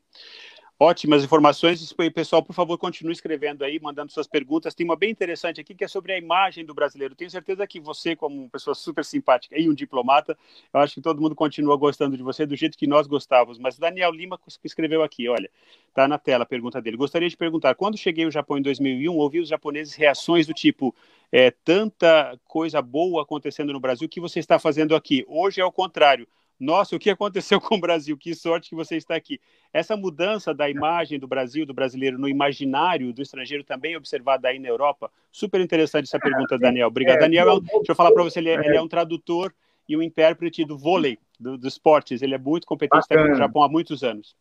Ótimas 0.86 1.24
informações. 1.24 1.96
Pessoal, 2.14 2.44
por 2.44 2.52
favor, 2.52 2.78
continue 2.78 3.14
escrevendo 3.14 3.64
aí, 3.64 3.80
mandando 3.80 4.12
suas 4.12 4.28
perguntas. 4.28 4.76
Tem 4.76 4.84
uma 4.86 4.98
bem 4.98 5.12
interessante 5.12 5.62
aqui 5.62 5.74
que 5.74 5.86
é 5.86 5.88
sobre 5.88 6.12
a 6.12 6.18
imagem 6.18 6.66
do 6.66 6.74
brasileiro. 6.74 7.16
Tenho 7.16 7.32
certeza 7.32 7.66
que 7.66 7.80
você, 7.80 8.18
como 8.18 8.36
uma 8.36 8.50
pessoa 8.50 8.76
super 8.76 9.06
simpática 9.06 9.58
e 9.58 9.70
um 9.70 9.74
diplomata, 9.74 10.38
eu 10.74 10.82
acho 10.82 10.96
que 10.96 11.02
todo 11.02 11.22
mundo 11.22 11.36
continua 11.36 11.78
gostando 11.78 12.18
de 12.18 12.22
você 12.22 12.46
do 12.46 12.54
jeito 12.54 12.78
que 12.78 12.86
nós 12.86 13.08
gostávamos. 13.08 13.58
Mas 13.58 13.80
Daniel 13.80 14.12
Lima 14.12 14.38
escreveu 14.62 15.02
aqui, 15.04 15.30
olha, 15.30 15.50
tá 15.94 16.06
na 16.06 16.18
tela 16.18 16.44
a 16.44 16.46
pergunta 16.46 16.82
dele. 16.82 16.98
Gostaria 16.98 17.30
de 17.30 17.38
perguntar, 17.38 17.76
quando 17.76 17.98
cheguei 17.98 18.26
ao 18.26 18.32
Japão 18.32 18.58
em 18.58 18.62
2001, 18.62 19.16
ouvi 19.16 19.40
os 19.40 19.48
japoneses 19.48 19.96
reações 19.96 20.48
do 20.48 20.54
tipo, 20.54 20.94
é, 21.32 21.50
tanta 21.50 22.38
coisa 22.44 22.82
boa 22.82 23.24
acontecendo 23.24 23.72
no 23.72 23.80
Brasil, 23.80 24.06
o 24.06 24.10
que 24.10 24.20
você 24.20 24.40
está 24.40 24.60
fazendo 24.60 24.98
aqui? 24.98 25.24
Hoje 25.30 25.62
é 25.62 25.66
o 25.66 25.72
contrário 25.72 26.28
nossa, 26.64 26.96
o 26.96 27.00
que 27.00 27.10
aconteceu 27.10 27.60
com 27.62 27.76
o 27.76 27.80
Brasil? 27.80 28.18
Que 28.18 28.34
sorte 28.34 28.70
que 28.70 28.76
você 28.76 28.96
está 28.96 29.16
aqui. 29.16 29.40
Essa 29.74 29.98
mudança 29.98 30.54
da 30.54 30.70
imagem 30.70 31.20
do 31.20 31.28
Brasil, 31.28 31.66
do 31.66 31.74
brasileiro, 31.74 32.18
no 32.18 32.28
imaginário 32.28 33.14
do 33.14 33.22
estrangeiro, 33.22 33.64
também 33.64 33.98
observada 33.98 34.48
aí 34.48 34.60
na 34.60 34.70
Europa. 34.70 35.12
Super 35.32 35.60
interessante 35.60 36.06
essa 36.06 36.20
pergunta, 36.20 36.58
Daniel. 36.58 36.88
Obrigado. 36.88 37.18
É, 37.18 37.20
Daniel, 37.20 37.58
é 37.58 37.60
deixa 37.60 37.92
eu 37.92 37.96
falar 37.96 38.12
para 38.12 38.24
você, 38.24 38.40
ele 38.40 38.50
é, 38.50 38.54
ele 38.54 38.78
é, 38.78 38.82
um 38.82 38.88
tradutor 38.88 39.54
e 39.88 39.98
um 39.98 40.02
intérprete 40.02 40.64
do 40.64 40.78
vôlei, 40.78 41.20
dos 41.40 41.60
do 41.60 41.68
esportes. 41.68 42.22
Ele 42.22 42.36
é 42.36 42.38
muito 42.38 42.66
competente, 42.66 43.04
está 43.04 43.28
no 43.28 43.36
Japão 43.36 43.64
há 43.64 43.70
muitos 43.70 44.04
anos. 44.04 44.36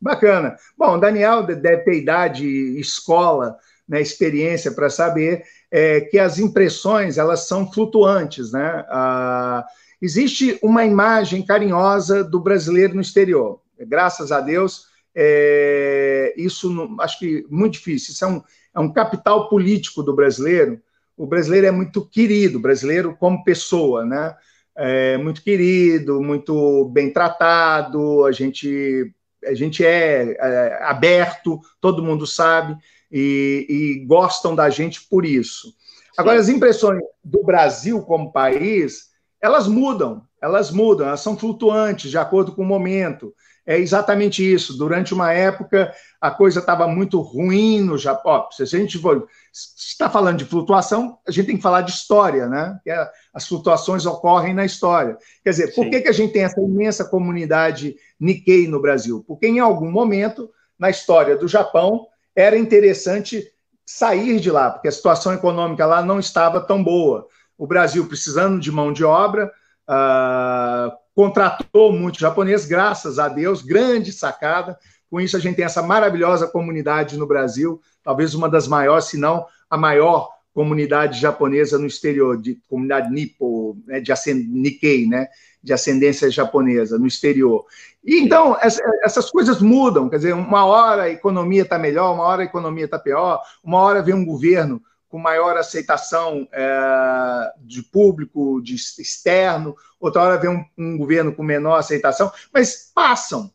Bacana. 0.00 0.56
Bom, 0.76 0.98
Daniel 0.98 1.42
deve 1.42 1.78
ter 1.78 1.94
idade, 1.94 2.46
escola, 2.78 3.58
né, 3.88 4.00
experiência 4.00 4.70
para 4.70 4.88
saber 4.88 5.42
é, 5.70 6.02
que 6.02 6.18
as 6.18 6.38
impressões 6.38 7.18
elas 7.18 7.48
são 7.48 7.72
flutuantes, 7.72 8.52
né? 8.52 8.84
Ah, 8.88 9.66
Existe 10.00 10.58
uma 10.62 10.84
imagem 10.84 11.44
carinhosa 11.44 12.22
do 12.22 12.40
brasileiro 12.40 12.94
no 12.94 13.00
exterior. 13.00 13.60
Graças 13.78 14.30
a 14.30 14.40
Deus, 14.40 14.86
é, 15.14 16.32
isso 16.36 16.72
não, 16.72 17.00
acho 17.00 17.18
que 17.18 17.44
muito 17.50 17.74
difícil. 17.74 18.12
Isso 18.12 18.24
é 18.24 18.28
um, 18.28 18.42
é 18.74 18.80
um 18.80 18.92
capital 18.92 19.48
político 19.48 20.02
do 20.02 20.14
brasileiro. 20.14 20.80
O 21.16 21.26
brasileiro 21.26 21.66
é 21.66 21.72
muito 21.72 22.06
querido, 22.06 22.58
o 22.58 22.62
brasileiro 22.62 23.16
como 23.18 23.42
pessoa, 23.42 24.04
né? 24.04 24.36
É 24.76 25.18
muito 25.18 25.42
querido, 25.42 26.22
muito 26.22 26.84
bem 26.90 27.12
tratado, 27.12 28.24
a 28.24 28.30
gente, 28.30 29.12
a 29.44 29.52
gente 29.52 29.84
é, 29.84 30.36
é 30.38 30.84
aberto, 30.84 31.60
todo 31.80 32.04
mundo 32.04 32.24
sabe, 32.24 32.76
e, 33.10 33.66
e, 33.68 34.06
gostam 34.06 34.54
da 34.54 34.70
gente 34.70 35.00
por 35.08 35.26
isso. 35.26 35.74
Agora, 36.16 36.38
as 36.38 36.48
impressões 36.48 37.00
do 37.24 37.42
Brasil 37.42 38.00
como 38.02 38.30
país 38.30 39.08
elas 39.40 39.66
mudam, 39.66 40.22
elas 40.40 40.70
mudam, 40.70 41.06
elas 41.06 41.20
são 41.20 41.36
flutuantes 41.36 42.10
de 42.10 42.18
acordo 42.18 42.52
com 42.52 42.62
o 42.62 42.66
momento. 42.66 43.34
É 43.66 43.78
exatamente 43.78 44.42
isso. 44.42 44.78
Durante 44.78 45.12
uma 45.12 45.30
época, 45.30 45.92
a 46.18 46.30
coisa 46.30 46.60
estava 46.60 46.88
muito 46.88 47.20
ruim 47.20 47.82
no 47.82 47.98
Japão. 47.98 48.46
Se 48.50 48.62
a 48.62 48.66
gente 48.66 48.96
for, 48.98 49.28
está 49.52 50.08
falando 50.08 50.38
de 50.38 50.46
flutuação, 50.46 51.18
a 51.26 51.30
gente 51.30 51.48
tem 51.48 51.56
que 51.56 51.62
falar 51.62 51.82
de 51.82 51.90
história, 51.90 52.46
né? 52.48 52.80
Que 52.82 52.90
é, 52.90 53.10
as 53.34 53.46
flutuações 53.46 54.06
ocorrem 54.06 54.54
na 54.54 54.64
história. 54.64 55.18
Quer 55.44 55.50
dizer, 55.50 55.74
por 55.74 55.90
que, 55.90 56.00
que 56.00 56.08
a 56.08 56.12
gente 56.12 56.32
tem 56.32 56.44
essa 56.44 56.60
imensa 56.60 57.04
comunidade 57.04 57.94
Nikkei 58.18 58.66
no 58.66 58.80
Brasil? 58.80 59.22
Porque 59.28 59.46
em 59.46 59.58
algum 59.58 59.90
momento, 59.90 60.50
na 60.78 60.88
história 60.88 61.36
do 61.36 61.46
Japão, 61.46 62.06
era 62.34 62.56
interessante 62.56 63.46
sair 63.84 64.40
de 64.40 64.50
lá, 64.50 64.70
porque 64.70 64.88
a 64.88 64.92
situação 64.92 65.34
econômica 65.34 65.84
lá 65.84 66.02
não 66.02 66.18
estava 66.18 66.60
tão 66.60 66.82
boa 66.82 67.26
o 67.58 67.66
Brasil 67.66 68.06
precisando 68.06 68.60
de 68.60 68.70
mão 68.70 68.92
de 68.92 69.04
obra, 69.04 69.52
uh, 69.88 70.96
contratou 71.14 71.92
muito 71.92 72.20
japonês, 72.20 72.64
graças 72.64 73.18
a 73.18 73.28
Deus, 73.28 73.60
grande 73.60 74.12
sacada. 74.12 74.78
Com 75.10 75.20
isso, 75.20 75.36
a 75.36 75.40
gente 75.40 75.56
tem 75.56 75.64
essa 75.64 75.82
maravilhosa 75.82 76.46
comunidade 76.46 77.18
no 77.18 77.26
Brasil, 77.26 77.80
talvez 78.02 78.34
uma 78.34 78.48
das 78.48 78.68
maiores, 78.68 79.06
se 79.06 79.18
não 79.18 79.44
a 79.68 79.76
maior 79.76 80.30
comunidade 80.54 81.20
japonesa 81.20 81.78
no 81.78 81.86
exterior, 81.86 82.40
de 82.40 82.60
comunidade 82.68 83.10
Nippo, 83.10 83.76
né, 83.86 84.00
de 84.00 84.12
Nikkei, 84.34 85.06
né, 85.06 85.28
de 85.62 85.72
ascendência 85.72 86.30
japonesa 86.30 86.98
no 86.98 87.06
exterior. 87.06 87.64
E 88.04 88.20
então 88.20 88.56
essa, 88.60 88.82
essas 89.04 89.30
coisas 89.30 89.60
mudam, 89.60 90.08
quer 90.08 90.16
dizer, 90.16 90.32
uma 90.32 90.64
hora 90.64 91.04
a 91.04 91.10
economia 91.10 91.62
está 91.62 91.78
melhor, 91.78 92.14
uma 92.14 92.24
hora 92.24 92.42
a 92.42 92.44
economia 92.44 92.86
está 92.86 92.98
pior, 92.98 93.40
uma 93.62 93.78
hora 93.78 94.02
vem 94.02 94.14
um 94.14 94.24
governo 94.24 94.82
com 95.08 95.18
maior 95.18 95.56
aceitação 95.56 96.46
é, 96.52 97.52
de 97.60 97.82
público, 97.82 98.60
de 98.60 98.74
externo, 98.74 99.74
outra 99.98 100.22
hora 100.22 100.38
vem 100.38 100.50
um, 100.50 100.64
um, 100.76 100.98
governo 100.98 101.34
com 101.34 101.42
menor 101.42 101.76
aceitação, 101.76 102.30
mas 102.52 102.92
passam, 102.94 103.50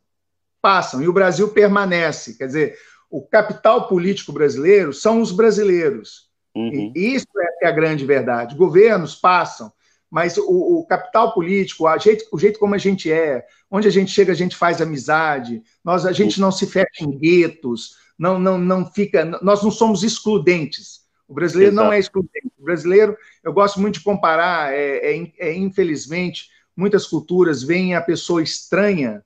passam, 0.61 1.01
e 1.01 1.07
o 1.07 1.13
Brasil 1.13 1.49
permanece. 1.49 2.35
Quer 2.37 2.47
dizer, 2.47 2.77
o 3.09 3.21
capital 3.21 3.87
político 3.87 4.33
brasileiro 4.33 4.91
são 4.91 5.21
os 5.21 5.31
brasileiros. 5.31 6.27
Uhum. 6.55 6.91
E 6.95 7.15
isso 7.15 7.27
é, 7.37 7.65
é 7.65 7.67
a 7.67 7.71
grande 7.71 8.05
verdade. 8.05 8.55
Governos 8.55 9.15
passam, 9.15 9.71
mas 10.09 10.37
o, 10.37 10.79
o 10.79 10.85
capital 10.87 11.33
político, 11.33 11.85
jeito, 11.99 12.25
o 12.31 12.39
jeito 12.39 12.59
como 12.59 12.73
a 12.73 12.79
gente 12.79 13.11
é, 13.11 13.45
onde 13.69 13.87
a 13.87 13.91
gente 13.91 14.11
chega, 14.11 14.31
a 14.31 14.35
gente 14.35 14.55
faz 14.55 14.81
amizade, 14.81 15.61
nós, 15.83 16.05
a 16.05 16.11
gente 16.11 16.41
não 16.41 16.51
se 16.51 16.65
fecha 16.65 17.03
em 17.03 17.11
guetos, 17.11 17.95
não, 18.17 18.39
não, 18.39 18.57
não 18.57 18.85
fica, 18.91 19.25
nós 19.41 19.63
não 19.63 19.71
somos 19.71 20.03
excludentes 20.03 21.02
o 21.33 21.35
brasileiro 21.35 21.73
Exato. 21.73 21.85
não 21.85 21.91
é 21.91 21.97
excludente. 21.97 22.51
O 22.59 22.63
brasileiro, 22.63 23.17
eu 23.43 23.51
gosto 23.51 23.81
muito 23.81 23.95
de 23.95 24.03
comparar, 24.03 24.71
é, 24.71 25.17
é, 25.17 25.31
é 25.39 25.53
infelizmente, 25.55 26.47
muitas 26.77 27.07
culturas 27.07 27.63
veem 27.63 27.95
a 27.95 28.01
pessoa 28.01 28.43
estranha 28.43 29.23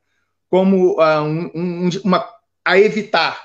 como 0.50 1.02
uh, 1.02 1.22
um, 1.22 1.52
um, 1.54 1.89
uma, 2.06 2.26
a 2.63 2.80
evitar. 2.80 3.38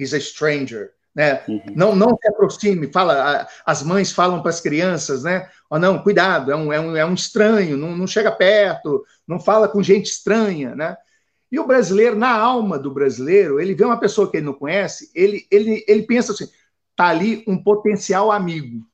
He's 0.00 0.14
a 0.14 0.18
stranger. 0.18 0.92
Né? 1.14 1.42
Uhum. 1.46 1.62
Não, 1.74 1.94
não 1.94 2.16
se 2.16 2.26
aproxime. 2.26 2.90
Fala, 2.90 3.46
as 3.66 3.82
mães 3.82 4.12
falam 4.12 4.40
para 4.40 4.50
as 4.50 4.60
crianças, 4.62 5.22
né? 5.22 5.50
Oh, 5.68 5.78
não, 5.78 6.02
cuidado, 6.02 6.50
é 6.50 6.56
um, 6.56 6.72
é 6.72 6.80
um, 6.80 6.96
é 6.96 7.04
um 7.04 7.14
estranho, 7.14 7.76
não, 7.76 7.94
não 7.94 8.06
chega 8.06 8.32
perto, 8.32 9.04
não 9.28 9.38
fala 9.38 9.68
com 9.68 9.82
gente 9.82 10.06
estranha, 10.06 10.74
né? 10.74 10.96
E 11.52 11.58
o 11.58 11.66
brasileiro, 11.66 12.16
na 12.16 12.34
alma 12.34 12.78
do 12.78 12.90
brasileiro, 12.90 13.60
ele 13.60 13.74
vê 13.74 13.84
uma 13.84 14.00
pessoa 14.00 14.30
que 14.30 14.38
ele 14.38 14.46
não 14.46 14.54
conhece, 14.54 15.10
ele, 15.14 15.46
ele, 15.50 15.84
ele 15.86 16.02
pensa 16.02 16.32
assim: 16.32 16.48
está 16.96 17.08
ali 17.08 17.44
um 17.46 17.62
potencial 17.62 18.32
amigo, 18.32 18.86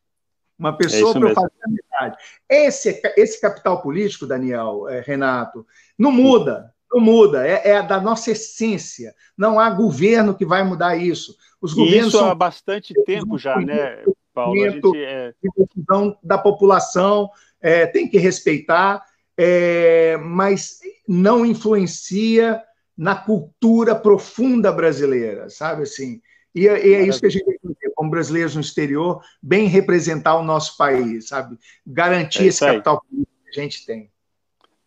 uma 0.59 0.77
pessoa 0.77 1.17
é 1.17 1.21
para 1.21 1.35
fazer 1.35 1.53
amizade. 1.65 2.17
Esse, 2.49 3.01
esse 3.17 3.41
capital 3.41 3.81
político, 3.81 4.27
Daniel, 4.27 4.89
é, 4.89 5.01
Renato, 5.01 5.65
não 5.97 6.11
muda, 6.11 6.73
não 6.93 7.01
muda, 7.01 7.47
é, 7.47 7.71
é, 7.71 7.83
da 7.83 8.01
nossa 8.01 8.33
essência. 8.33 9.15
Não 9.37 9.59
há 9.59 9.71
governo 9.71 10.35
que 10.35 10.45
vai 10.45 10.63
mudar 10.63 10.97
isso. 10.97 11.37
Os 11.61 11.73
governos 11.73 12.09
isso 12.09 12.19
são... 12.19 12.29
há 12.29 12.35
bastante 12.35 12.93
tempo 13.05 13.39
já, 13.39 13.57
né, 13.57 14.05
Paulo? 14.35 14.63
A 14.63 14.69
gente 14.69 14.97
é... 14.97 15.33
decisão 15.57 16.17
da 16.23 16.37
população, 16.37 17.31
é, 17.61 17.87
tem 17.87 18.09
que 18.09 18.19
respeitar, 18.19 19.05
é, 19.37 20.17
mas 20.19 20.81
não 21.09 21.47
influencia 21.47 22.63
na 22.97 23.15
cultura 23.15 23.95
profunda 23.95 24.71
brasileira, 24.71 25.49
sabe 25.49 25.83
assim? 25.83 26.21
E, 26.55 26.69
é, 26.69 26.87
e 26.87 26.95
é 26.95 27.03
isso 27.07 27.21
que 27.21 27.27
a 27.27 27.31
gente 27.31 27.45
tem 27.45 27.75
que 27.81 27.92
como 28.03 28.11
brasileiros 28.11 28.57
no 28.57 28.61
exterior, 28.61 29.23
bem 29.41 29.69
representar 29.69 30.37
o 30.37 30.43
nosso 30.43 30.77
país, 30.77 31.29
sabe? 31.29 31.57
Garantir 31.87 32.43
é 32.43 32.47
esse 32.47 32.59
capital 32.59 33.01
político 33.01 33.33
que 33.45 33.61
a 33.61 33.63
gente 33.63 33.87
tem. 33.87 34.11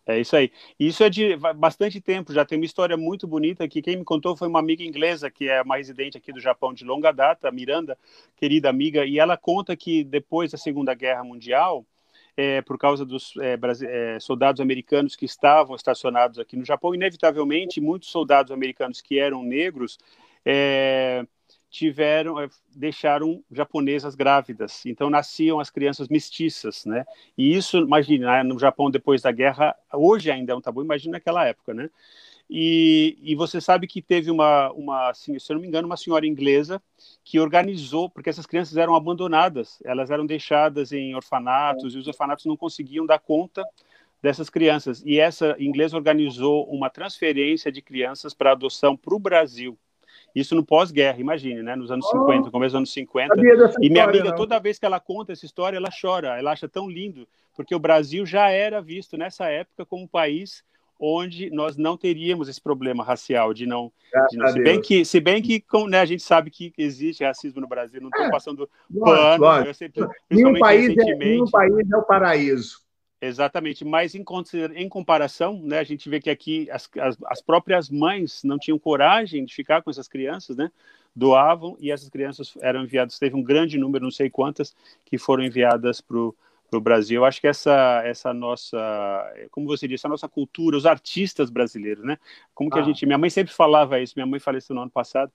É 0.06 0.20
isso 0.20 0.36
aí. 0.36 0.52
Isso 0.78 1.02
é 1.02 1.08
de 1.08 1.34
bastante 1.56 1.98
tempo, 1.98 2.34
já 2.34 2.44
tem 2.44 2.58
uma 2.58 2.66
história 2.66 2.94
muito 2.94 3.26
bonita 3.26 3.66
que 3.66 3.80
quem 3.80 3.96
me 3.96 4.04
contou 4.04 4.36
foi 4.36 4.48
uma 4.48 4.58
amiga 4.58 4.84
inglesa, 4.84 5.30
que 5.30 5.48
é 5.48 5.62
uma 5.62 5.78
residente 5.78 6.18
aqui 6.18 6.30
do 6.30 6.40
Japão 6.40 6.74
de 6.74 6.84
longa 6.84 7.10
data, 7.10 7.50
Miranda, 7.50 7.96
querida 8.36 8.68
amiga, 8.68 9.06
e 9.06 9.18
ela 9.18 9.38
conta 9.38 9.74
que 9.74 10.04
depois 10.04 10.52
da 10.52 10.58
Segunda 10.58 10.92
Guerra 10.92 11.24
Mundial, 11.24 11.86
é, 12.36 12.60
por 12.60 12.76
causa 12.76 13.06
dos 13.06 13.32
é, 13.38 13.58
é, 13.84 14.20
soldados 14.20 14.60
americanos 14.60 15.16
que 15.16 15.24
estavam 15.24 15.74
estacionados 15.74 16.38
aqui 16.38 16.54
no 16.54 16.66
Japão, 16.66 16.94
inevitavelmente 16.94 17.80
muitos 17.80 18.10
soldados 18.10 18.52
americanos 18.52 19.00
que 19.00 19.18
eram 19.18 19.42
negros 19.42 19.98
é, 20.44 21.26
tiveram 21.70 22.40
eh, 22.40 22.48
deixaram 22.74 23.42
japonesas 23.50 24.14
grávidas, 24.14 24.84
então 24.86 25.10
nasciam 25.10 25.60
as 25.60 25.70
crianças 25.70 26.08
mestiças, 26.08 26.84
né? 26.84 27.04
E 27.36 27.54
isso, 27.56 27.78
imagina, 27.78 28.42
no 28.44 28.58
Japão 28.58 28.90
depois 28.90 29.22
da 29.22 29.32
guerra, 29.32 29.74
hoje 29.92 30.30
ainda 30.30 30.52
é 30.52 30.56
um 30.56 30.60
tabu, 30.60 30.82
imagina 30.82 31.12
naquela 31.12 31.44
época, 31.44 31.74
né? 31.74 31.90
E, 32.48 33.18
e 33.20 33.34
você 33.34 33.60
sabe 33.60 33.88
que 33.88 34.00
teve 34.00 34.30
uma, 34.30 34.70
uma, 34.72 35.10
assim, 35.10 35.36
se 35.38 35.50
eu 35.50 35.54
não 35.54 35.60
me 35.60 35.66
engano, 35.66 35.86
uma 35.86 35.96
senhora 35.96 36.26
inglesa 36.26 36.80
que 37.24 37.40
organizou, 37.40 38.08
porque 38.08 38.30
essas 38.30 38.46
crianças 38.46 38.76
eram 38.76 38.94
abandonadas, 38.94 39.80
elas 39.84 40.10
eram 40.12 40.24
deixadas 40.24 40.92
em 40.92 41.14
orfanatos 41.16 41.94
e 41.94 41.98
os 41.98 42.06
orfanatos 42.06 42.44
não 42.46 42.56
conseguiam 42.56 43.04
dar 43.04 43.18
conta 43.18 43.64
dessas 44.22 44.48
crianças. 44.48 45.02
E 45.04 45.18
essa 45.18 45.56
inglesa 45.58 45.96
organizou 45.96 46.64
uma 46.70 46.88
transferência 46.88 47.72
de 47.72 47.82
crianças 47.82 48.32
para 48.32 48.52
adoção 48.52 48.96
para 48.96 49.14
o 49.14 49.18
Brasil 49.18 49.76
Isso 50.36 50.54
no 50.54 50.62
pós-guerra, 50.62 51.18
imagine, 51.18 51.62
né? 51.62 51.74
Nos 51.74 51.90
anos 51.90 52.04
oh, 52.12 52.18
50, 52.26 52.50
começo 52.50 52.72
dos 52.72 52.76
anos 52.76 52.92
50. 52.92 53.34
E 53.80 53.88
minha 53.88 54.04
amiga, 54.04 54.28
não. 54.28 54.36
toda 54.36 54.60
vez 54.60 54.78
que 54.78 54.84
ela 54.84 55.00
conta 55.00 55.32
essa 55.32 55.46
história, 55.46 55.78
ela 55.78 55.88
chora, 55.88 56.38
ela 56.38 56.52
acha 56.52 56.68
tão 56.68 56.90
lindo, 56.90 57.26
porque 57.54 57.74
o 57.74 57.78
Brasil 57.78 58.26
já 58.26 58.50
era 58.50 58.82
visto 58.82 59.16
nessa 59.16 59.46
época 59.46 59.86
como 59.86 60.04
um 60.04 60.06
país 60.06 60.62
onde 61.00 61.50
nós 61.50 61.78
não 61.78 61.96
teríamos 61.96 62.50
esse 62.50 62.60
problema 62.60 63.02
racial 63.02 63.54
de 63.54 63.64
não, 63.64 63.90
de 64.30 64.36
não 64.36 64.48
se 64.48 64.62
bem 64.62 64.80
que 64.80 65.04
se 65.04 65.20
bem 65.20 65.42
que 65.42 65.62
né, 65.88 66.00
a 66.00 66.06
gente 66.06 66.22
sabe 66.22 66.50
que 66.50 66.72
existe 66.76 67.22
racismo 67.22 67.60
no 67.60 67.68
Brasil 67.68 68.00
não 68.00 68.08
estou 68.08 68.24
é, 68.24 68.30
passando 68.30 68.68
pano 68.98 69.42
lógico. 69.42 69.74
Sempre, 69.74 70.06
nenhum 70.30 70.58
país 70.58 70.96
é, 70.96 71.14
nenhum 71.14 71.50
país 71.50 71.90
é 71.90 71.96
o 71.98 72.02
paraíso 72.02 72.85
Exatamente, 73.20 73.82
mas 73.82 74.14
em, 74.14 74.22
em 74.74 74.88
comparação, 74.90 75.58
né, 75.62 75.78
a 75.78 75.84
gente 75.84 76.08
vê 76.08 76.20
que 76.20 76.28
aqui 76.28 76.70
as, 76.70 76.88
as, 76.98 77.16
as, 77.26 77.40
próprias 77.40 77.88
mães 77.88 78.42
não 78.44 78.58
tinham 78.58 78.78
coragem 78.78 79.44
de 79.46 79.54
ficar 79.54 79.80
com 79.80 79.90
essas 79.90 80.06
crianças, 80.06 80.54
né, 80.54 80.70
doavam 81.14 81.76
e 81.80 81.90
essas 81.90 82.10
crianças 82.10 82.54
eram 82.60 82.82
enviadas, 82.82 83.18
teve 83.18 83.34
um 83.34 83.42
grande 83.42 83.78
número, 83.78 84.04
não 84.04 84.10
sei 84.10 84.28
quantas, 84.28 84.76
que 85.02 85.16
foram 85.16 85.42
enviadas 85.42 85.98
para 86.02 86.18
o 86.18 86.34
Brasil. 86.80 87.22
Eu 87.22 87.24
acho 87.24 87.40
que 87.40 87.46
essa, 87.46 88.02
essa 88.04 88.34
nossa, 88.34 88.76
como 89.50 89.66
você 89.66 89.88
disse, 89.88 90.06
a 90.06 90.10
nossa 90.10 90.28
cultura, 90.28 90.76
os 90.76 90.84
artistas 90.84 91.48
brasileiros, 91.48 92.04
né, 92.04 92.18
como 92.54 92.70
que 92.70 92.78
ah. 92.78 92.82
a 92.82 92.84
gente, 92.84 93.06
minha 93.06 93.18
mãe 93.18 93.30
sempre 93.30 93.54
falava 93.54 93.98
isso, 93.98 94.12
minha 94.14 94.26
mãe 94.26 94.38
faleceu 94.38 94.76
no 94.76 94.82
ano 94.82 94.90
passado, 94.90 95.32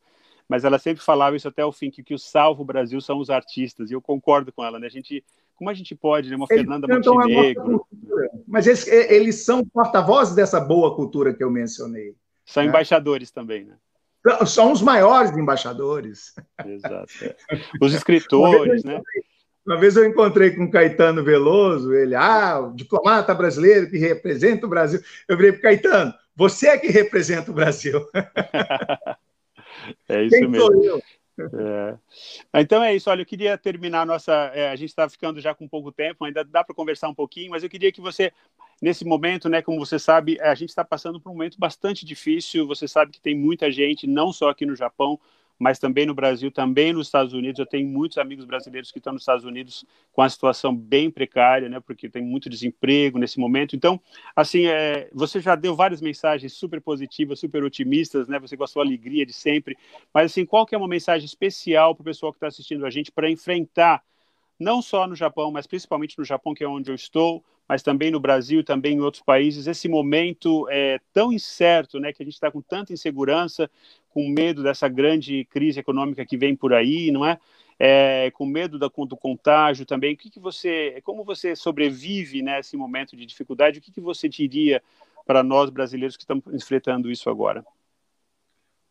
mas 0.47 0.63
ela 0.63 0.77
sempre 0.77 1.03
falava 1.03 1.35
isso 1.35 1.47
até 1.47 1.65
o 1.65 1.71
fim, 1.71 1.89
que, 1.89 2.03
que 2.03 2.13
o 2.13 2.19
salvo 2.19 2.63
Brasil 2.63 3.01
são 3.01 3.17
os 3.17 3.31
artistas, 3.31 3.89
e 3.89 3.95
eu 3.95 4.01
concordo 4.01 4.51
com 4.51 4.63
ela, 4.63 4.77
né, 4.77 4.85
a 4.85 4.91
gente 4.91 5.23
como 5.55 5.69
a 5.69 5.73
gente 5.73 5.95
pode, 5.95 6.29
né? 6.29 6.35
Uma 6.35 6.47
eles 6.49 6.61
Fernanda 6.61 6.87
Montenegro. 6.87 7.85
Mas 8.47 8.67
eles, 8.67 8.87
eles 8.87 9.45
são 9.45 9.65
porta-vozes 9.65 10.35
dessa 10.35 10.59
boa 10.59 10.95
cultura 10.95 11.33
que 11.33 11.43
eu 11.43 11.51
mencionei. 11.51 12.15
São 12.45 12.63
né? 12.63 12.69
embaixadores 12.69 13.31
também, 13.31 13.65
né? 13.65 13.75
São 14.45 14.71
os 14.71 14.81
maiores 14.81 15.35
embaixadores. 15.35 16.33
Exato. 16.65 17.11
É. 17.23 17.35
Os 17.81 17.93
escritores, 17.93 18.83
né? 18.83 19.01
Uma 19.65 19.77
vez 19.77 19.95
eu 19.95 20.05
encontrei 20.05 20.51
com 20.51 20.69
Caetano 20.69 21.23
Veloso, 21.23 21.93
ele, 21.93 22.15
ah, 22.15 22.59
o 22.59 22.75
diplomata 22.75 23.33
brasileiro 23.33 23.89
que 23.89 23.97
representa 23.97 24.65
o 24.65 24.69
Brasil. 24.69 24.99
Eu 25.27 25.37
virei 25.37 25.51
para 25.51 25.61
Caetano, 25.61 26.13
você 26.35 26.69
é 26.69 26.77
que 26.77 26.87
representa 26.87 27.51
o 27.51 27.53
Brasil. 27.53 28.03
é 30.09 30.23
isso 30.23 30.35
Quem 30.35 30.47
mesmo. 30.47 30.65
Sou 30.65 30.83
eu? 30.83 31.01
É. 31.39 31.97
Então 32.61 32.83
é 32.83 32.95
isso. 32.95 33.09
Olha, 33.09 33.21
eu 33.21 33.25
queria 33.25 33.57
terminar 33.57 34.01
a 34.01 34.05
nossa. 34.05 34.31
É, 34.53 34.69
a 34.69 34.75
gente 34.75 34.89
está 34.89 35.09
ficando 35.09 35.39
já 35.41 35.55
com 35.55 35.67
pouco 35.67 35.91
tempo, 35.91 36.25
ainda 36.25 36.43
dá 36.43 36.63
para 36.63 36.75
conversar 36.75 37.09
um 37.09 37.15
pouquinho, 37.15 37.51
mas 37.51 37.63
eu 37.63 37.69
queria 37.69 37.91
que 37.91 38.01
você, 38.01 38.31
nesse 38.81 39.05
momento, 39.05 39.49
né, 39.49 39.61
como 39.61 39.79
você 39.79 39.97
sabe, 39.99 40.39
a 40.41 40.53
gente 40.55 40.69
está 40.69 40.83
passando 40.83 41.19
por 41.19 41.29
um 41.29 41.33
momento 41.33 41.57
bastante 41.59 42.05
difícil. 42.05 42.67
Você 42.67 42.87
sabe 42.87 43.11
que 43.11 43.21
tem 43.21 43.35
muita 43.35 43.71
gente, 43.71 44.07
não 44.07 44.31
só 44.33 44.49
aqui 44.49 44.65
no 44.65 44.75
Japão, 44.75 45.19
mas 45.57 45.79
também 45.79 46.05
no 46.05 46.13
Brasil, 46.13 46.51
também 46.51 46.93
nos 46.93 47.07
Estados 47.07 47.33
Unidos. 47.33 47.59
Eu 47.59 47.65
tenho 47.65 47.87
muitos 47.87 48.17
amigos 48.17 48.45
brasileiros 48.45 48.91
que 48.91 48.97
estão 48.97 49.13
nos 49.13 49.21
Estados 49.21 49.45
Unidos 49.45 49.85
com 50.11 50.21
a 50.21 50.29
situação 50.29 50.75
bem 50.75 51.09
precária, 51.09 51.69
né, 51.69 51.79
porque 51.79 52.09
tem 52.09 52.23
muito 52.23 52.49
desemprego 52.49 53.19
nesse 53.19 53.39
momento. 53.39 53.75
Então, 53.75 53.99
assim, 54.35 54.65
é, 54.65 55.09
você 55.13 55.39
já 55.39 55.55
deu 55.55 55.75
várias 55.75 56.01
mensagens 56.01 56.53
super 56.53 56.81
positivas, 56.81 57.39
super 57.39 57.63
otimistas, 57.63 58.27
né, 58.27 58.39
você 58.39 58.57
com 58.57 58.63
a 58.63 58.67
sua 58.67 58.83
alegria 58.83 59.25
de 59.25 59.33
sempre, 59.33 59.77
mas 60.13 60.31
assim, 60.31 60.45
qual 60.45 60.65
que 60.65 60.75
é 60.75 60.77
uma 60.77 60.87
mensagem 60.87 61.25
especial 61.25 61.95
para 61.95 62.01
o 62.01 62.05
pessoal 62.05 62.31
que 62.31 62.37
está 62.37 62.47
assistindo 62.47 62.85
a 62.85 62.89
gente 62.89 63.11
para 63.11 63.29
enfrentar 63.29 64.03
não 64.59 64.81
só 64.81 65.07
no 65.07 65.15
Japão, 65.15 65.51
mas 65.51 65.65
principalmente 65.65 66.17
no 66.17 66.23
Japão, 66.23 66.53
que 66.53 66.63
é 66.63 66.67
onde 66.67 66.91
eu 66.91 66.95
estou, 66.95 67.43
mas 67.67 67.81
também 67.81 68.11
no 68.11 68.19
Brasil, 68.19 68.63
também 68.63 68.95
em 68.97 68.99
outros 68.99 69.23
países, 69.23 69.65
esse 69.65 69.87
momento 69.87 70.67
é 70.69 70.99
tão 71.13 71.31
incerto, 71.31 71.99
né, 71.99 72.13
que 72.13 72.21
a 72.21 72.25
gente 72.25 72.33
está 72.33 72.51
com 72.51 72.61
tanta 72.61 72.93
insegurança, 72.93 73.71
com 74.13 74.27
medo 74.29 74.61
dessa 74.61 74.87
grande 74.87 75.45
crise 75.45 75.79
econômica 75.79 76.25
que 76.25 76.37
vem 76.37 76.55
por 76.55 76.73
aí, 76.73 77.11
não 77.11 77.25
é? 77.25 77.39
é 77.79 78.29
com 78.31 78.45
medo 78.45 78.77
da, 78.77 78.87
do 78.87 79.17
contágio 79.17 79.85
também. 79.85 80.13
O 80.13 80.17
que, 80.17 80.29
que 80.29 80.39
você, 80.39 81.01
como 81.03 81.23
você 81.23 81.55
sobrevive 81.55 82.41
nesse 82.41 82.77
momento 82.77 83.15
de 83.15 83.25
dificuldade? 83.25 83.79
O 83.79 83.81
que, 83.81 83.91
que 83.91 84.01
você 84.01 84.29
diria 84.29 84.81
para 85.25 85.41
nós 85.41 85.69
brasileiros 85.69 86.15
que 86.15 86.23
estamos 86.23 86.43
enfrentando 86.53 87.09
isso 87.09 87.29
agora? 87.29 87.65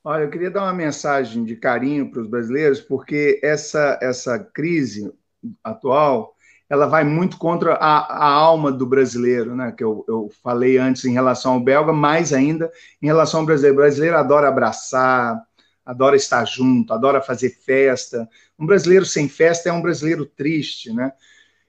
Olha, 0.03 0.23
eu 0.23 0.31
queria 0.31 0.51
dar 0.51 0.63
uma 0.63 0.73
mensagem 0.73 1.45
de 1.45 1.55
carinho 1.55 2.11
para 2.11 2.23
os 2.23 2.27
brasileiros, 2.27 2.81
porque 2.81 3.39
essa, 3.43 3.99
essa 4.01 4.39
crise 4.39 5.13
atual 5.63 6.35
ela 6.71 6.87
vai 6.87 7.03
muito 7.03 7.37
contra 7.37 7.75
a, 7.75 7.99
a 7.99 8.33
alma 8.33 8.71
do 8.71 8.87
brasileiro, 8.87 9.57
né? 9.57 9.73
Que 9.73 9.83
eu, 9.83 10.05
eu 10.07 10.31
falei 10.41 10.79
antes 10.79 11.05
em 11.05 11.13
relação 11.13 11.55
ao 11.55 11.61
belga, 11.61 11.93
mais 11.93 12.33
ainda 12.33 12.71
em 13.03 13.07
relação 13.07 13.41
ao 13.41 13.47
brasileiro. 13.47 13.77
O 13.77 13.81
brasileiro 13.81 14.17
adora 14.17 14.49
abraçar, 14.49 15.43
adora 15.85 16.15
estar 16.15 16.45
junto, 16.45 16.95
adora 16.95 17.21
fazer 17.21 17.51
festa. 17.51 18.29
Um 18.57 18.65
brasileiro 18.67 19.05
sem 19.05 19.29
festa 19.29 19.69
é 19.69 19.73
um 19.73 19.83
brasileiro 19.83 20.25
triste, 20.25 20.93
né? 20.93 21.13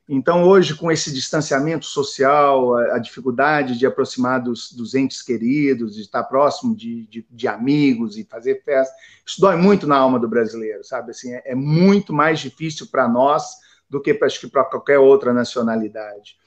Então, 0.08 0.44
hoje, 0.44 0.76
com 0.76 0.92
esse 0.92 1.12
distanciamento 1.12 1.86
social, 1.86 2.76
a, 2.76 3.00
dificuldade 3.00 3.80
de 3.80 3.86
aproximar 3.86 4.42
dos, 4.42 4.72
dos, 4.72 4.94
entes 4.94 5.22
queridos, 5.22 5.96
de 5.96 6.02
estar 6.02 6.24
próximo 6.26 6.76
de, 6.76 7.08
de, 7.08 7.26
de, 7.30 7.48
amigos 7.48 8.18
e 8.18 8.26
fazer 8.26 8.62
festa, 8.64 8.94
isso 9.26 9.40
dói 9.40 9.56
muito 9.56 9.88
na 9.88 9.96
alma 9.96 10.20
do 10.20 10.28
brasileiro, 10.28 10.84
sabe? 10.84 11.12
Assim, 11.12 11.34
é, 11.34 11.42
é 11.46 11.56
muito 11.56 12.12
mais 12.12 12.40
difícil 12.40 12.88
para 12.88 13.08
nós 13.08 13.62
do 13.92 14.02
que 14.02 14.14
para 14.14 14.64
qualquer 14.64 14.98
outra 15.00 15.34
nacionalidade. 15.34 16.38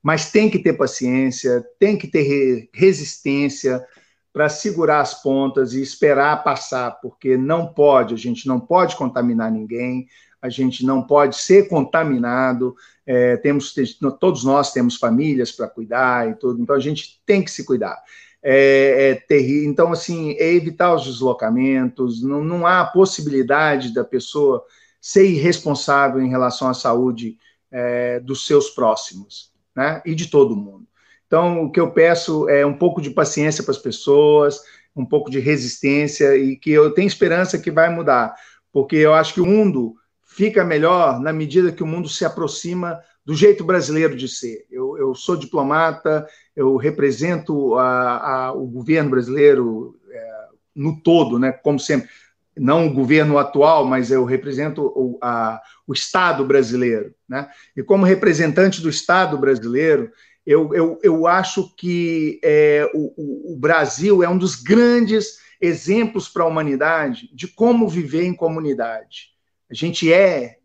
Mas 0.00 0.30
tem 0.30 0.48
que 0.48 0.60
ter 0.60 0.74
paciência, 0.74 1.66
tem 1.78 1.98
que 1.98 2.06
ter 2.06 2.70
resistência 2.72 3.84
para 4.32 4.48
segurar 4.48 5.00
as 5.00 5.20
pontas 5.20 5.74
e 5.74 5.82
esperar 5.82 6.44
passar, 6.44 6.92
porque 7.02 7.36
não 7.36 7.66
pode, 7.66 8.14
a 8.14 8.16
gente 8.16 8.46
não 8.46 8.60
pode 8.60 8.94
contaminar 8.94 9.50
ninguém, 9.50 10.06
a 10.40 10.48
gente 10.48 10.86
não 10.86 11.02
pode 11.02 11.36
ser 11.36 11.68
contaminado. 11.68 12.74
É, 13.04 13.36
temos 13.36 13.74
todos 14.20 14.44
nós 14.44 14.72
temos 14.72 14.96
famílias 14.96 15.50
para 15.50 15.68
cuidar 15.68 16.30
e 16.30 16.34
tudo, 16.36 16.62
então 16.62 16.76
a 16.76 16.80
gente 16.80 17.20
tem 17.26 17.42
que 17.42 17.50
se 17.50 17.64
cuidar. 17.64 18.00
É, 18.44 19.10
é 19.10 19.14
terrível. 19.14 19.70
Então, 19.70 19.92
assim, 19.92 20.32
é 20.38 20.52
evitar 20.52 20.94
os 20.94 21.04
deslocamentos, 21.04 22.22
não, 22.22 22.44
não 22.44 22.64
há 22.64 22.84
possibilidade 22.84 23.92
da 23.92 24.04
pessoa 24.04 24.64
ser 25.02 25.26
irresponsável 25.26 26.22
em 26.22 26.30
relação 26.30 26.68
à 26.68 26.74
saúde 26.74 27.36
é, 27.72 28.20
dos 28.20 28.46
seus 28.46 28.70
próximos, 28.70 29.50
né? 29.74 30.00
E 30.06 30.14
de 30.14 30.28
todo 30.28 30.56
mundo. 30.56 30.86
Então, 31.26 31.64
o 31.64 31.72
que 31.72 31.80
eu 31.80 31.90
peço 31.90 32.48
é 32.48 32.64
um 32.64 32.76
pouco 32.78 33.02
de 33.02 33.10
paciência 33.10 33.64
para 33.64 33.72
as 33.72 33.78
pessoas, 33.78 34.60
um 34.94 35.04
pouco 35.04 35.28
de 35.28 35.40
resistência 35.40 36.36
e 36.36 36.56
que 36.56 36.70
eu 36.70 36.92
tenho 36.92 37.08
esperança 37.08 37.58
que 37.58 37.70
vai 37.70 37.92
mudar, 37.92 38.34
porque 38.70 38.96
eu 38.96 39.12
acho 39.12 39.34
que 39.34 39.40
o 39.40 39.46
mundo 39.46 39.96
fica 40.22 40.62
melhor 40.62 41.18
na 41.20 41.32
medida 41.32 41.72
que 41.72 41.82
o 41.82 41.86
mundo 41.86 42.08
se 42.08 42.24
aproxima 42.24 43.00
do 43.24 43.34
jeito 43.34 43.64
brasileiro 43.64 44.14
de 44.14 44.28
ser. 44.28 44.66
Eu, 44.70 44.96
eu 44.98 45.14
sou 45.14 45.36
diplomata, 45.36 46.26
eu 46.54 46.76
represento 46.76 47.74
a, 47.74 48.46
a, 48.46 48.52
o 48.52 48.66
governo 48.66 49.10
brasileiro 49.10 49.98
é, 50.10 50.46
no 50.76 51.00
todo, 51.00 51.38
né? 51.38 51.50
Como 51.50 51.78
sempre 51.80 52.08
não 52.56 52.86
o 52.86 52.92
governo 52.92 53.38
atual, 53.38 53.84
mas 53.84 54.10
eu 54.10 54.24
represento 54.24 54.82
o, 54.94 55.18
a, 55.22 55.60
o 55.86 55.92
Estado 55.92 56.44
brasileiro. 56.44 57.14
Né? 57.28 57.48
E 57.76 57.82
como 57.82 58.04
representante 58.04 58.80
do 58.80 58.88
Estado 58.88 59.38
brasileiro, 59.38 60.10
eu, 60.46 60.74
eu, 60.74 60.98
eu 61.02 61.26
acho 61.26 61.74
que 61.76 62.40
é, 62.42 62.90
o, 62.94 63.54
o 63.54 63.56
Brasil 63.56 64.22
é 64.22 64.28
um 64.28 64.36
dos 64.36 64.56
grandes 64.56 65.38
exemplos 65.60 66.28
para 66.28 66.42
a 66.42 66.46
humanidade 66.46 67.30
de 67.32 67.46
como 67.46 67.88
viver 67.88 68.24
em 68.24 68.34
comunidade. 68.34 69.28
A 69.70 69.74
gente 69.74 70.12
é 70.12 70.58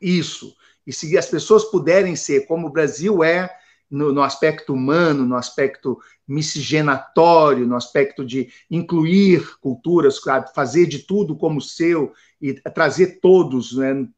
isso. 0.00 0.54
E 0.86 0.92
se 0.92 1.16
as 1.16 1.26
pessoas 1.26 1.64
puderem 1.64 2.14
ser 2.14 2.46
como 2.46 2.68
o 2.68 2.72
Brasil 2.72 3.24
é, 3.24 3.50
no, 3.90 4.12
no, 4.12 4.22
aspecto 4.22 4.72
humano, 4.72 5.24
no 5.24 5.36
aspecto 5.36 5.98
miscigenatório, 6.26 7.66
no 7.66 7.76
aspecto 7.76 8.24
de 8.24 8.48
incluir 8.70 9.58
culturas, 9.58 10.18
fazer 10.54 10.86
de 10.86 11.00
tudo 11.00 11.36
como 11.36 11.60
seu 11.60 12.12
e 12.40 12.54
trazer 12.54 13.20
todos. 13.20 13.76
Né? 13.76 14.08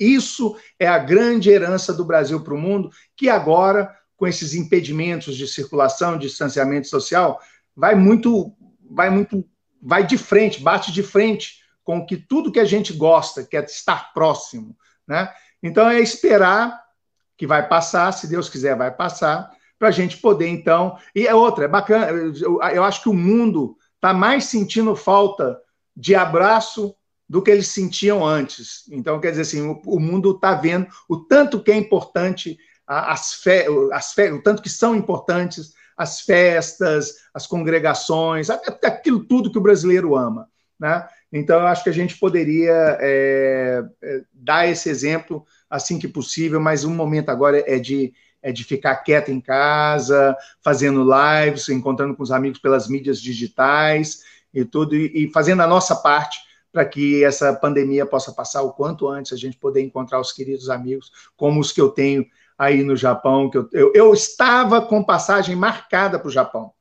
Isso 0.00 0.56
é 0.78 0.86
a 0.86 0.98
grande 0.98 1.50
herança 1.50 1.92
do 1.92 2.04
Brasil 2.04 2.40
para 2.42 2.54
o 2.54 2.58
mundo, 2.58 2.90
que 3.16 3.28
agora, 3.28 3.94
com 4.16 4.26
esses 4.26 4.54
impedimentos 4.54 5.36
de 5.36 5.46
circulação, 5.46 6.18
de 6.18 6.26
distanciamento 6.26 6.88
social, 6.88 7.40
vai 7.76 7.94
muito, 7.94 8.52
vai 8.90 9.10
muito, 9.10 9.44
vai 9.80 10.06
de 10.06 10.18
frente, 10.18 10.60
bate 10.60 10.90
de 10.90 11.02
frente 11.02 11.58
com 11.84 12.04
que 12.04 12.16
tudo 12.16 12.52
que 12.52 12.60
a 12.60 12.64
gente 12.64 12.92
gosta, 12.92 13.44
que 13.44 13.56
é 13.56 13.64
estar 13.64 14.12
próximo. 14.12 14.76
Né? 15.06 15.32
Então 15.62 15.88
é 15.88 16.00
esperar 16.00 16.87
que 17.38 17.46
vai 17.46 17.66
passar, 17.66 18.12
se 18.12 18.26
Deus 18.26 18.50
quiser, 18.50 18.76
vai 18.76 18.90
passar, 18.90 19.50
para 19.78 19.88
a 19.88 19.92
gente 19.92 20.16
poder, 20.18 20.48
então. 20.48 20.98
E 21.14 21.26
é 21.26 21.34
outra, 21.34 21.64
é 21.64 21.68
bacana, 21.68 22.10
eu, 22.10 22.60
eu 22.60 22.84
acho 22.84 23.02
que 23.02 23.08
o 23.08 23.14
mundo 23.14 23.76
está 23.94 24.12
mais 24.12 24.44
sentindo 24.44 24.94
falta 24.96 25.58
de 25.96 26.16
abraço 26.16 26.94
do 27.28 27.40
que 27.40 27.50
eles 27.50 27.68
sentiam 27.68 28.26
antes. 28.26 28.84
Então, 28.90 29.20
quer 29.20 29.30
dizer 29.30 29.42
assim, 29.42 29.62
o, 29.62 29.80
o 29.86 30.00
mundo 30.00 30.32
está 30.32 30.54
vendo 30.54 30.88
o 31.08 31.16
tanto 31.16 31.62
que 31.62 31.70
é 31.70 31.76
importante 31.76 32.58
as, 32.86 33.34
fe, 33.34 33.66
as 33.92 34.12
fe, 34.12 34.32
o 34.32 34.42
tanto 34.42 34.62
que 34.62 34.70
são 34.70 34.96
importantes 34.96 35.74
as 35.96 36.20
festas, 36.20 37.14
as 37.34 37.46
congregações, 37.46 38.48
aquilo 38.50 39.24
tudo 39.24 39.50
que 39.50 39.58
o 39.58 39.62
brasileiro 39.62 40.16
ama. 40.16 40.48
Né? 40.78 41.06
Então, 41.32 41.60
eu 41.60 41.66
acho 41.66 41.82
que 41.82 41.90
a 41.90 41.94
gente 41.94 42.16
poderia 42.18 42.96
é, 43.00 43.84
é, 44.02 44.22
dar 44.32 44.66
esse 44.68 44.88
exemplo 44.88 45.44
assim 45.68 45.98
que 45.98 46.08
possível, 46.08 46.60
mas 46.60 46.84
o 46.84 46.90
momento 46.90 47.28
agora 47.28 47.62
é 47.66 47.78
de, 47.78 48.12
é 48.42 48.52
de 48.52 48.64
ficar 48.64 48.96
quieto 48.96 49.30
em 49.30 49.40
casa, 49.40 50.36
fazendo 50.62 51.04
lives, 51.04 51.68
encontrando 51.68 52.14
com 52.14 52.22
os 52.22 52.30
amigos 52.30 52.58
pelas 52.58 52.88
mídias 52.88 53.20
digitais 53.20 54.22
e 54.52 54.64
tudo, 54.64 54.94
e, 54.94 55.24
e 55.24 55.32
fazendo 55.32 55.62
a 55.62 55.66
nossa 55.66 55.94
parte 55.96 56.38
para 56.72 56.84
que 56.84 57.24
essa 57.24 57.52
pandemia 57.54 58.06
possa 58.06 58.32
passar 58.32 58.62
o 58.62 58.72
quanto 58.72 59.08
antes, 59.08 59.32
a 59.32 59.36
gente 59.36 59.56
poder 59.56 59.80
encontrar 59.80 60.20
os 60.20 60.32
queridos 60.32 60.68
amigos, 60.68 61.10
como 61.36 61.60
os 61.60 61.72
que 61.72 61.80
eu 61.80 61.88
tenho 61.88 62.26
aí 62.56 62.82
no 62.82 62.96
Japão, 62.96 63.48
que 63.48 63.56
eu, 63.56 63.68
eu, 63.72 63.92
eu 63.94 64.12
estava 64.12 64.82
com 64.82 65.02
passagem 65.02 65.56
marcada 65.56 66.18
para 66.18 66.28
o 66.28 66.32
Japão. 66.32 66.72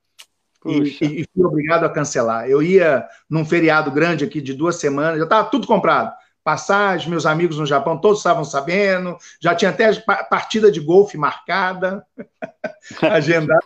E, 0.66 0.98
e, 1.02 1.26
fui 1.34 1.46
obrigado 1.46 1.86
a 1.86 1.90
cancelar. 1.90 2.50
Eu 2.50 2.62
ia 2.62 3.08
num 3.30 3.46
feriado 3.46 3.90
grande 3.92 4.26
aqui 4.26 4.42
de 4.42 4.54
duas 4.54 4.76
semanas, 4.76 5.18
já 5.18 5.24
estava 5.24 5.50
tudo 5.50 5.68
comprado. 5.68 6.14
Passagem, 6.48 7.10
meus 7.10 7.26
amigos 7.26 7.58
no 7.58 7.66
Japão 7.66 8.00
todos 8.00 8.20
estavam 8.20 8.45
sabendo, 8.45 9.18
já 9.38 9.54
tinha 9.54 9.70
até 9.70 9.93
partida 10.30 10.72
de 10.72 10.80
golfe 10.80 11.18
marcada, 11.18 12.08
agendada, 13.04 13.60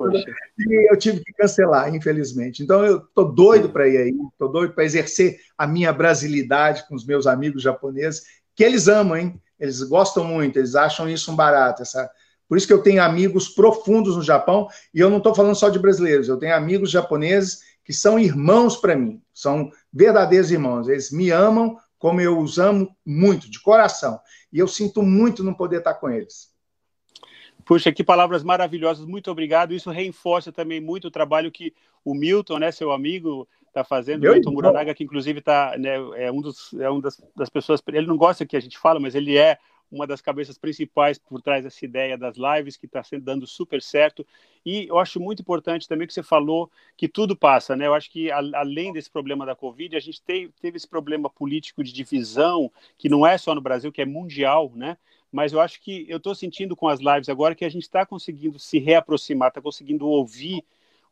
e 0.58 0.92
eu 0.92 0.98
tive 0.98 1.24
que 1.24 1.32
cancelar, 1.32 1.94
infelizmente. 1.94 2.64
Então 2.64 2.84
eu 2.84 2.98
estou 2.98 3.32
doido 3.32 3.70
para 3.70 3.88
ir 3.88 3.98
aí, 3.98 4.16
estou 4.32 4.52
doido 4.52 4.74
para 4.74 4.84
exercer 4.84 5.38
a 5.56 5.68
minha 5.68 5.94
brasilidade 5.94 6.88
com 6.88 6.96
os 6.96 7.06
meus 7.06 7.28
amigos 7.28 7.62
japoneses, 7.62 8.24
que 8.56 8.64
eles 8.64 8.88
amam, 8.88 9.16
hein? 9.16 9.40
Eles 9.60 9.84
gostam 9.84 10.24
muito, 10.24 10.58
eles 10.58 10.74
acham 10.74 11.08
isso 11.08 11.32
um 11.32 11.36
barato, 11.36 11.84
essa, 11.84 12.10
por 12.50 12.58
isso 12.58 12.66
que 12.66 12.74
eu 12.74 12.82
tenho 12.82 13.04
amigos 13.04 13.48
profundos 13.48 14.16
no 14.16 14.24
Japão, 14.24 14.68
e 14.92 15.00
eu 15.00 15.08
não 15.12 15.20
estou 15.20 15.36
falando 15.36 15.54
só 15.54 15.70
de 15.70 15.78
brasileiros, 15.78 16.28
eu 16.28 16.38
tenho 16.38 16.56
amigos 16.56 16.90
japoneses 16.90 17.60
que 17.86 17.94
são 17.94 18.18
irmãos 18.18 18.76
para 18.76 18.96
mim, 18.96 19.22
são 19.32 19.70
verdadeiros 19.94 20.50
irmãos. 20.50 20.88
Eles 20.88 21.12
me 21.12 21.30
amam 21.30 21.78
como 22.02 22.20
eu 22.20 22.40
os 22.40 22.58
amo 22.58 22.98
muito, 23.06 23.48
de 23.48 23.62
coração. 23.62 24.20
E 24.52 24.58
eu 24.58 24.68
sinto 24.68 25.04
muito 25.04 25.44
não 25.44 25.54
poder 25.54 25.78
estar 25.78 25.94
com 25.94 26.10
eles. 26.10 26.50
Puxa, 27.64 27.92
que 27.92 28.04
palavras 28.04 28.44
maravilhosas, 28.44 29.06
muito 29.06 29.30
obrigado. 29.30 29.72
Isso 29.72 29.92
reforça 29.92 30.52
também 30.52 30.82
muito 30.82 31.10
o 31.10 31.12
trabalho 31.12 31.52
que 31.52 31.76
o 32.04 32.16
Milton, 32.16 32.58
né, 32.58 32.72
seu 32.72 32.92
amigo, 32.92 33.48
está 33.68 33.84
fazendo. 33.84 34.28
o 34.28 34.34
Milton 34.34 34.50
Muranaga, 34.52 34.96
que 34.96 35.04
inclusive 35.04 35.38
está, 35.38 35.78
né, 35.78 35.98
é 36.16 36.32
um, 36.32 36.42
dos, 36.42 36.74
é 36.74 36.90
um 36.90 37.00
das, 37.00 37.24
das 37.36 37.50
pessoas, 37.50 37.80
ele 37.90 38.08
não 38.08 38.18
gosta 38.18 38.48
que 38.48 38.58
a 38.58 38.60
gente 38.60 38.80
fala, 38.80 39.00
mas 39.00 39.14
ele 39.14 39.38
é 39.38 39.60
uma 39.92 40.08
das 40.08 40.22
cabeças 40.22 40.58
principais 40.58 41.20
por 41.20 41.42
trás 41.42 41.64
dessa 41.64 41.84
ideia 41.84 42.18
das 42.18 42.38
lives, 42.38 42.78
que 42.78 42.86
está 42.86 43.02
dando 43.22 43.46
super 43.46 43.82
certo. 43.82 44.26
E 44.66 44.88
eu 44.88 44.98
acho 44.98 45.20
muito 45.20 45.42
importante 45.42 45.88
também 45.88 46.08
que 46.08 46.14
você 46.14 46.24
falou 46.24 46.72
que 46.96 47.08
tudo 47.08 47.36
passa, 47.36 47.76
né? 47.76 47.88
Eu 47.88 47.94
acho 47.94 48.10
que 48.10 48.32
a, 48.32 48.38
além 48.54 48.94
desse 48.94 49.12
problema 49.12 49.46
da 49.46 49.56
Covid, 49.56 49.96
a 49.96 50.00
gente 50.00 50.22
teve, 50.22 50.54
teve 50.62 50.78
esse 50.78 50.88
problema 50.88 51.30
político 51.30 51.84
de 51.84 51.92
divisão, 51.92 52.72
que 52.98 53.10
não 53.10 53.28
é 53.28 53.38
só 53.38 53.54
no 53.54 53.62
Brasil, 53.62 53.92
que 53.92 54.02
é 54.02 54.06
mundial, 54.06 54.72
né? 54.76 54.98
Mas 55.32 55.54
eu 55.54 55.62
acho 55.62 55.82
que 55.82 56.06
eu 56.10 56.18
estou 56.18 56.36
sentindo 56.36 56.76
com 56.76 56.88
as 56.88 57.00
lives 57.00 57.30
agora 57.30 57.56
que 57.56 57.66
a 57.66 57.70
gente 57.70 57.84
está 57.84 58.06
conseguindo 58.06 58.60
se 58.60 58.80
reaproximar, 58.80 59.50
está 59.50 59.62
conseguindo 59.62 60.08
ouvir 60.08 60.64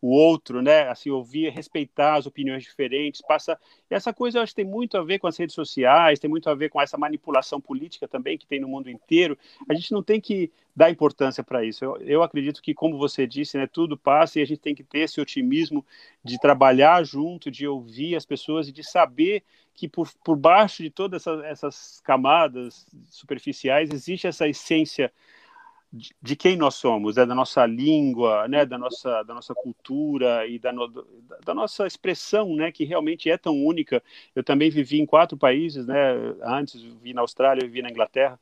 o 0.02 0.10
outro, 0.10 0.62
né? 0.62 0.88
Assim, 0.88 1.10
ouvir, 1.10 1.50
respeitar 1.50 2.16
as 2.16 2.26
opiniões 2.26 2.64
diferentes, 2.64 3.22
passa. 3.22 3.60
E 3.90 3.96
essa 3.96 4.14
coisa 4.14 4.40
eu 4.40 4.44
acho 4.44 4.54
que 4.54 4.64
tem 4.64 4.66
muito 4.66 4.98
a 4.98 5.04
ver 5.04 5.20
com 5.20 5.28
as 5.28 5.38
redes 5.38 5.54
sociais, 5.54 6.20
tem 6.20 6.30
muito 6.30 6.50
a 6.50 6.56
ver 6.56 6.70
com 6.70 6.82
essa 6.82 6.98
manipulação 6.98 7.60
política 7.60 8.08
também 8.08 8.38
que 8.38 8.48
tem 8.48 8.60
no 8.60 8.68
mundo 8.68 8.90
inteiro. 8.90 9.38
A 9.68 9.74
gente 9.74 9.92
não 9.92 10.02
tem 10.02 10.22
que 10.22 10.52
dar 10.76 10.90
importância 10.90 11.44
para 11.44 11.66
isso. 11.66 11.84
Eu, 11.84 11.98
eu, 11.98 12.24
acredito 12.24 12.62
que, 12.62 12.74
como 12.74 12.98
você 12.98 13.28
disse, 13.28 13.58
né, 13.58 13.68
tudo 13.68 13.98
passa 13.98 14.40
e 14.40 14.42
a 14.42 14.46
gente 14.46 14.62
tem 14.62 14.74
que 14.74 14.84
ter 14.84 15.00
esse 15.00 15.20
otimismo 15.20 15.86
de 16.24 16.40
trabalhar 16.40 17.04
junto, 17.04 17.52
de 17.52 17.68
ouvir 17.68 18.16
as 18.16 18.26
pessoas 18.26 18.70
e 18.70 18.72
de 18.72 18.84
saber 18.84 19.44
que 19.74 19.88
por, 19.88 20.10
por 20.24 20.36
baixo 20.36 20.82
de 20.84 20.90
todas 20.90 21.22
essas, 21.22 21.44
essas 21.44 22.02
camadas 22.02 22.86
superficiais 23.10 23.90
existe 23.92 24.28
essa 24.28 24.48
essência 24.48 25.12
de, 25.92 26.36
quem 26.36 26.56
nós 26.56 26.76
somos, 26.76 27.16
né? 27.16 27.26
da 27.26 27.34
nossa 27.34 27.66
língua, 27.66 28.48
né? 28.48 28.66
da, 28.66 28.78
nossa, 28.78 29.24
da 29.24 29.34
nossa 29.34 29.56
cultura 29.56 30.46
e 30.46 30.60
da, 30.60 30.72
no, 30.72 30.88
da 31.44 31.54
nossa 31.54 31.88
expressão, 31.88 32.56
né? 32.56 32.72
que 32.72 32.84
realmente 32.84 33.30
é 33.30 33.38
tão 33.38 33.56
única. 33.56 34.02
Eu 34.36 34.44
também 34.44 34.70
vivi 34.70 35.00
em 35.00 35.06
quatro 35.06 35.38
países, 35.38 35.88
né? 35.88 35.96
antes 36.44 36.82
vivi 36.82 37.14
na 37.14 37.22
Austrália, 37.22 37.66
vivi 37.66 37.82
na 37.82 37.90
Inglaterra 37.90 38.40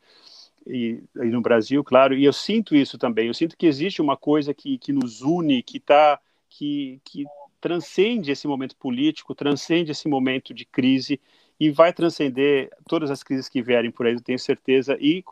e, 0.65 1.01
e, 1.15 1.25
no 1.25 1.41
Brasil, 1.41 1.83
claro, 1.83 2.13
e 2.13 2.25
eu 2.25 2.33
sinto 2.33 2.75
isso 2.75 2.97
também. 2.97 3.27
Eu 3.27 3.33
sinto 3.33 3.57
que 3.57 3.65
existe 3.65 4.01
uma 4.01 4.17
coisa 4.17 4.53
que, 4.53 4.77
que 4.77 4.91
nos 4.91 5.21
une, 5.21 5.63
que 5.63 5.77
está 5.77 6.19
que, 6.49 6.99
que 7.03 7.25
transcende 7.61 8.31
esse 8.31 8.47
momento 8.47 8.75
político, 8.75 9.33
transcende 9.33 9.91
esse 9.91 10.07
momento 10.07 10.53
de 10.53 10.65
crise 10.65 11.19
e 11.59 11.69
vai 11.69 11.91
transcender 11.91 12.69
todas 12.87 13.09
as 13.09 13.23
crises 13.23 13.49
que 13.49 13.61
vierem 13.61 13.91
por 13.91 14.05
aí, 14.05 14.13
eu 14.13 14.21
tenho 14.21 14.37
certeza. 14.37 14.97
E 14.99 15.23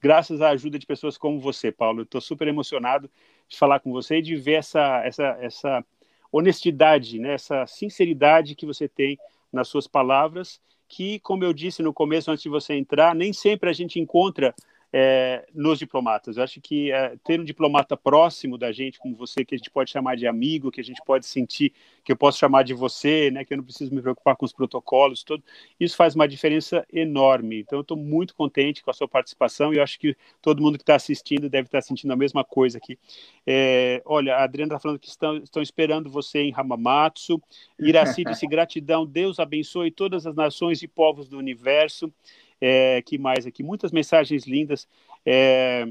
graças 0.00 0.40
à 0.40 0.50
ajuda 0.50 0.78
de 0.78 0.86
pessoas 0.86 1.18
como 1.18 1.40
você, 1.40 1.72
Paulo. 1.72 2.02
Estou 2.02 2.20
super 2.20 2.48
emocionado 2.48 3.10
de 3.48 3.56
falar 3.56 3.80
com 3.80 3.92
você 3.92 4.18
e 4.18 4.22
de 4.22 4.36
ver 4.36 4.54
essa, 4.54 5.02
essa, 5.04 5.38
essa 5.40 5.84
honestidade, 6.30 7.18
né, 7.18 7.34
essa 7.34 7.66
sinceridade 7.66 8.54
que 8.54 8.66
você 8.66 8.88
tem 8.88 9.18
nas 9.52 9.68
suas 9.68 9.86
palavras, 9.86 10.60
que, 10.88 11.18
como 11.20 11.44
eu 11.44 11.52
disse 11.52 11.82
no 11.82 11.92
começo, 11.92 12.30
antes 12.30 12.42
de 12.42 12.48
você 12.48 12.74
entrar, 12.74 13.14
nem 13.14 13.32
sempre 13.32 13.70
a 13.70 13.72
gente 13.72 13.98
encontra 13.98 14.54
é, 14.92 15.46
nos 15.54 15.78
diplomatas. 15.78 16.36
Eu 16.36 16.44
acho 16.44 16.60
que 16.60 16.90
é, 16.90 17.16
ter 17.24 17.40
um 17.40 17.44
diplomata 17.44 17.96
próximo 17.96 18.56
da 18.56 18.72
gente, 18.72 18.98
como 18.98 19.16
você, 19.16 19.44
que 19.44 19.54
a 19.54 19.58
gente 19.58 19.70
pode 19.70 19.90
chamar 19.90 20.16
de 20.16 20.26
amigo, 20.26 20.70
que 20.70 20.80
a 20.80 20.84
gente 20.84 21.02
pode 21.04 21.26
sentir 21.26 21.72
que 22.04 22.12
eu 22.12 22.16
posso 22.16 22.38
chamar 22.38 22.62
de 22.62 22.72
você, 22.72 23.32
né, 23.32 23.44
que 23.44 23.52
eu 23.52 23.56
não 23.56 23.64
preciso 23.64 23.92
me 23.92 24.00
preocupar 24.00 24.36
com 24.36 24.44
os 24.44 24.52
protocolos, 24.52 25.24
tudo, 25.24 25.42
isso 25.78 25.96
faz 25.96 26.14
uma 26.14 26.28
diferença 26.28 26.86
enorme. 26.92 27.60
Então, 27.60 27.78
eu 27.78 27.82
estou 27.82 27.96
muito 27.96 28.32
contente 28.32 28.82
com 28.82 28.90
a 28.90 28.94
sua 28.94 29.08
participação 29.08 29.74
e 29.74 29.78
eu 29.78 29.82
acho 29.82 29.98
que 29.98 30.16
todo 30.40 30.62
mundo 30.62 30.78
que 30.78 30.84
está 30.84 30.94
assistindo 30.94 31.50
deve 31.50 31.66
estar 31.66 31.78
tá 31.78 31.82
sentindo 31.82 32.12
a 32.12 32.16
mesma 32.16 32.44
coisa 32.44 32.78
aqui. 32.78 32.96
É, 33.44 34.00
olha, 34.04 34.36
a 34.36 34.44
Adriana 34.44 34.74
está 34.74 34.80
falando 34.80 35.00
que 35.00 35.08
estão, 35.08 35.36
estão 35.38 35.60
esperando 35.60 36.08
você 36.08 36.38
em 36.38 36.54
Hamamatsu. 36.54 37.42
Iraci 37.78 38.24
disse 38.24 38.46
gratidão, 38.48 39.04
Deus 39.04 39.40
abençoe 39.40 39.90
todas 39.90 40.26
as 40.26 40.34
nações 40.36 40.82
e 40.82 40.88
povos 40.88 41.28
do 41.28 41.36
universo. 41.36 42.12
É, 42.60 43.02
que 43.02 43.18
mais 43.18 43.46
aqui? 43.46 43.62
Muitas 43.62 43.92
mensagens 43.92 44.46
lindas. 44.46 44.88
É, 45.24 45.86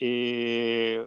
é, 0.00 1.06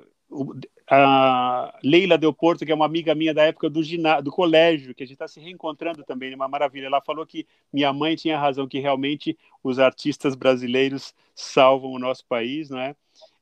a 0.89 1.77
Leila 1.83 2.17
Del 2.17 2.33
Porto, 2.33 2.65
que 2.65 2.71
é 2.71 2.75
uma 2.75 2.85
amiga 2.85 3.13
minha 3.13 3.33
da 3.33 3.43
época 3.43 3.69
do, 3.69 3.83
ginásio, 3.83 4.23
do 4.23 4.31
colégio, 4.31 4.95
que 4.95 5.03
a 5.03 5.05
gente 5.05 5.13
está 5.13 5.27
se 5.27 5.39
reencontrando 5.39 6.03
também, 6.03 6.33
uma 6.33 6.47
maravilha. 6.47 6.87
Ela 6.87 7.01
falou 7.01 7.25
que 7.25 7.47
minha 7.71 7.93
mãe 7.93 8.15
tinha 8.15 8.39
razão, 8.39 8.67
que 8.67 8.79
realmente 8.79 9.37
os 9.63 9.77
artistas 9.77 10.35
brasileiros 10.35 11.13
salvam 11.35 11.91
o 11.91 11.99
nosso 11.99 12.25
país, 12.25 12.69
não 12.69 12.79
é? 12.79 12.95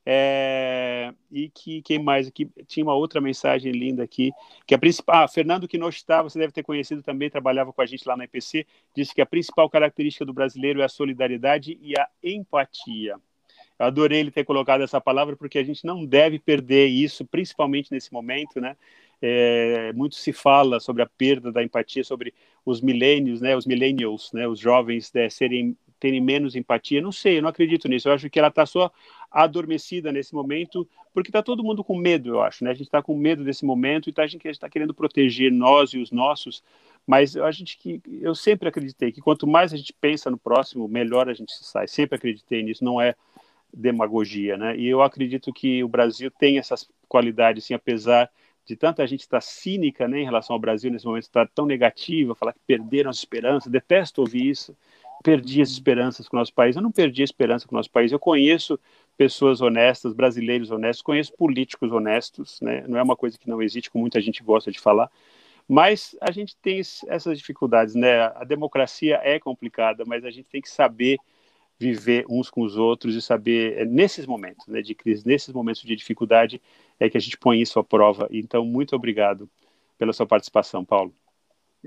É, 0.10 1.14
e 1.30 1.50
que 1.50 1.82
quem 1.82 2.02
mais 2.02 2.30
aqui? 2.30 2.50
Tinha 2.66 2.86
uma 2.86 2.96
outra 2.96 3.20
mensagem 3.20 3.74
linda 3.74 4.02
aqui 4.02 4.32
que 4.66 4.74
a 4.74 4.78
principal 4.78 5.26
ah, 5.26 5.28
Fernando 5.28 5.68
Quinostá, 5.68 6.22
você 6.22 6.40
deve 6.40 6.54
ter 6.54 6.64
conhecido 6.64 7.04
também 7.04 7.30
trabalhava 7.30 7.74
com 7.74 7.82
a 7.82 7.86
gente 7.86 8.08
lá 8.08 8.16
na 8.16 8.24
EPC 8.24 8.66
disse 8.96 9.14
que 9.14 9.20
a 9.22 9.26
principal 9.26 9.70
característica 9.70 10.24
do 10.24 10.32
brasileiro 10.32 10.80
é 10.80 10.86
a 10.86 10.88
solidariedade 10.88 11.78
e 11.82 12.00
a 12.00 12.08
empatia. 12.24 13.18
Eu 13.78 13.86
adorei 13.86 14.22
ele 14.22 14.32
ter 14.32 14.46
colocado 14.46 14.82
essa 14.82 15.02
palavra 15.02 15.36
porque 15.36 15.60
a 15.60 15.64
gente 15.64 15.86
não 15.86 16.06
deve 16.06 16.40
perder 16.40 16.88
isso 16.88 17.26
principalmente 17.26 17.92
nesse 17.92 18.14
momento 18.14 18.62
né? 18.62 18.78
É, 19.22 19.92
muito 19.92 20.16
se 20.16 20.32
fala 20.32 20.80
sobre 20.80 21.04
a 21.04 21.06
perda 21.06 21.52
da 21.52 21.62
empatia 21.62 22.06
sobre 22.06 22.34
os 22.66 22.80
milênios 22.80 23.42
né? 23.42 23.58
Os 23.58 23.66
millennials 23.66 24.32
né? 24.32 24.48
Os 24.48 24.58
jovens 24.58 25.12
né, 25.12 25.30
serem 25.30 25.76
terem 26.00 26.22
menos 26.22 26.56
empatia. 26.56 27.02
Não 27.02 27.12
sei, 27.12 27.38
eu 27.38 27.42
não 27.42 27.50
acredito 27.50 27.88
nisso. 27.88 28.08
Eu 28.08 28.14
acho 28.14 28.30
que 28.30 28.40
ela 28.40 28.48
está 28.48 28.66
só 28.66 28.92
adormecida 29.32 30.12
nesse 30.12 30.34
momento, 30.34 30.88
porque 31.14 31.30
está 31.30 31.44
todo 31.44 31.64
mundo 31.64 31.84
com 31.84 31.98
medo, 31.98 32.30
eu 32.30 32.42
acho. 32.42 32.64
Né? 32.64 32.72
A 32.72 32.74
gente 32.74 32.88
está 32.88 33.02
com 33.02 33.16
medo 33.16 33.44
desse 33.44 33.66
momento 33.66 34.10
e 34.10 34.14
tá, 34.14 34.24
a 34.24 34.28
gente 34.28 34.48
está 34.48 34.70
querendo 34.70 34.94
proteger 34.94 35.52
nós 35.52 35.92
e 35.92 36.00
os 36.00 36.12
nossos. 36.12 36.64
Mas 37.06 37.38
a 37.38 37.52
gente 37.52 37.78
que 37.78 38.02
eu 38.22 38.36
sempre 38.36 38.68
acreditei 38.68 39.12
que 39.12 39.22
quanto 39.22 39.48
mais 39.48 39.74
a 39.74 39.78
gente 39.78 39.94
pensa 39.94 40.30
no 40.30 40.38
próximo, 40.38 40.88
melhor 40.88 41.30
a 41.30 41.34
gente 41.34 41.52
se 41.54 41.64
sai. 41.64 41.88
Sempre 41.88 42.18
acreditei 42.18 42.64
nisso. 42.64 42.84
Não 42.84 43.00
é 43.00 43.16
demagogia, 43.74 44.58
né? 44.58 44.78
E 44.78 44.88
eu 44.88 45.02
acredito 45.02 45.54
que 45.54 45.84
o 45.84 45.88
Brasil 45.88 46.32
tem 46.32 46.58
essas 46.58 46.90
qualidades, 47.08 47.64
assim, 47.64 47.74
apesar 47.74 48.30
de 48.66 48.76
tanta 48.76 49.08
gente 49.08 49.22
estar 49.22 49.40
cínica 49.40 50.08
né, 50.08 50.20
em 50.20 50.26
relação 50.26 50.54
ao 50.54 50.60
Brasil 50.60 50.92
nesse 50.92 51.06
momento, 51.06 51.24
estar 51.24 51.48
tão 51.48 51.66
negativa, 51.66 52.36
falar 52.36 52.52
que 52.52 52.60
perderam 52.68 53.10
as 53.10 53.18
esperanças. 53.18 53.72
Detesto 53.72 54.20
ouvir 54.20 54.50
isso 54.50 54.76
perdi 55.24 55.62
as 55.62 55.70
esperanças 55.70 56.28
com 56.28 56.38
o 56.38 56.40
nosso 56.40 56.54
país. 56.54 56.76
Eu 56.76 56.82
não 56.82 56.92
perdi 56.92 57.22
a 57.22 57.26
esperança 57.26 57.68
com 57.68 57.76
o 57.76 57.78
nosso 57.78 57.92
país. 57.92 58.12
Eu 58.12 58.20
conheço 58.20 58.80
pessoas 59.18 59.62
honestas, 59.62 60.14
brasileiros 60.14 60.72
honestos, 60.72 61.02
conheço 61.02 61.34
políticos 61.34 61.92
honestos, 61.92 62.60
né? 62.62 62.86
Não 62.88 62.98
é 62.98 63.04
uma 63.04 63.16
coisa 63.16 63.38
que 63.38 63.50
não 63.50 63.62
existe, 63.62 63.90
como 63.90 64.04
muita 64.04 64.22
gente 64.22 64.44
gosta 64.44 64.72
de 64.72 64.80
falar. 64.80 65.10
Mas 65.68 66.16
a 66.22 66.32
gente 66.32 66.56
tem 66.58 66.80
essas 66.80 67.38
dificuldades, 67.38 67.96
né? 67.96 68.22
A 68.36 68.44
democracia 68.44 69.20
é 69.24 69.40
complicada, 69.40 70.04
mas 70.06 70.24
a 70.24 70.30
gente 70.30 70.48
tem 70.50 70.62
que 70.62 70.70
saber 70.70 71.18
viver 71.80 72.26
uns 72.30 72.50
com 72.50 72.62
os 72.62 72.76
outros 72.76 73.16
e 73.16 73.22
saber, 73.22 73.78
é 73.78 73.86
nesses 73.86 74.26
momentos 74.26 74.66
né, 74.68 74.82
de 74.82 74.96
crise, 74.96 75.28
nesses 75.28 75.54
momentos 75.54 75.84
de 75.84 75.96
dificuldade, 75.96 76.62
é 77.00 77.10
que 77.10 77.18
a 77.18 77.22
gente 77.22 77.38
põe 77.38 77.62
isso 77.62 77.78
à 77.80 77.84
prova. 77.84 78.28
Então, 78.32 78.66
muito 78.66 78.96
obrigado 78.96 79.50
pela 79.98 80.14
sua 80.14 80.26
participação, 80.26 80.84
Paulo. 80.84 81.14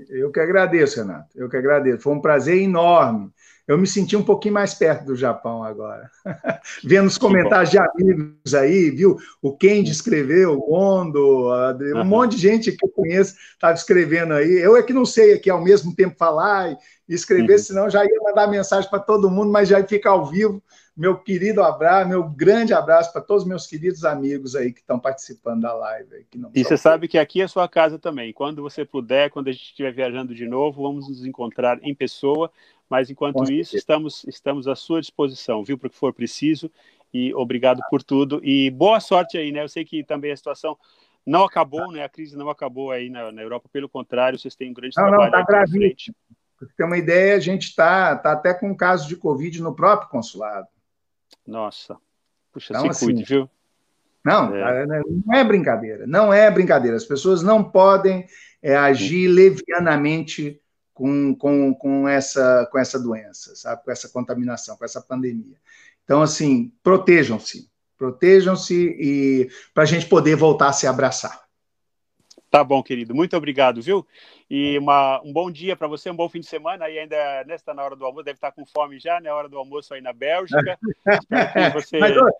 Eu 0.09 0.31
que 0.31 0.39
agradeço, 0.39 0.99
Renato. 0.99 1.29
Eu 1.35 1.49
que 1.49 1.57
agradeço. 1.57 1.99
Foi 1.99 2.13
um 2.13 2.21
prazer 2.21 2.57
enorme. 2.57 3.29
Eu 3.67 3.77
me 3.77 3.85
senti 3.85 4.17
um 4.17 4.23
pouquinho 4.23 4.55
mais 4.55 4.73
perto 4.73 5.05
do 5.05 5.15
Japão 5.15 5.63
agora. 5.63 6.09
Vendo 6.83 7.07
os 7.07 7.17
comentários 7.17 7.69
de 7.69 7.77
amigos 7.77 8.53
aí, 8.53 8.89
viu? 8.89 9.17
O 9.41 9.55
Kendi 9.55 9.91
escreveu, 9.91 10.57
o 10.57 10.71
Mondo, 10.71 11.49
um 11.49 11.97
uhum. 11.97 12.03
monte 12.03 12.35
de 12.35 12.41
gente 12.41 12.71
que 12.71 12.85
eu 12.85 12.89
conheço 12.89 13.35
estava 13.53 13.73
escrevendo 13.73 14.33
aí. 14.33 14.59
Eu 14.59 14.75
é 14.75 14.83
que 14.83 14.93
não 14.93 15.05
sei 15.05 15.33
aqui 15.33 15.49
ao 15.49 15.63
mesmo 15.63 15.95
tempo 15.95 16.15
falar 16.17 16.71
e 17.07 17.13
escrever, 17.13 17.53
uhum. 17.53 17.59
senão 17.59 17.89
já 17.89 18.03
ia 18.03 18.19
mandar 18.23 18.47
mensagem 18.47 18.89
para 18.89 18.99
todo 18.99 19.29
mundo, 19.29 19.51
mas 19.51 19.69
já 19.69 19.81
fica 19.85 20.09
ao 20.09 20.25
vivo 20.25 20.61
meu 20.95 21.17
querido 21.17 21.63
abraço, 21.63 22.09
meu 22.09 22.27
grande 22.27 22.73
abraço 22.73 23.11
para 23.13 23.21
todos 23.21 23.43
os 23.43 23.49
meus 23.49 23.65
queridos 23.65 24.03
amigos 24.03 24.55
aí 24.55 24.73
que 24.73 24.81
estão 24.81 24.99
participando 24.99 25.61
da 25.61 25.73
live. 25.73 26.25
e 26.53 26.63
você 26.63 26.77
sabe 26.77 27.07
que 27.07 27.17
aqui 27.17 27.41
é 27.41 27.47
sua 27.47 27.67
casa 27.67 27.97
também. 27.97 28.33
Quando 28.33 28.61
você 28.61 28.83
puder, 28.83 29.29
quando 29.29 29.47
a 29.47 29.51
gente 29.51 29.63
estiver 29.63 29.93
viajando 29.93 30.35
de 30.35 30.45
novo, 30.47 30.83
vamos 30.83 31.07
nos 31.07 31.25
encontrar 31.25 31.79
em 31.81 31.95
pessoa. 31.95 32.51
Mas 32.89 33.09
enquanto 33.09 33.49
isso, 33.49 33.77
estamos, 33.77 34.25
estamos 34.25 34.67
à 34.67 34.75
sua 34.75 34.99
disposição, 34.99 35.63
viu, 35.63 35.77
para 35.77 35.87
o 35.87 35.89
que 35.89 35.95
for 35.97 36.13
preciso. 36.13 36.69
E 37.13 37.33
obrigado 37.33 37.81
por 37.89 38.03
tudo. 38.03 38.41
E 38.43 38.69
boa 38.69 38.99
sorte 38.99 39.37
aí, 39.37 39.51
né? 39.51 39.63
Eu 39.63 39.69
sei 39.69 39.85
que 39.85 40.03
também 40.03 40.31
a 40.31 40.35
situação 40.35 40.77
não 41.25 41.43
acabou, 41.43 41.89
né? 41.91 42.03
A 42.03 42.09
crise 42.09 42.35
não 42.37 42.49
acabou 42.49 42.91
aí 42.91 43.09
na, 43.09 43.31
na 43.31 43.41
Europa. 43.41 43.69
Pelo 43.71 43.87
contrário, 43.87 44.37
vocês 44.37 44.55
têm 44.55 44.71
um 44.71 44.73
grande 44.73 44.95
não, 44.97 45.07
trabalho. 45.07 45.31
Não, 45.31 45.39
está 45.39 45.51
gravíssimo. 45.51 46.15
Para 46.57 46.67
ter 46.75 46.83
uma 46.83 46.97
ideia, 46.97 47.35
a 47.35 47.39
gente 47.39 47.63
está 47.63 48.15
tá 48.15 48.33
até 48.33 48.53
com 48.53 48.69
um 48.69 48.75
caso 48.75 49.07
de 49.07 49.15
Covid 49.15 49.61
no 49.61 49.73
próprio 49.73 50.09
consulado. 50.09 50.67
Nossa. 51.45 51.97
Puxa, 52.51 52.73
então, 52.73 52.83
se 52.83 52.89
assim, 52.89 53.05
cuide, 53.05 53.23
viu? 53.23 53.49
Não, 54.23 54.55
é. 54.55 54.85
não 54.85 55.33
é 55.33 55.43
brincadeira. 55.43 56.05
Não 56.05 56.33
é 56.33 56.49
brincadeira. 56.51 56.95
As 56.95 57.05
pessoas 57.05 57.41
não 57.41 57.63
podem 57.63 58.27
é, 58.61 58.75
agir 58.75 59.27
levianamente 59.27 60.61
com, 60.93 61.33
com, 61.35 61.73
com, 61.73 62.07
essa, 62.07 62.67
com 62.71 62.77
essa 62.77 62.99
doença, 62.99 63.55
sabe? 63.55 63.83
Com 63.83 63.91
essa 63.91 64.09
contaminação, 64.09 64.77
com 64.77 64.85
essa 64.85 65.01
pandemia. 65.01 65.57
Então, 66.03 66.21
assim, 66.21 66.71
protejam-se. 66.83 67.69
Protejam-se 67.97 68.95
e 68.99 69.49
para 69.73 69.83
a 69.83 69.85
gente 69.85 70.05
poder 70.07 70.35
voltar 70.35 70.69
a 70.69 70.73
se 70.73 70.85
abraçar. 70.85 71.41
Tá 72.49 72.63
bom, 72.63 72.83
querido. 72.83 73.15
Muito 73.15 73.35
obrigado, 73.35 73.81
viu? 73.81 74.05
E 74.53 74.77
uma, 74.77 75.21
um 75.23 75.31
bom 75.31 75.49
dia 75.49 75.77
para 75.77 75.87
você, 75.87 76.09
um 76.09 76.15
bom 76.15 76.27
fim 76.27 76.41
de 76.41 76.45
semana. 76.45 76.89
E 76.89 76.99
ainda 76.99 77.15
nesta 77.45 77.47
né, 77.47 77.57
tá 77.67 77.73
na 77.73 77.85
hora 77.85 77.95
do 77.95 78.03
almoço, 78.03 78.25
deve 78.25 78.35
estar 78.35 78.51
com 78.51 78.65
fome 78.65 78.99
já, 78.99 79.17
né? 79.21 79.31
Hora 79.31 79.47
do 79.47 79.57
almoço 79.57 79.93
aí 79.93 80.01
na 80.01 80.11
Bélgica. 80.11 80.77
você... 81.73 81.97
mas, 81.97 82.17
hoje, 82.17 82.35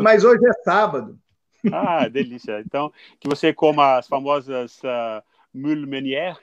mas, 0.00 0.24
hoje, 0.24 0.44
é 0.44 0.52
sábado. 0.64 1.16
Ah, 1.72 2.08
delícia. 2.08 2.60
Então, 2.66 2.92
que 3.20 3.28
você 3.28 3.52
coma 3.52 3.98
as 3.98 4.08
famosas 4.08 4.80
uh, 4.80 5.22
mule 5.54 5.86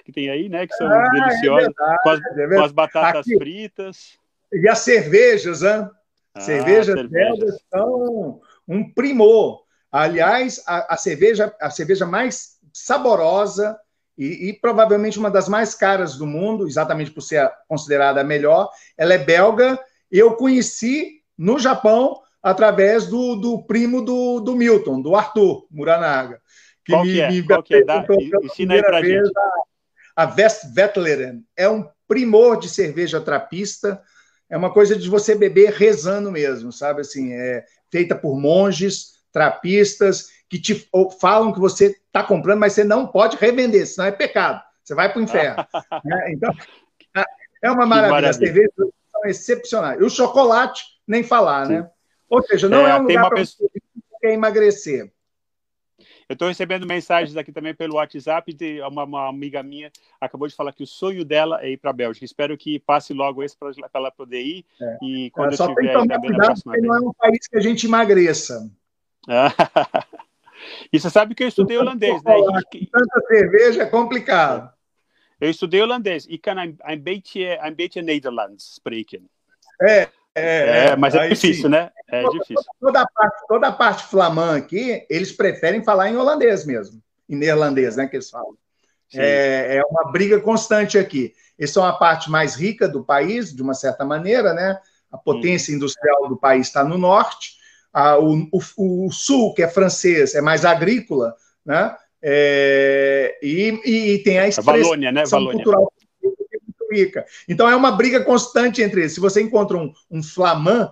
que 0.06 0.14
tem 0.14 0.30
aí, 0.30 0.48
né? 0.48 0.66
Que 0.66 0.74
são 0.74 0.88
ah, 0.88 1.06
é 1.06 1.10
deliciosas, 1.10 1.64
é 1.64 1.68
verdade, 1.68 1.98
com, 2.02 2.10
as, 2.10 2.20
é 2.22 2.48
com, 2.48 2.64
as, 2.64 2.72
batatas 2.72 3.28
Aqui. 3.28 3.38
fritas. 3.38 4.18
E 4.54 4.70
as 4.70 4.80
cervejas, 4.80 5.64
né? 5.64 5.92
Ah, 6.34 6.40
cervejas, 6.40 6.98
cervejas. 6.98 7.10
belgas 7.10 7.66
são 7.70 8.40
um 8.66 8.90
primor. 8.94 9.66
Aliás, 9.92 10.64
a, 10.66 10.94
a, 10.94 10.96
cerveja, 10.96 11.54
a 11.60 11.70
cerveja 11.70 12.06
mais 12.06 12.58
saborosa 12.72 13.78
e, 14.20 14.50
e, 14.50 14.54
provavelmente 14.54 15.18
uma 15.18 15.32
das 15.32 15.48
mais 15.48 15.74
caras 15.74 16.18
do 16.18 16.28
mundo, 16.28 16.68
exatamente 16.68 17.10
por 17.10 17.22
ser 17.22 17.50
considerada 17.70 18.20
a 18.20 18.24
melhor. 18.24 18.70
Ela 18.98 19.14
é 19.14 19.18
belga. 19.18 19.80
Eu 20.12 20.34
conheci 20.34 21.22
no 21.38 21.58
Japão 21.58 22.20
através 22.44 23.08
do, 23.08 23.38
do 23.38 23.64
primo 23.64 24.04
do, 24.04 24.42
do 24.42 24.58
Milton, 24.58 25.02
do 25.02 25.16
Arthur 25.16 25.66
Muranaga. 25.72 26.42
Que 26.84 26.92
Qual 26.92 27.06
me, 27.06 27.14
que 27.14 27.22
é? 27.22 27.32
me 27.32 27.44
Qual 27.44 27.64
que 27.64 27.76
é? 27.76 27.84
Dá, 27.86 28.06
ensina 28.44 28.74
aí 28.74 28.84
pra 28.84 29.02
gente. 29.02 29.32
A, 30.18 30.24
a 30.24 30.36
Westvetleren. 30.36 31.42
É 31.56 31.70
um 31.70 31.88
primor 32.06 32.60
de 32.60 32.68
cerveja 32.68 33.22
trapista. 33.22 34.02
É 34.50 34.58
uma 34.58 34.74
coisa 34.74 34.98
de 34.98 35.08
você 35.08 35.34
beber 35.34 35.72
rezando 35.72 36.30
mesmo, 36.30 36.74
sabe? 36.74 37.02
Assim, 37.02 37.32
é 37.32 37.64
feita 37.90 38.16
por 38.18 38.38
monges, 38.38 39.14
trapistas, 39.32 40.28
que 40.50 40.60
te 40.60 40.90
falam 41.20 41.54
que 41.54 41.60
você 41.60 41.88
está 41.88 42.24
comprando, 42.24 42.60
mas 42.60 42.74
você 42.74 42.84
não 42.84 43.06
pode 43.06 43.38
revender, 43.38 43.86
senão 43.86 44.08
é 44.08 44.12
pecado. 44.12 44.62
Você 44.84 44.96
vai 44.96 45.12
para 45.12 45.20
o 45.20 45.24
inferno. 45.24 45.64
né? 46.04 46.32
Então, 46.32 46.54
é 47.62 47.72
uma 47.72 47.86
maravilha. 47.86 48.30
As 48.30 48.38
cervejas 48.38 48.74
são 48.76 49.26
excepcionais. 49.26 50.00
E 50.00 50.04
o 50.04 50.10
chocolate, 50.10 50.84
nem 51.08 51.24
falar, 51.24 51.68
Sim. 51.68 51.74
né? 51.74 51.90
Ou 52.28 52.42
seja, 52.44 52.68
não 52.68 52.88
é, 52.88 52.92
é 52.92 52.96
um 52.96 53.04
lugar 53.04 53.28
para 53.28 53.36
pessoa... 53.36 53.70
você 53.74 54.28
emagrecer. 54.34 55.12
Eu 56.28 56.34
estou 56.34 56.48
recebendo 56.48 56.86
mensagens 56.86 57.36
aqui 57.36 57.52
também 57.52 57.74
pelo 57.74 57.96
WhatsApp 57.96 58.54
de 58.54 58.80
uma, 58.82 59.04
uma, 59.04 59.28
amiga 59.28 59.64
minha 59.64 59.92
acabou 60.22 60.48
de 60.48 60.56
falar 60.56 60.72
que 60.72 60.84
o 60.84 60.88
sonho 60.88 61.26
dela 61.26 61.60
é 61.64 61.72
ir 61.72 61.78
para 61.78 61.90
a 61.90 61.94
Bélgica. 61.94 62.24
Espero 62.24 62.56
que 62.56 62.78
passe 62.80 63.14
logo 63.14 63.42
esse 63.42 63.58
para 63.58 63.72
ela 63.96 64.12
poder 64.12 64.42
ir. 64.42 64.66
É. 64.80 64.98
E 65.02 65.32
quando 65.32 65.54
é, 65.54 65.58
só 65.58 65.66
eu 65.66 65.76
tiver 65.76 65.82
tem 65.82 66.08
que 66.08 66.08
tomar 66.08 66.20
cuidado, 66.20 66.62
porque 66.64 66.82
não 66.82 66.96
é 66.96 67.00
um 67.02 67.14
país 67.14 67.48
que 67.48 67.58
a 67.58 67.62
gente 67.62 67.88
emagreça. 67.88 68.72
E 70.92 71.00
você 71.00 71.10
sabe 71.10 71.36
que 71.36 71.44
eu 71.44 71.48
estudei 71.48 71.78
holandês, 71.78 72.22
né? 72.24 72.34
Tanta 72.92 73.28
cerveja 73.28 73.84
é 73.84 73.86
complicado. 73.86 74.72
Eu 75.40 75.50
estudei 75.50 75.82
holandês. 75.82 76.26
E 76.30 76.38
kan 76.38 76.58
een, 76.58 76.76
een, 76.80 77.04
beetje, 77.04 77.58
een 77.62 77.76
beetje 77.76 78.02
Nederlands 78.02 78.74
spreken. 78.74 79.30
É, 79.82 80.10
é, 80.36 80.88
é, 80.88 80.96
mas 80.96 81.16
é 81.16 81.28
difícil, 81.28 81.64
sim. 81.64 81.70
né? 81.70 81.92
É 82.08 82.22
toda, 82.22 82.40
difícil. 82.40 82.72
Toda 82.80 83.02
a, 83.02 83.08
parte, 83.08 83.48
toda 83.48 83.68
a 83.68 83.72
parte 83.72 84.04
flamã 84.04 84.58
aqui, 84.58 85.06
eles 85.10 85.32
preferem 85.32 85.84
falar 85.84 86.10
em 86.10 86.18
holandês 86.18 86.66
mesmo, 86.66 87.02
em 87.28 87.36
neerlandês, 87.36 87.96
né, 87.96 88.08
que 88.08 88.18
eles 88.18 88.30
falam. 88.30 88.58
É, 89.14 89.78
é, 89.78 89.84
uma 89.90 90.12
briga 90.12 90.40
constante 90.40 90.98
aqui. 90.98 91.34
Eles 91.58 91.72
são 91.72 91.84
a 91.84 91.94
parte 91.94 92.30
mais 92.30 92.56
rica 92.56 92.88
do 92.88 93.04
país, 93.04 93.54
de 93.54 93.62
uma 93.62 93.74
certa 93.74 94.06
maneira, 94.06 94.54
né? 94.54 94.80
A 95.12 95.18
potência 95.18 95.74
industrial 95.74 96.30
do 96.30 96.38
país 96.38 96.68
está 96.68 96.84
no 96.84 96.98
norte, 96.98 97.58
a, 97.94 98.18
o, 98.20 98.48
o, 98.52 99.08
o, 99.08 99.12
sul, 99.12 99.54
que 99.54 99.64
é 99.64 99.68
francês, 99.68 100.36
é 100.36 100.42
mais 100.42 100.66
agrícola, 100.66 101.34
né? 101.66 101.96
É, 102.22 103.38
e, 103.42 103.82
e, 103.86 104.24
tem 104.24 104.40
a 104.40 104.48
expressão 104.48 104.84
Valônia, 104.84 105.12
né? 105.12 105.24
Valônia. 105.26 105.64
cultural 105.64 105.94
muito 106.22 106.94
rica. 106.94 107.26
Então 107.48 107.70
é 107.70 107.76
uma 107.76 107.92
briga 107.92 108.24
constante 108.24 108.82
entre 108.82 109.02
eles. 109.02 109.14
Se 109.14 109.20
você 109.20 109.42
encontra 109.42 109.78
um, 109.78 109.94
um 110.12 110.22
flamand, 110.22 110.92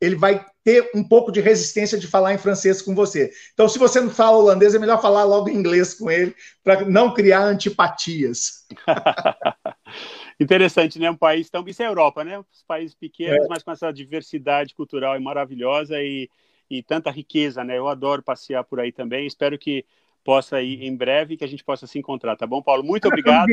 ele 0.00 0.14
vai 0.14 0.44
ter 0.62 0.90
um 0.94 1.02
pouco 1.02 1.32
de 1.32 1.40
resistência 1.40 1.98
de 1.98 2.06
falar 2.06 2.34
em 2.34 2.38
francês 2.38 2.80
com 2.80 2.94
você. 2.94 3.32
Então, 3.52 3.68
se 3.68 3.78
você 3.78 4.00
não 4.00 4.10
fala 4.10 4.36
holandês, 4.36 4.74
é 4.74 4.78
melhor 4.78 5.00
falar 5.00 5.24
logo 5.24 5.48
inglês 5.48 5.94
com 5.94 6.10
ele, 6.10 6.34
para 6.62 6.84
não 6.84 7.14
criar 7.14 7.42
antipatias. 7.42 8.66
Interessante, 10.40 10.98
né? 10.98 11.10
Um 11.10 11.16
país 11.16 11.50
tão. 11.50 11.66
Isso 11.66 11.82
é 11.82 11.86
Europa, 11.86 12.22
né? 12.22 12.38
Os 12.38 12.62
países 12.62 12.94
pequenos, 12.94 13.44
é. 13.44 13.48
mas 13.48 13.62
com 13.62 13.72
essa 13.72 13.92
diversidade 13.92 14.74
cultural 14.74 15.14
é 15.14 15.18
maravilhosa 15.18 16.00
e, 16.00 16.30
e 16.70 16.82
tanta 16.82 17.10
riqueza, 17.10 17.64
né? 17.64 17.76
Eu 17.76 17.88
adoro 17.88 18.22
passear 18.22 18.62
por 18.62 18.78
aí 18.78 18.92
também. 18.92 19.26
Espero 19.26 19.58
que 19.58 19.84
possa 20.22 20.60
ir 20.62 20.84
em 20.84 20.94
breve 20.94 21.36
que 21.36 21.44
a 21.44 21.48
gente 21.48 21.64
possa 21.64 21.86
se 21.86 21.98
encontrar, 21.98 22.36
tá 22.36 22.46
bom, 22.46 22.62
Paulo? 22.62 22.84
Muito 22.84 23.08
obrigado. 23.08 23.48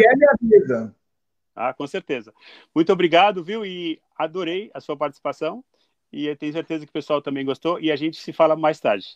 Ah, 1.55 1.73
com 1.73 1.87
certeza. 1.87 2.33
Muito 2.73 2.91
obrigado, 2.91 3.43
viu? 3.43 3.65
E 3.65 3.99
adorei 4.15 4.69
a 4.73 4.81
sua 4.81 4.97
participação. 4.97 5.63
E 6.11 6.27
eu 6.27 6.35
tenho 6.35 6.53
certeza 6.53 6.85
que 6.85 6.89
o 6.89 6.93
pessoal 6.93 7.21
também 7.21 7.45
gostou. 7.45 7.79
E 7.79 7.91
a 7.91 7.95
gente 7.95 8.17
se 8.17 8.31
fala 8.33 8.55
mais 8.55 8.79
tarde. 8.79 9.07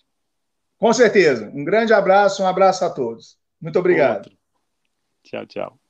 Com 0.78 0.92
certeza. 0.94 1.52
Um 1.54 1.66
grande 1.66 1.94
abraço, 1.94 2.42
um 2.42 2.48
abraço 2.48 2.86
a 2.86 2.90
todos. 2.90 3.38
Muito 3.62 3.78
obrigado. 3.78 4.26
Outro. 4.26 4.38
Tchau, 5.24 5.46
tchau. 5.46 5.89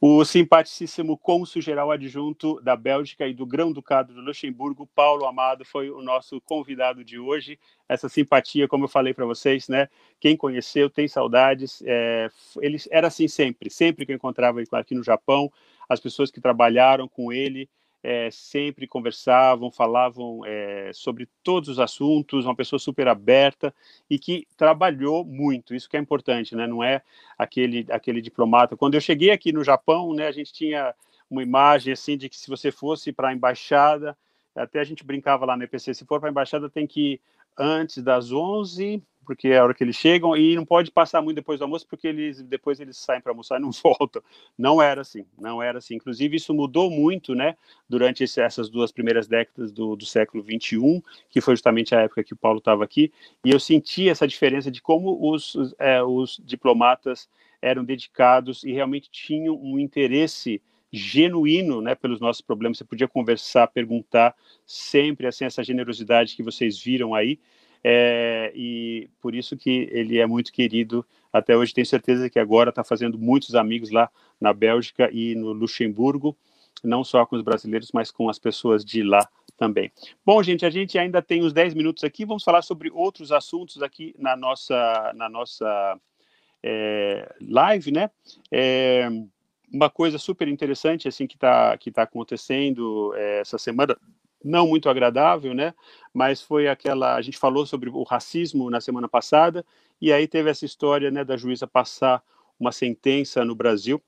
O 0.00 0.24
simpaticíssimo 0.24 1.18
cônsul 1.18 1.60
geral 1.60 1.90
adjunto 1.90 2.60
da 2.60 2.76
Bélgica 2.76 3.26
e 3.26 3.34
do 3.34 3.44
Grão-Ducado 3.44 4.14
do 4.14 4.20
Luxemburgo, 4.20 4.86
Paulo 4.94 5.26
Amado, 5.26 5.64
foi 5.64 5.90
o 5.90 6.00
nosso 6.00 6.40
convidado 6.42 7.02
de 7.02 7.18
hoje. 7.18 7.58
Essa 7.88 8.08
simpatia, 8.08 8.68
como 8.68 8.84
eu 8.84 8.88
falei 8.88 9.12
para 9.12 9.26
vocês, 9.26 9.68
né? 9.68 9.88
Quem 10.20 10.36
conheceu 10.36 10.88
tem 10.88 11.08
saudades. 11.08 11.82
É, 11.84 12.30
ele 12.62 12.78
era 12.92 13.08
assim 13.08 13.26
sempre, 13.26 13.70
sempre 13.70 14.06
que 14.06 14.12
eu 14.12 14.16
encontrava 14.16 14.60
ele 14.60 14.68
aqui 14.70 14.94
no 14.94 15.02
Japão, 15.02 15.50
as 15.88 15.98
pessoas 15.98 16.30
que 16.30 16.40
trabalharam 16.40 17.08
com 17.08 17.32
ele 17.32 17.68
é, 18.02 18.30
sempre 18.30 18.86
conversavam, 18.86 19.70
falavam 19.70 20.42
é, 20.46 20.90
sobre 20.92 21.28
todos 21.42 21.68
os 21.68 21.80
assuntos, 21.80 22.44
uma 22.44 22.54
pessoa 22.54 22.78
super 22.78 23.08
aberta 23.08 23.74
e 24.08 24.18
que 24.18 24.46
trabalhou 24.56 25.24
muito, 25.24 25.74
isso 25.74 25.88
que 25.88 25.96
é 25.96 26.00
importante, 26.00 26.54
né? 26.54 26.66
Não 26.66 26.82
é 26.82 27.02
aquele, 27.36 27.86
aquele 27.90 28.20
diplomata. 28.20 28.76
Quando 28.76 28.94
eu 28.94 29.00
cheguei 29.00 29.30
aqui 29.30 29.52
no 29.52 29.64
Japão, 29.64 30.14
né, 30.14 30.26
a 30.26 30.32
gente 30.32 30.52
tinha 30.52 30.94
uma 31.30 31.42
imagem 31.42 31.92
assim 31.92 32.16
de 32.16 32.28
que 32.28 32.36
se 32.36 32.48
você 32.48 32.70
fosse 32.70 33.12
para 33.12 33.28
a 33.28 33.32
embaixada, 33.32 34.16
até 34.54 34.80
a 34.80 34.84
gente 34.84 35.04
brincava 35.04 35.44
lá 35.44 35.56
no 35.56 35.64
EPC, 35.64 35.94
se 35.94 36.04
for 36.04 36.20
para 36.20 36.28
a 36.28 36.32
embaixada 36.32 36.70
tem 36.70 36.86
que 36.86 37.20
antes 37.58 38.02
das 38.02 38.32
11 38.32 39.02
porque 39.28 39.48
é 39.48 39.58
a 39.58 39.62
hora 39.62 39.74
que 39.74 39.84
eles 39.84 39.94
chegam, 39.94 40.34
e 40.34 40.56
não 40.56 40.64
pode 40.64 40.90
passar 40.90 41.20
muito 41.20 41.36
depois 41.36 41.58
do 41.58 41.62
almoço, 41.64 41.86
porque 41.86 42.08
eles 42.08 42.42
depois 42.42 42.80
eles 42.80 42.96
saem 42.96 43.20
para 43.20 43.30
almoçar 43.30 43.58
e 43.58 43.60
não 43.60 43.70
voltam. 43.84 44.22
Não 44.56 44.80
era 44.80 45.02
assim, 45.02 45.26
não 45.38 45.62
era 45.62 45.76
assim. 45.76 45.96
Inclusive, 45.96 46.34
isso 46.34 46.54
mudou 46.54 46.90
muito, 46.90 47.34
né, 47.34 47.54
durante 47.86 48.24
esse, 48.24 48.40
essas 48.40 48.70
duas 48.70 48.90
primeiras 48.90 49.28
décadas 49.28 49.70
do, 49.70 49.94
do 49.94 50.06
século 50.06 50.42
XXI, 50.42 51.04
que 51.28 51.42
foi 51.42 51.54
justamente 51.54 51.94
a 51.94 52.00
época 52.00 52.24
que 52.24 52.32
o 52.32 52.38
Paulo 52.38 52.58
estava 52.58 52.82
aqui, 52.82 53.12
e 53.44 53.50
eu 53.50 53.60
senti 53.60 54.08
essa 54.08 54.26
diferença 54.26 54.70
de 54.70 54.80
como 54.80 55.30
os, 55.30 55.54
é, 55.78 56.02
os 56.02 56.40
diplomatas 56.42 57.28
eram 57.60 57.84
dedicados 57.84 58.64
e 58.64 58.72
realmente 58.72 59.10
tinham 59.10 59.54
um 59.60 59.78
interesse 59.78 60.62
genuíno, 60.92 61.80
né, 61.80 61.94
pelos 61.94 62.20
nossos 62.20 62.42
problemas. 62.42 62.78
Você 62.78 62.84
podia 62.84 63.08
conversar, 63.08 63.66
perguntar 63.68 64.34
sempre 64.66 65.26
assim 65.26 65.44
essa 65.44 65.62
generosidade 65.62 66.34
que 66.34 66.42
vocês 66.42 66.78
viram 66.82 67.14
aí 67.14 67.38
é, 67.82 68.52
e 68.54 69.08
por 69.20 69.34
isso 69.34 69.56
que 69.56 69.88
ele 69.92 70.18
é 70.18 70.26
muito 70.26 70.52
querido 70.52 71.04
até 71.32 71.56
hoje. 71.56 71.74
Tenho 71.74 71.86
certeza 71.86 72.28
que 72.28 72.38
agora 72.38 72.70
está 72.70 72.82
fazendo 72.82 73.18
muitos 73.18 73.54
amigos 73.54 73.90
lá 73.90 74.10
na 74.40 74.52
Bélgica 74.52 75.10
e 75.12 75.34
no 75.34 75.52
Luxemburgo, 75.52 76.36
não 76.82 77.04
só 77.04 77.24
com 77.26 77.36
os 77.36 77.42
brasileiros, 77.42 77.90
mas 77.92 78.10
com 78.10 78.28
as 78.28 78.38
pessoas 78.38 78.84
de 78.84 79.02
lá 79.02 79.28
também. 79.56 79.90
Bom, 80.24 80.42
gente, 80.42 80.64
a 80.64 80.70
gente 80.70 80.98
ainda 80.98 81.20
tem 81.20 81.42
uns 81.42 81.52
10 81.52 81.74
minutos 81.74 82.04
aqui, 82.04 82.24
vamos 82.24 82.44
falar 82.44 82.62
sobre 82.62 82.90
outros 82.90 83.32
assuntos 83.32 83.82
aqui 83.82 84.14
na 84.18 84.36
nossa, 84.36 85.12
na 85.14 85.28
nossa 85.28 85.98
é, 86.62 87.34
live, 87.40 87.90
né? 87.90 88.10
É, 88.50 89.08
uma 89.72 89.90
coisa 89.90 90.18
super 90.18 90.48
interessante 90.48 91.08
assim 91.08 91.26
que 91.26 91.36
está 91.36 91.76
que 91.76 91.90
tá 91.90 92.02
acontecendo 92.02 93.12
é, 93.14 93.40
essa 93.40 93.58
semana 93.58 93.96
não 94.42 94.68
muito 94.68 94.88
agradável, 94.88 95.52
né? 95.52 95.74
Mas 96.12 96.40
foi 96.40 96.68
aquela. 96.68 97.16
A 97.16 97.22
gente 97.22 97.38
falou 97.38 97.66
sobre 97.66 97.90
o 97.90 98.02
racismo 98.04 98.70
na 98.70 98.80
semana 98.80 99.08
passada, 99.08 99.64
e 100.00 100.12
aí 100.12 100.28
teve 100.28 100.48
essa 100.50 100.64
história 100.64 101.10
né, 101.10 101.24
da 101.24 101.36
juíza 101.36 101.66
passar 101.66 102.22
uma 102.58 102.72
sentença 102.72 103.44
no 103.44 103.54
Brasil 103.54 104.02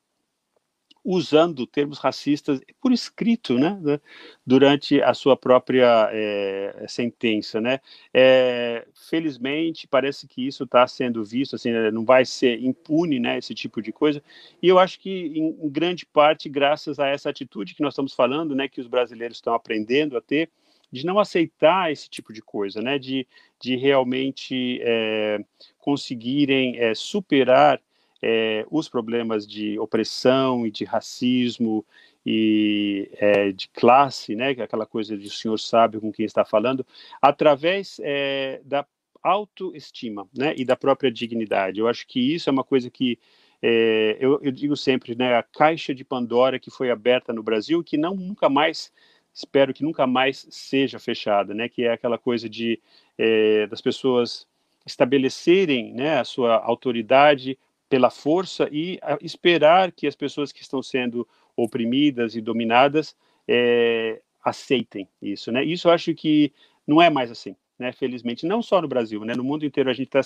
usando 1.04 1.66
termos 1.66 1.98
racistas 1.98 2.60
por 2.80 2.92
escrito, 2.92 3.58
né, 3.58 3.78
né 3.80 4.00
durante 4.46 5.00
a 5.02 5.14
sua 5.14 5.36
própria 5.36 6.08
é, 6.12 6.84
sentença, 6.88 7.60
né. 7.60 7.80
É, 8.12 8.86
felizmente 9.08 9.86
parece 9.88 10.26
que 10.26 10.46
isso 10.46 10.64
está 10.64 10.86
sendo 10.86 11.24
visto, 11.24 11.56
assim, 11.56 11.70
né, 11.70 11.90
não 11.90 12.04
vai 12.04 12.24
ser 12.24 12.62
impune, 12.62 13.18
né, 13.18 13.38
esse 13.38 13.54
tipo 13.54 13.80
de 13.80 13.92
coisa. 13.92 14.22
E 14.62 14.68
eu 14.68 14.78
acho 14.78 15.00
que 15.00 15.32
em, 15.34 15.68
grande 15.70 16.04
parte 16.04 16.48
graças 16.48 16.98
a 16.98 17.08
essa 17.08 17.30
atitude 17.30 17.74
que 17.74 17.82
nós 17.82 17.94
estamos 17.94 18.12
falando, 18.12 18.54
né, 18.54 18.68
que 18.68 18.80
os 18.80 18.86
brasileiros 18.86 19.38
estão 19.38 19.54
aprendendo 19.54 20.16
a 20.16 20.20
ter, 20.20 20.50
de 20.92 21.06
não 21.06 21.18
aceitar 21.18 21.92
esse 21.92 22.10
tipo 22.10 22.32
de 22.32 22.42
coisa, 22.42 22.82
né, 22.82 22.98
de, 22.98 23.26
de 23.60 23.76
realmente 23.76 24.80
é, 24.82 25.38
conseguirem 25.78 26.78
é, 26.78 26.94
superar 26.94 27.80
é, 28.22 28.66
os 28.70 28.88
problemas 28.88 29.46
de 29.46 29.78
opressão 29.78 30.66
e 30.66 30.70
de 30.70 30.84
racismo 30.84 31.84
e 32.24 33.10
é, 33.14 33.50
de 33.52 33.68
classe, 33.68 34.34
né, 34.34 34.52
é 34.52 34.62
aquela 34.62 34.86
coisa 34.86 35.16
de 35.16 35.26
o 35.26 35.30
senhor 35.30 35.58
sabe 35.58 35.98
com 35.98 36.12
quem 36.12 36.26
está 36.26 36.44
falando, 36.44 36.86
através 37.20 37.98
é, 38.02 38.60
da 38.64 38.86
autoestima, 39.22 40.26
né, 40.36 40.54
e 40.56 40.64
da 40.64 40.76
própria 40.76 41.10
dignidade. 41.10 41.80
Eu 41.80 41.88
acho 41.88 42.06
que 42.06 42.20
isso 42.34 42.48
é 42.48 42.52
uma 42.52 42.64
coisa 42.64 42.90
que 42.90 43.18
é, 43.62 44.16
eu, 44.20 44.40
eu, 44.42 44.50
digo 44.50 44.76
sempre, 44.76 45.14
né, 45.14 45.36
a 45.36 45.42
caixa 45.42 45.94
de 45.94 46.04
Pandora 46.04 46.58
que 46.58 46.70
foi 46.70 46.90
aberta 46.90 47.32
no 47.32 47.42
Brasil, 47.42 47.82
que 47.84 47.96
não 47.96 48.14
nunca 48.14 48.48
mais 48.48 48.92
espero 49.32 49.72
que 49.72 49.84
nunca 49.84 50.06
mais 50.06 50.46
seja 50.50 50.98
fechada, 50.98 51.54
né, 51.54 51.68
que 51.68 51.84
é 51.84 51.92
aquela 51.92 52.18
coisa 52.18 52.48
de 52.48 52.80
é, 53.16 53.66
das 53.66 53.80
pessoas 53.80 54.46
estabelecerem, 54.84 55.92
né, 55.92 56.18
a 56.18 56.24
sua 56.24 56.56
autoridade 56.56 57.58
pela 57.90 58.08
força 58.08 58.68
e 58.70 59.00
esperar 59.20 59.90
que 59.90 60.06
as 60.06 60.14
pessoas 60.14 60.52
que 60.52 60.62
estão 60.62 60.80
sendo 60.80 61.26
oprimidas 61.56 62.36
e 62.36 62.40
dominadas 62.40 63.16
é, 63.48 64.20
aceitem 64.42 65.08
isso, 65.20 65.50
né? 65.50 65.64
Isso 65.64 65.88
eu 65.88 65.92
acho 65.92 66.14
que 66.14 66.52
não 66.86 67.02
é 67.02 67.10
mais 67.10 67.32
assim, 67.32 67.56
né? 67.76 67.90
Felizmente, 67.90 68.46
não 68.46 68.62
só 68.62 68.80
no 68.80 68.86
Brasil, 68.86 69.24
né? 69.24 69.34
No 69.34 69.42
mundo 69.42 69.66
inteiro 69.66 69.90
a 69.90 69.92
gente 69.92 70.06
está 70.06 70.20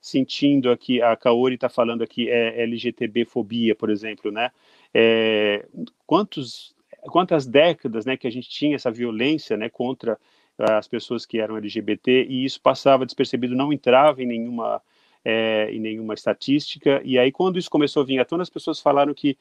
sentindo 0.00 0.70
aqui, 0.70 1.02
a 1.02 1.16
Kaori 1.16 1.56
está 1.56 1.68
falando 1.68 2.02
aqui 2.02 2.30
é 2.30 2.62
LGTB-fobia, 2.62 3.74
por 3.74 3.90
exemplo, 3.90 4.30
né? 4.30 4.52
É, 4.94 5.66
quantos, 6.06 6.72
quantas 7.10 7.46
décadas, 7.46 8.06
né, 8.06 8.16
que 8.16 8.28
a 8.28 8.32
gente 8.32 8.48
tinha 8.48 8.76
essa 8.76 8.92
violência, 8.92 9.56
né, 9.56 9.68
contra 9.68 10.16
as 10.56 10.86
pessoas 10.86 11.26
que 11.26 11.38
eram 11.38 11.56
LGBT 11.56 12.26
e 12.28 12.44
isso 12.44 12.60
passava 12.60 13.04
despercebido, 13.04 13.56
não 13.56 13.72
entrava 13.72 14.22
em 14.22 14.26
nenhuma 14.26 14.80
é, 15.24 15.70
em 15.72 15.80
nenhuma 15.80 16.14
estatística. 16.14 17.00
E 17.04 17.18
aí, 17.18 17.30
quando 17.32 17.58
isso 17.58 17.70
começou 17.70 18.02
a 18.02 18.06
vir 18.06 18.18
à 18.18 18.24
tona, 18.24 18.42
as 18.42 18.50
pessoas 18.50 18.80
falaram 18.80 19.14
que, 19.14 19.36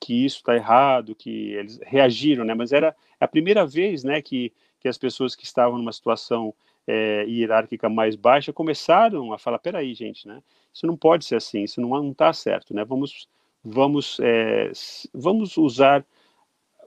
que 0.00 0.24
isso 0.24 0.38
está 0.38 0.54
errado, 0.54 1.14
que 1.14 1.52
eles 1.52 1.78
reagiram, 1.82 2.44
né? 2.44 2.54
Mas 2.54 2.72
era 2.72 2.94
a 3.18 3.28
primeira 3.28 3.66
vez, 3.66 4.04
né, 4.04 4.20
que, 4.20 4.52
que 4.80 4.88
as 4.88 4.98
pessoas 4.98 5.34
que 5.34 5.44
estavam 5.44 5.78
numa 5.78 5.92
situação 5.92 6.54
é, 6.86 7.24
hierárquica 7.26 7.88
mais 7.88 8.16
baixa 8.16 8.52
começaram 8.52 9.32
a 9.32 9.38
falar: 9.38 9.58
peraí, 9.58 9.94
gente, 9.94 10.26
né? 10.26 10.42
Isso 10.72 10.86
não 10.86 10.96
pode 10.96 11.24
ser 11.24 11.36
assim, 11.36 11.62
isso 11.62 11.80
não 11.80 12.10
está 12.10 12.32
certo, 12.32 12.74
né? 12.74 12.84
Vamos, 12.84 13.28
vamos, 13.62 14.18
é, 14.20 14.72
vamos 15.12 15.56
usar 15.56 16.04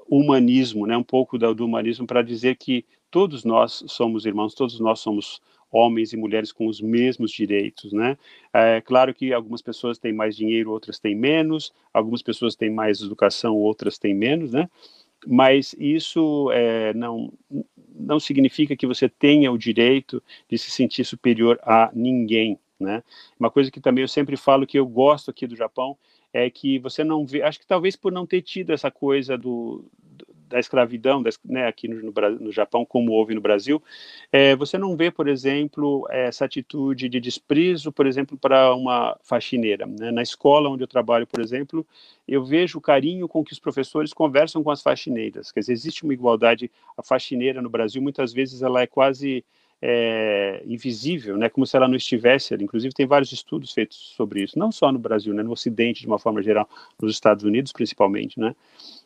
o 0.08 0.20
humanismo, 0.20 0.86
né? 0.86 0.98
Um 0.98 1.04
pouco 1.04 1.38
do 1.38 1.66
humanismo 1.66 2.06
para 2.06 2.22
dizer 2.22 2.58
que 2.58 2.86
todos 3.10 3.44
nós 3.44 3.84
somos 3.88 4.26
irmãos, 4.26 4.54
todos 4.54 4.80
nós 4.80 5.00
somos 5.00 5.42
homens 5.76 6.14
e 6.14 6.18
mulheres 6.18 6.54
com 6.54 6.68
os 6.68 6.80
mesmos 6.80 7.32
direitos, 7.32 7.92
né? 7.92 8.18
É 8.54 8.80
claro 8.80 9.14
que 9.14 9.34
algumas 9.34 9.62
pessoas 9.62 9.98
têm 9.98 10.14
mais 10.14 10.34
dinheiro, 10.34 10.72
outras 10.72 11.00
têm 11.00 11.14
menos, 11.14 11.74
algumas 11.94 12.22
pessoas 12.22 12.56
têm 12.56 12.70
mais 12.70 13.02
educação, 13.02 13.54
outras 13.58 13.98
têm 13.98 14.14
menos, 14.14 14.54
né? 14.54 14.70
Mas 15.28 15.76
isso 15.78 16.50
é, 16.54 16.94
não 16.94 17.34
não 17.98 18.20
significa 18.20 18.76
que 18.76 18.88
você 18.88 19.08
tenha 19.08 19.52
o 19.52 19.58
direito 19.58 20.22
de 20.50 20.58
se 20.58 20.70
sentir 20.70 21.06
superior 21.06 21.58
a 21.64 21.90
ninguém, 21.94 22.58
né? 22.80 23.04
Uma 23.38 23.50
coisa 23.50 23.70
que 23.70 23.82
também 23.82 24.02
eu 24.02 24.08
sempre 24.08 24.38
falo 24.38 24.68
que 24.68 24.80
eu 24.80 24.86
gosto 24.86 25.30
aqui 25.32 25.46
do 25.46 25.56
Japão 25.56 25.98
é 26.32 26.50
que 26.50 26.80
você 26.80 27.04
não 27.04 27.26
vê, 27.26 27.42
acho 27.42 27.60
que 27.60 27.68
talvez 27.68 27.96
por 27.96 28.12
não 28.12 28.26
ter 28.26 28.42
tido 28.42 28.72
essa 28.72 28.92
coisa 28.92 29.38
do, 29.38 29.86
da 30.48 30.60
escravidão, 30.60 31.24
né, 31.44 31.68
aqui 31.68 31.88
no, 31.88 32.12
no, 32.40 32.52
Japão, 32.52 32.86
como 32.86 33.12
houve 33.12 33.34
no 33.34 33.42
Brasil, 33.42 33.82
é, 34.32 34.56
você 34.56 34.78
não 34.78 34.96
vê, 34.96 35.12
por 35.12 35.28
exemplo, 35.28 36.08
essa 36.10 36.46
atitude 36.46 37.10
de 37.10 37.20
desprezo, 37.20 37.92
por 37.92 38.06
exemplo, 38.06 38.38
para 38.38 38.74
uma 38.76 39.18
faxineira. 39.24 39.86
Né? 39.86 40.12
Na 40.12 40.22
escola 40.22 40.70
onde 40.70 40.84
eu 40.84 40.88
trabalho, 40.88 41.28
por 41.28 41.42
exemplo, 41.42 41.86
eu 42.28 42.44
vejo 42.44 42.78
o 42.78 42.82
carinho 42.82 43.28
com 43.28 43.44
que 43.44 43.54
os 43.54 43.60
professores 43.60 44.14
conversam 44.14 44.64
com 44.64 44.72
as 44.72 44.82
faxineiras. 44.82 45.52
Quer 45.52 45.62
dizer, 45.62 45.74
existe 45.74 46.04
uma 46.04 46.14
igualdade. 46.14 46.72
A 46.98 47.04
faxineira 47.04 47.62
no 47.62 47.70
Brasil, 47.70 48.02
muitas 48.02 48.34
vezes, 48.34 48.62
ela 48.62 48.82
é 48.82 48.88
quase 48.88 49.44
é, 49.82 50.64
invisível, 50.66 51.38
né, 51.38 51.50
como 51.50 51.66
se 51.66 51.76
ela 51.76 51.88
não 51.88 51.96
estivesse. 51.96 52.54
Inclusive, 52.56 52.94
tem 52.94 53.06
vários 53.06 53.32
estudos 53.32 53.72
feitos 53.72 53.98
sobre 54.16 54.44
isso, 54.44 54.58
não 54.58 54.72
só 54.72 54.92
no 54.92 55.00
Brasil, 55.00 55.34
né, 55.34 55.44
no 55.44 55.52
Ocidente, 55.52 56.02
de 56.02 56.08
uma 56.08 56.20
forma 56.20 56.42
geral, 56.42 56.68
nos 57.00 57.12
Estados 57.12 57.44
Unidos, 57.44 57.72
principalmente, 57.72 58.40
né. 58.40 58.56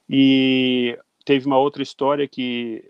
E 0.10 0.98
teve 1.30 1.46
uma 1.46 1.60
outra 1.60 1.84
história 1.84 2.28
que 2.28 2.84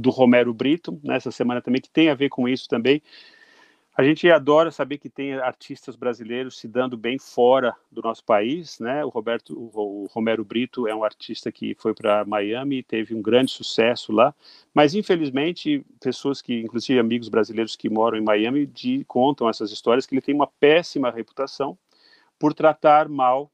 do 0.00 0.10
Romero 0.10 0.52
Brito 0.52 0.98
nessa 1.00 1.30
semana 1.30 1.62
também 1.62 1.80
que 1.80 1.88
tem 1.88 2.08
a 2.08 2.14
ver 2.14 2.28
com 2.28 2.48
isso 2.48 2.68
também. 2.68 3.00
A 3.96 4.02
gente 4.02 4.28
adora 4.28 4.72
saber 4.72 4.98
que 4.98 5.08
tem 5.08 5.34
artistas 5.34 5.94
brasileiros 5.94 6.58
se 6.58 6.66
dando 6.66 6.96
bem 6.96 7.20
fora 7.20 7.72
do 7.88 8.02
nosso 8.02 8.24
país, 8.24 8.80
né? 8.80 9.04
O 9.04 9.10
Roberto, 9.10 9.54
o, 9.56 10.08
Romero 10.10 10.44
Brito 10.44 10.88
é 10.88 10.94
um 10.94 11.04
artista 11.04 11.52
que 11.52 11.76
foi 11.78 11.94
para 11.94 12.24
Miami 12.24 12.78
e 12.78 12.82
teve 12.82 13.14
um 13.14 13.22
grande 13.22 13.52
sucesso 13.52 14.10
lá, 14.10 14.34
mas 14.74 14.96
infelizmente 14.96 15.86
pessoas 16.00 16.42
que, 16.42 16.62
inclusive 16.62 16.98
amigos 16.98 17.28
brasileiros 17.28 17.76
que 17.76 17.88
moram 17.88 18.18
em 18.18 18.24
Miami, 18.24 18.66
de, 18.66 19.04
contam 19.04 19.48
essas 19.48 19.70
histórias 19.70 20.04
que 20.04 20.16
ele 20.16 20.22
tem 20.22 20.34
uma 20.34 20.48
péssima 20.58 21.12
reputação 21.12 21.78
por 22.40 22.54
tratar 22.54 23.08
mal 23.08 23.52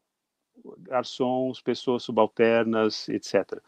garçons, 0.78 1.60
pessoas 1.60 2.02
subalternas, 2.02 3.06
etc. 3.10 3.60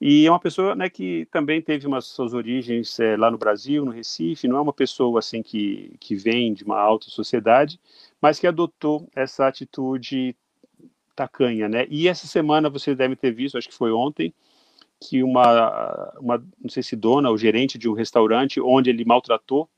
E 0.00 0.26
é 0.26 0.30
uma 0.30 0.40
pessoa 0.40 0.74
né, 0.74 0.88
que 0.88 1.26
também 1.30 1.60
teve 1.60 1.86
umas 1.86 2.06
suas 2.06 2.32
origens 2.32 2.98
é, 2.98 3.16
lá 3.16 3.30
no 3.30 3.36
Brasil, 3.36 3.84
no 3.84 3.90
Recife, 3.90 4.48
não 4.48 4.56
é 4.56 4.60
uma 4.60 4.72
pessoa 4.72 5.18
assim 5.18 5.42
que, 5.42 5.94
que 6.00 6.14
vem 6.14 6.54
de 6.54 6.64
uma 6.64 6.80
alta 6.80 7.10
sociedade, 7.10 7.78
mas 8.20 8.38
que 8.38 8.46
adotou 8.46 9.06
essa 9.14 9.46
atitude 9.46 10.34
tacanha, 11.14 11.68
né? 11.68 11.86
E 11.90 12.08
essa 12.08 12.26
semana 12.26 12.70
você 12.70 12.94
deve 12.94 13.14
ter 13.14 13.30
visto, 13.30 13.58
acho 13.58 13.68
que 13.68 13.74
foi 13.74 13.92
ontem, 13.92 14.32
que 14.98 15.22
uma, 15.22 16.12
uma 16.18 16.38
não 16.58 16.70
sei 16.70 16.82
se 16.82 16.96
dona 16.96 17.28
ou 17.28 17.36
gerente 17.36 17.76
de 17.76 17.88
um 17.88 17.92
restaurante 17.92 18.60
onde 18.60 18.88
ele 18.88 19.04
maltratou 19.04 19.68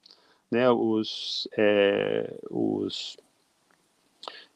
né, 0.53 0.70
os, 0.70 1.49
é, 1.57 2.33
os 2.51 3.16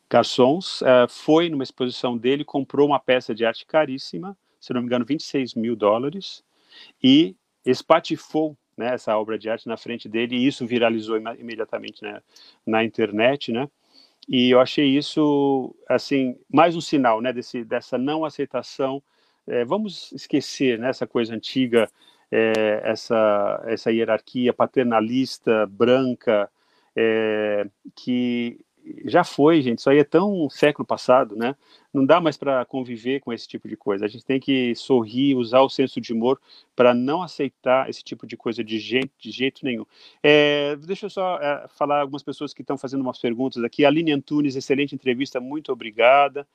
garçons, 0.09 0.83
é, 0.83 1.07
foi 1.09 1.49
numa 1.49 1.63
exposição 1.65 2.17
dele, 2.17 2.45
comprou 2.45 2.87
uma 2.87 3.01
peça 3.01 3.35
de 3.35 3.45
arte 3.45 3.67
caríssima, 3.67 4.37
se 4.67 4.73
não 4.75 4.81
me 4.81 4.87
engano, 4.87 5.05
26 5.05 5.55
mil 5.55 5.77
dólares, 5.77 6.43
e 7.03 7.37
espatifou 7.65 8.57
né, 8.77 8.95
essa 8.95 9.17
obra 9.17 9.39
de 9.39 9.49
arte 9.49 9.69
na 9.69 9.77
frente 9.77 10.09
dele 10.09 10.37
e 10.37 10.47
isso 10.47 10.67
viralizou 10.67 11.17
imediatamente 11.39 12.03
né, 12.03 12.21
na 12.67 12.85
internet, 12.85 13.53
né? 13.53 13.69
E 14.29 14.51
eu 14.51 14.61
achei 14.61 14.87
isso 14.87 15.75
assim 15.89 16.37
mais 16.53 16.75
um 16.75 16.81
sinal, 16.81 17.21
né, 17.21 17.33
desse 17.33 17.65
dessa 17.65 17.97
não 17.97 18.25
aceitação. 18.25 19.01
É, 19.47 19.65
vamos 19.65 20.11
esquecer 20.13 20.79
né, 20.79 20.89
essa 20.91 21.07
coisa 21.07 21.33
antiga, 21.35 21.89
é, 22.31 22.81
essa 22.83 23.63
essa 23.67 23.93
hierarquia 23.93 24.53
paternalista 24.53 25.65
branca 25.67 26.51
é, 26.97 27.69
que 27.95 28.59
já 29.05 29.25
foi, 29.25 29.61
gente. 29.63 29.81
Isso 29.81 29.91
aí 29.91 29.99
é 29.99 30.05
tão 30.05 30.49
século 30.51 30.87
passado, 30.87 31.35
né? 31.37 31.57
Não 31.93 32.05
dá 32.05 32.21
mais 32.21 32.37
para 32.37 32.65
conviver 32.65 33.21
com 33.21 33.33
esse 33.33 33.49
tipo 33.49 33.69
de 33.69 33.77
coisa. 33.77 34.05
A 34.05 34.09
gente 34.09 34.25
tem 34.25 34.39
que 34.39 34.75
sorrir, 34.75 35.35
usar 35.35 35.61
o 35.61 35.69
senso 35.69 36.01
de 36.01 36.13
humor 36.13 36.41
para 36.75 36.95
não 36.95 37.23
aceitar 37.23 37.89
esse 37.89 38.03
tipo 38.05 38.27
de 38.27 38.37
coisa 38.37 38.63
de 38.63 38.79
jeito, 38.79 39.13
de 39.19 39.31
jeito 39.31 39.65
nenhum. 39.65 39.85
É, 40.23 40.77
deixa 40.77 41.07
eu 41.07 41.11
só 41.11 41.39
é, 41.39 41.67
falar 41.77 42.01
algumas 42.01 42.23
pessoas 42.23 42.53
que 42.53 42.63
estão 42.63 42.77
fazendo 42.77 43.01
umas 43.01 43.19
perguntas 43.19 43.63
aqui. 43.65 43.85
Aline 43.85 44.13
Antunes, 44.13 44.57
excelente 44.57 44.95
entrevista, 44.95 45.41
muito 45.41 45.73
obrigada. 45.73 46.47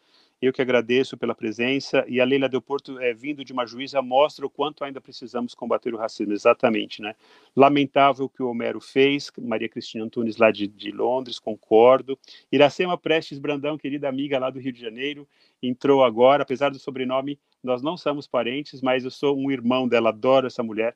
Eu 0.42 0.52
que 0.52 0.62
agradeço 0.62 1.16
pela 1.16 1.36
presença. 1.36 2.04
E 2.08 2.20
a 2.20 2.26
Leila 2.26 2.50
Del 2.50 2.62
Porto, 2.62 2.98
é, 3.00 3.14
vindo 3.14 3.46
de 3.46 3.54
uma 3.54 3.66
juíza, 3.66 4.02
mostra 4.02 4.44
o 4.44 4.50
quanto 4.50 4.84
ainda 4.84 5.00
precisamos 5.00 5.54
combater 5.54 5.94
o 5.94 5.98
racismo. 5.98 6.34
Exatamente, 6.34 7.00
né? 7.00 7.16
Lamentável 7.56 8.26
o 8.26 8.30
que 8.30 8.42
o 8.42 8.50
Homero 8.50 8.82
fez. 8.82 9.32
Maria 9.40 9.70
Cristina 9.70 10.04
Antunes, 10.04 10.38
lá 10.38 10.50
de, 10.50 10.68
de 10.68 10.92
Londres, 10.92 11.38
concordo. 11.38 12.18
Iracema 12.52 12.98
Prestes 12.98 13.38
Brandão, 13.38 13.78
querida 13.78 14.10
amiga 14.10 14.40
lá 14.40 14.50
do 14.50 14.60
Rio 14.60 14.74
de 14.74 14.82
Janeiro, 14.82 15.28
entrou 15.62 16.04
agora. 16.04 16.42
Apesar 16.42 16.72
do 16.72 16.80
sobrenome, 16.80 17.38
nós 17.64 17.84
não 17.84 17.96
somos 17.96 18.26
parentes, 18.26 18.82
mas 18.82 19.04
eu 19.04 19.12
sou 19.12 19.38
um 19.38 19.52
irmão 19.52 19.88
dela, 19.88 20.10
adoro 20.10 20.48
essa 20.48 20.64
mulher. 20.64 20.96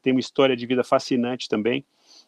Tem 0.00 0.12
uma 0.12 0.20
história 0.20 0.56
de 0.56 0.66
vida 0.66 0.82
fascinante 0.82 1.48
também. 1.48 1.84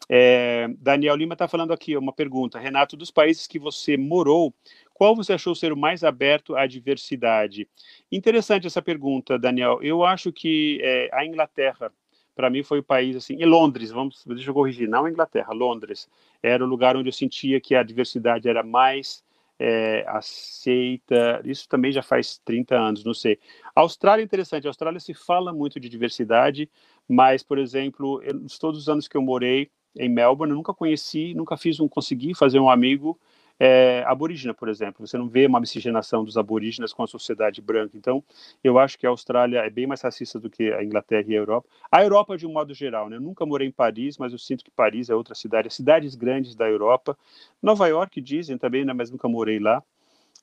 É, 0.09 0.67
Daniel 0.77 1.15
Lima 1.15 1.33
está 1.33 1.47
falando 1.47 1.73
aqui 1.73 1.97
uma 1.97 2.13
pergunta. 2.13 2.59
Renato, 2.59 2.95
dos 2.95 3.11
países 3.11 3.47
que 3.47 3.57
você 3.57 3.97
morou, 3.97 4.53
qual 4.95 5.13
você 5.13 5.33
achou 5.33 5.53
ser 5.53 5.73
o 5.73 5.77
mais 5.77 6.05
aberto 6.05 6.55
à 6.55 6.65
diversidade? 6.65 7.67
Interessante 8.09 8.65
essa 8.65 8.81
pergunta, 8.81 9.37
Daniel. 9.37 9.79
Eu 9.83 10.05
acho 10.05 10.31
que 10.31 10.79
é, 10.81 11.09
a 11.11 11.25
Inglaterra, 11.25 11.91
para 12.33 12.49
mim, 12.49 12.63
foi 12.63 12.79
o 12.79 12.83
país 12.83 13.13
assim. 13.13 13.35
E 13.37 13.45
Londres, 13.45 13.91
vamos, 13.91 14.23
deixa 14.25 14.49
eu 14.49 14.53
corrigir, 14.53 14.87
não 14.87 15.03
a 15.03 15.11
Inglaterra, 15.11 15.53
Londres 15.53 16.09
era 16.41 16.63
o 16.63 16.67
lugar 16.67 16.95
onde 16.95 17.09
eu 17.09 17.13
sentia 17.13 17.59
que 17.59 17.75
a 17.75 17.83
diversidade 17.83 18.47
era 18.47 18.63
mais 18.63 19.21
é, 19.59 20.05
aceita. 20.07 21.41
Isso 21.43 21.67
também 21.67 21.91
já 21.91 22.01
faz 22.01 22.37
30 22.45 22.77
anos, 22.77 23.03
não 23.03 23.13
sei. 23.13 23.37
A 23.75 23.81
Austrália 23.81 24.23
é 24.23 24.25
interessante. 24.25 24.65
A 24.65 24.69
Austrália 24.69 25.01
se 25.01 25.13
fala 25.13 25.51
muito 25.51 25.77
de 25.77 25.89
diversidade, 25.89 26.69
mas, 27.05 27.43
por 27.43 27.57
exemplo, 27.57 28.23
eu, 28.23 28.45
todos 28.61 28.79
os 28.79 28.87
anos 28.87 29.09
que 29.09 29.17
eu 29.17 29.21
morei 29.21 29.69
em 29.97 30.07
Melbourne, 30.07 30.51
eu 30.51 30.57
nunca 30.57 30.73
conheci, 30.73 31.33
nunca 31.33 31.57
fiz 31.57 31.81
um, 31.81 31.87
consegui 31.89 32.33
fazer 32.33 32.59
um 32.59 32.69
amigo 32.69 33.19
é, 33.59 34.03
aborígena, 34.05 34.53
por 34.53 34.69
exemplo. 34.69 35.05
Você 35.05 35.17
não 35.17 35.27
vê 35.27 35.45
uma 35.45 35.59
miscigenação 35.59 36.23
dos 36.23 36.37
aborígenas 36.37 36.93
com 36.93 37.03
a 37.03 37.07
sociedade 37.07 37.61
branca. 37.61 37.97
Então, 37.97 38.23
eu 38.63 38.77
acho 38.77 38.97
que 38.97 39.05
a 39.05 39.09
Austrália 39.09 39.59
é 39.59 39.69
bem 39.69 39.87
mais 39.87 40.01
racista 40.01 40.39
do 40.39 40.49
que 40.49 40.71
a 40.73 40.83
Inglaterra 40.83 41.25
e 41.27 41.33
a 41.33 41.37
Europa. 41.37 41.67
A 41.91 42.03
Europa, 42.03 42.37
de 42.37 42.45
um 42.45 42.51
modo 42.51 42.73
geral, 42.73 43.09
né? 43.09 43.17
Eu 43.17 43.21
nunca 43.21 43.45
morei 43.45 43.67
em 43.67 43.71
Paris, 43.71 44.17
mas 44.17 44.31
eu 44.31 44.39
sinto 44.39 44.63
que 44.63 44.71
Paris 44.71 45.09
é 45.09 45.15
outra 45.15 45.35
cidade. 45.35 45.67
As 45.67 45.73
cidades 45.73 46.15
grandes 46.15 46.55
da 46.55 46.67
Europa. 46.67 47.17
Nova 47.61 47.87
York, 47.87 48.21
dizem 48.21 48.57
também, 48.57 48.85
né? 48.85 48.93
mas 48.93 49.09
nunca 49.09 49.27
morei 49.27 49.59
lá. 49.59 49.83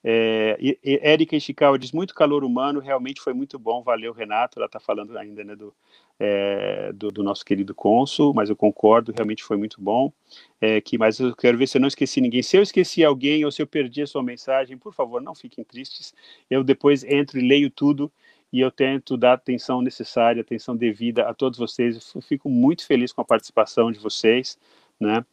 É, 0.03 0.57
e, 0.59 0.77
e 0.83 0.99
Érica 1.01 1.35
Ishikawa 1.35 1.79
diz 1.79 1.93
muito 1.93 2.13
calor 2.13 2.43
humano, 2.43 2.81
realmente 2.81 3.21
foi 3.21 3.33
muito 3.33 3.57
bom, 3.57 3.81
valeu 3.81 4.11
Renato, 4.11 4.59
ela 4.59 4.65
está 4.65 4.79
falando 4.79 5.17
ainda 5.17 5.45
né, 5.45 5.55
do, 5.55 5.73
é, 6.19 6.91
do, 6.91 7.09
do, 7.09 7.23
nosso 7.23 7.45
querido 7.45 7.73
cônsul, 7.73 8.33
mas 8.33 8.49
eu 8.49 8.55
concordo, 8.55 9.13
realmente 9.13 9.43
foi 9.43 9.55
muito 9.55 9.81
bom. 9.81 10.11
É, 10.59 10.81
que, 10.81 10.97
mas 10.97 11.19
eu 11.19 11.33
quero 11.33 11.57
ver 11.57 11.67
se 11.67 11.77
eu 11.77 11.81
não 11.81 11.87
esqueci 11.87 12.19
ninguém. 12.19 12.43
Se 12.43 12.57
eu 12.57 12.61
esqueci 12.61 13.03
alguém 13.03 13.45
ou 13.45 13.51
se 13.51 13.61
eu 13.61 13.67
perdi 13.67 14.01
a 14.01 14.07
sua 14.07 14.21
mensagem, 14.21 14.77
por 14.77 14.93
favor, 14.93 15.21
não 15.21 15.33
fiquem 15.33 15.63
tristes. 15.63 16.13
Eu 16.49 16.63
depois 16.63 17.03
entro 17.03 17.39
e 17.39 17.47
leio 17.47 17.69
tudo 17.69 18.11
e 18.51 18.59
eu 18.59 18.69
tento 18.69 19.17
dar 19.17 19.33
atenção 19.33 19.81
necessária, 19.81 20.41
atenção 20.41 20.75
devida 20.75 21.23
a 21.27 21.33
todos 21.33 21.57
vocês. 21.57 22.11
Eu 22.13 22.21
fico 22.21 22.49
muito 22.49 22.85
feliz 22.85 23.13
com 23.13 23.21
a 23.21 23.25
participação 23.25 23.91
de 23.91 23.99
vocês, 23.99 24.59
né? 24.99 25.25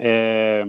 É, 0.00 0.64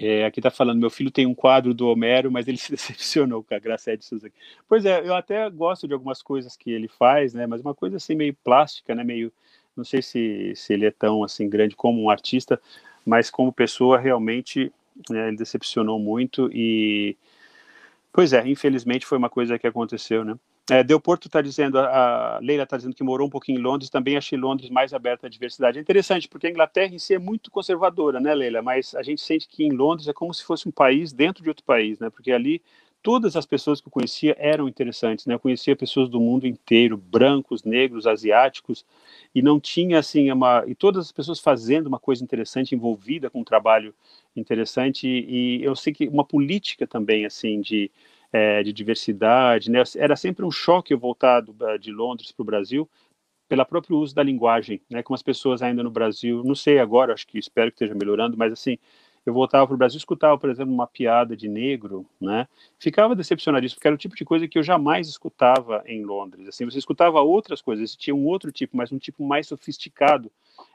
é, 0.00 0.24
aqui 0.24 0.38
está 0.38 0.50
falando, 0.50 0.78
meu 0.78 0.90
filho 0.90 1.10
tem 1.10 1.26
um 1.26 1.34
quadro 1.34 1.74
do 1.74 1.88
Homero, 1.88 2.30
mas 2.30 2.46
ele 2.46 2.56
se 2.58 2.70
decepcionou 2.70 3.42
com 3.42 3.54
a 3.54 3.58
Graça 3.58 3.96
de 3.96 4.04
Souza. 4.04 4.30
Pois 4.68 4.84
é, 4.84 5.00
eu 5.06 5.14
até 5.14 5.48
gosto 5.50 5.88
de 5.88 5.94
algumas 5.94 6.22
coisas 6.22 6.56
que 6.56 6.70
ele 6.70 6.88
faz, 6.88 7.34
né? 7.34 7.46
Mas 7.46 7.60
uma 7.60 7.74
coisa 7.74 7.96
assim 7.96 8.14
meio 8.14 8.34
plástica, 8.44 8.94
né? 8.94 9.02
Meio, 9.02 9.32
não 9.76 9.84
sei 9.84 10.02
se, 10.02 10.52
se 10.54 10.72
ele 10.72 10.86
é 10.86 10.90
tão 10.90 11.24
assim 11.24 11.48
grande 11.48 11.74
como 11.74 12.02
um 12.02 12.10
artista, 12.10 12.60
mas 13.04 13.30
como 13.30 13.52
pessoa 13.52 13.98
realmente 13.98 14.72
né, 15.10 15.28
ele 15.28 15.36
decepcionou 15.36 15.98
muito 15.98 16.50
e, 16.52 17.16
pois 18.12 18.32
é, 18.32 18.46
infelizmente 18.48 19.06
foi 19.06 19.18
uma 19.18 19.30
coisa 19.30 19.58
que 19.58 19.66
aconteceu, 19.66 20.24
né? 20.24 20.36
É, 20.70 20.84
Del 20.84 21.00
Porto 21.00 21.28
está 21.28 21.40
dizendo, 21.40 21.78
a 21.78 22.38
Leila 22.42 22.64
está 22.64 22.76
dizendo 22.76 22.94
que 22.94 23.02
morou 23.02 23.26
um 23.26 23.30
pouquinho 23.30 23.58
em 23.58 23.62
Londres, 23.62 23.88
também 23.88 24.18
achei 24.18 24.38
Londres 24.38 24.68
mais 24.68 24.92
aberta 24.92 25.26
à 25.26 25.30
diversidade. 25.30 25.78
É 25.78 25.80
interessante, 25.80 26.28
porque 26.28 26.46
a 26.46 26.50
Inglaterra 26.50 26.94
em 26.94 26.98
si 26.98 27.14
é 27.14 27.18
muito 27.18 27.50
conservadora, 27.50 28.20
né, 28.20 28.34
Leila? 28.34 28.60
Mas 28.60 28.94
a 28.94 29.02
gente 29.02 29.22
sente 29.22 29.48
que 29.48 29.64
em 29.64 29.72
Londres 29.72 30.08
é 30.08 30.12
como 30.12 30.32
se 30.34 30.44
fosse 30.44 30.68
um 30.68 30.72
país 30.72 31.10
dentro 31.10 31.42
de 31.42 31.48
outro 31.48 31.64
país, 31.64 31.98
né? 31.98 32.10
Porque 32.10 32.30
ali 32.30 32.60
todas 33.02 33.34
as 33.34 33.46
pessoas 33.46 33.80
que 33.80 33.88
eu 33.88 33.92
conhecia 33.92 34.36
eram 34.38 34.68
interessantes, 34.68 35.24
né? 35.24 35.32
Eu 35.34 35.38
conhecia 35.38 35.74
pessoas 35.74 36.10
do 36.10 36.20
mundo 36.20 36.46
inteiro, 36.46 36.98
brancos, 36.98 37.64
negros, 37.64 38.06
asiáticos, 38.06 38.84
e 39.34 39.40
não 39.40 39.58
tinha 39.58 39.98
assim 39.98 40.30
uma 40.30 40.64
e 40.66 40.74
todas 40.74 41.06
as 41.06 41.12
pessoas 41.12 41.40
fazendo 41.40 41.86
uma 41.86 41.98
coisa 41.98 42.22
interessante, 42.22 42.74
envolvida 42.74 43.30
com 43.30 43.40
um 43.40 43.44
trabalho 43.44 43.94
interessante, 44.36 45.08
e, 45.08 45.60
e 45.60 45.64
eu 45.64 45.74
sei 45.74 45.94
que 45.94 46.08
uma 46.08 46.24
política 46.24 46.86
também 46.86 47.24
assim 47.24 47.62
de 47.62 47.90
é, 48.32 48.62
de 48.62 48.72
diversidade, 48.72 49.70
né? 49.70 49.82
Era 49.96 50.16
sempre 50.16 50.44
um 50.44 50.50
choque 50.50 50.92
eu 50.92 50.98
voltar 50.98 51.40
do, 51.40 51.54
de 51.78 51.90
Londres 51.92 52.32
para 52.32 52.42
o 52.42 52.46
Brasil 52.46 52.88
pelo 53.48 53.64
próprio 53.64 53.96
uso 53.96 54.14
da 54.14 54.22
linguagem, 54.22 54.80
né? 54.90 55.02
Como 55.02 55.14
as 55.14 55.22
pessoas 55.22 55.62
ainda 55.62 55.82
no 55.82 55.90
Brasil, 55.90 56.42
não 56.44 56.54
sei 56.54 56.78
agora, 56.78 57.14
acho 57.14 57.26
que 57.26 57.38
espero 57.38 57.70
que 57.70 57.76
esteja 57.76 57.94
melhorando, 57.94 58.36
mas 58.36 58.52
assim, 58.52 58.78
eu 59.28 59.34
voltava 59.34 59.66
para 59.66 59.74
o 59.74 59.78
Brasil, 59.78 59.98
escutava, 59.98 60.38
por 60.38 60.50
exemplo, 60.50 60.72
uma 60.72 60.86
piada 60.86 61.36
de 61.36 61.48
negro, 61.48 62.06
né? 62.20 62.48
Ficava 62.78 63.14
decepcionadíssimo, 63.14 63.76
porque 63.76 63.88
era 63.88 63.94
o 63.94 63.98
tipo 63.98 64.16
de 64.16 64.24
coisa 64.24 64.48
que 64.48 64.58
eu 64.58 64.62
jamais 64.62 65.08
escutava 65.08 65.82
em 65.86 66.04
Londres. 66.04 66.48
Assim, 66.48 66.64
você 66.64 66.78
escutava 66.78 67.20
outras 67.20 67.60
coisas, 67.60 67.94
tinha 67.94 68.14
um 68.14 68.24
outro 68.26 68.50
tipo, 68.50 68.76
mas 68.76 68.90
um 68.90 68.98
tipo 68.98 69.24
mais 69.24 69.46
sofisticado 69.46 70.30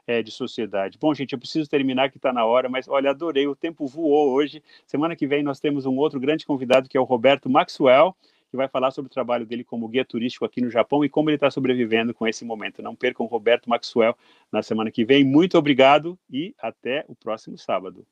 é, 0.06 0.22
de 0.22 0.30
sociedade. 0.30 0.98
Bom, 1.00 1.12
gente, 1.14 1.32
eu 1.32 1.38
preciso 1.38 1.68
terminar 1.68 2.10
que 2.10 2.16
está 2.16 2.32
na 2.32 2.44
hora, 2.44 2.68
mas 2.68 2.88
olha, 2.88 3.10
adorei, 3.10 3.46
o 3.46 3.56
tempo 3.56 3.86
voou 3.86 4.30
hoje. 4.32 4.62
Semana 4.86 5.16
que 5.16 5.26
vem 5.26 5.42
nós 5.42 5.60
temos 5.60 5.86
um 5.86 5.96
outro 5.96 6.20
grande 6.20 6.46
convidado 6.46 6.88
que 6.88 6.96
é 6.96 7.00
o 7.00 7.04
Roberto 7.04 7.50
Maxwell, 7.50 8.14
que 8.50 8.56
vai 8.56 8.68
falar 8.68 8.92
sobre 8.92 9.08
o 9.08 9.12
trabalho 9.12 9.44
dele 9.44 9.64
como 9.64 9.88
guia 9.88 10.04
turístico 10.04 10.44
aqui 10.44 10.60
no 10.60 10.70
Japão 10.70 11.04
e 11.04 11.08
como 11.08 11.28
ele 11.28 11.36
está 11.36 11.50
sobrevivendo 11.50 12.14
com 12.14 12.24
esse 12.24 12.44
momento. 12.44 12.82
Não 12.82 12.94
percam 12.94 13.26
o 13.26 13.28
Roberto 13.28 13.68
Maxwell 13.68 14.16
na 14.52 14.62
semana 14.62 14.92
que 14.92 15.04
vem. 15.04 15.24
Muito 15.24 15.58
obrigado 15.58 16.16
e 16.30 16.54
até 16.56 17.04
o 17.08 17.16
próximo 17.16 17.58
sábado. 17.58 18.06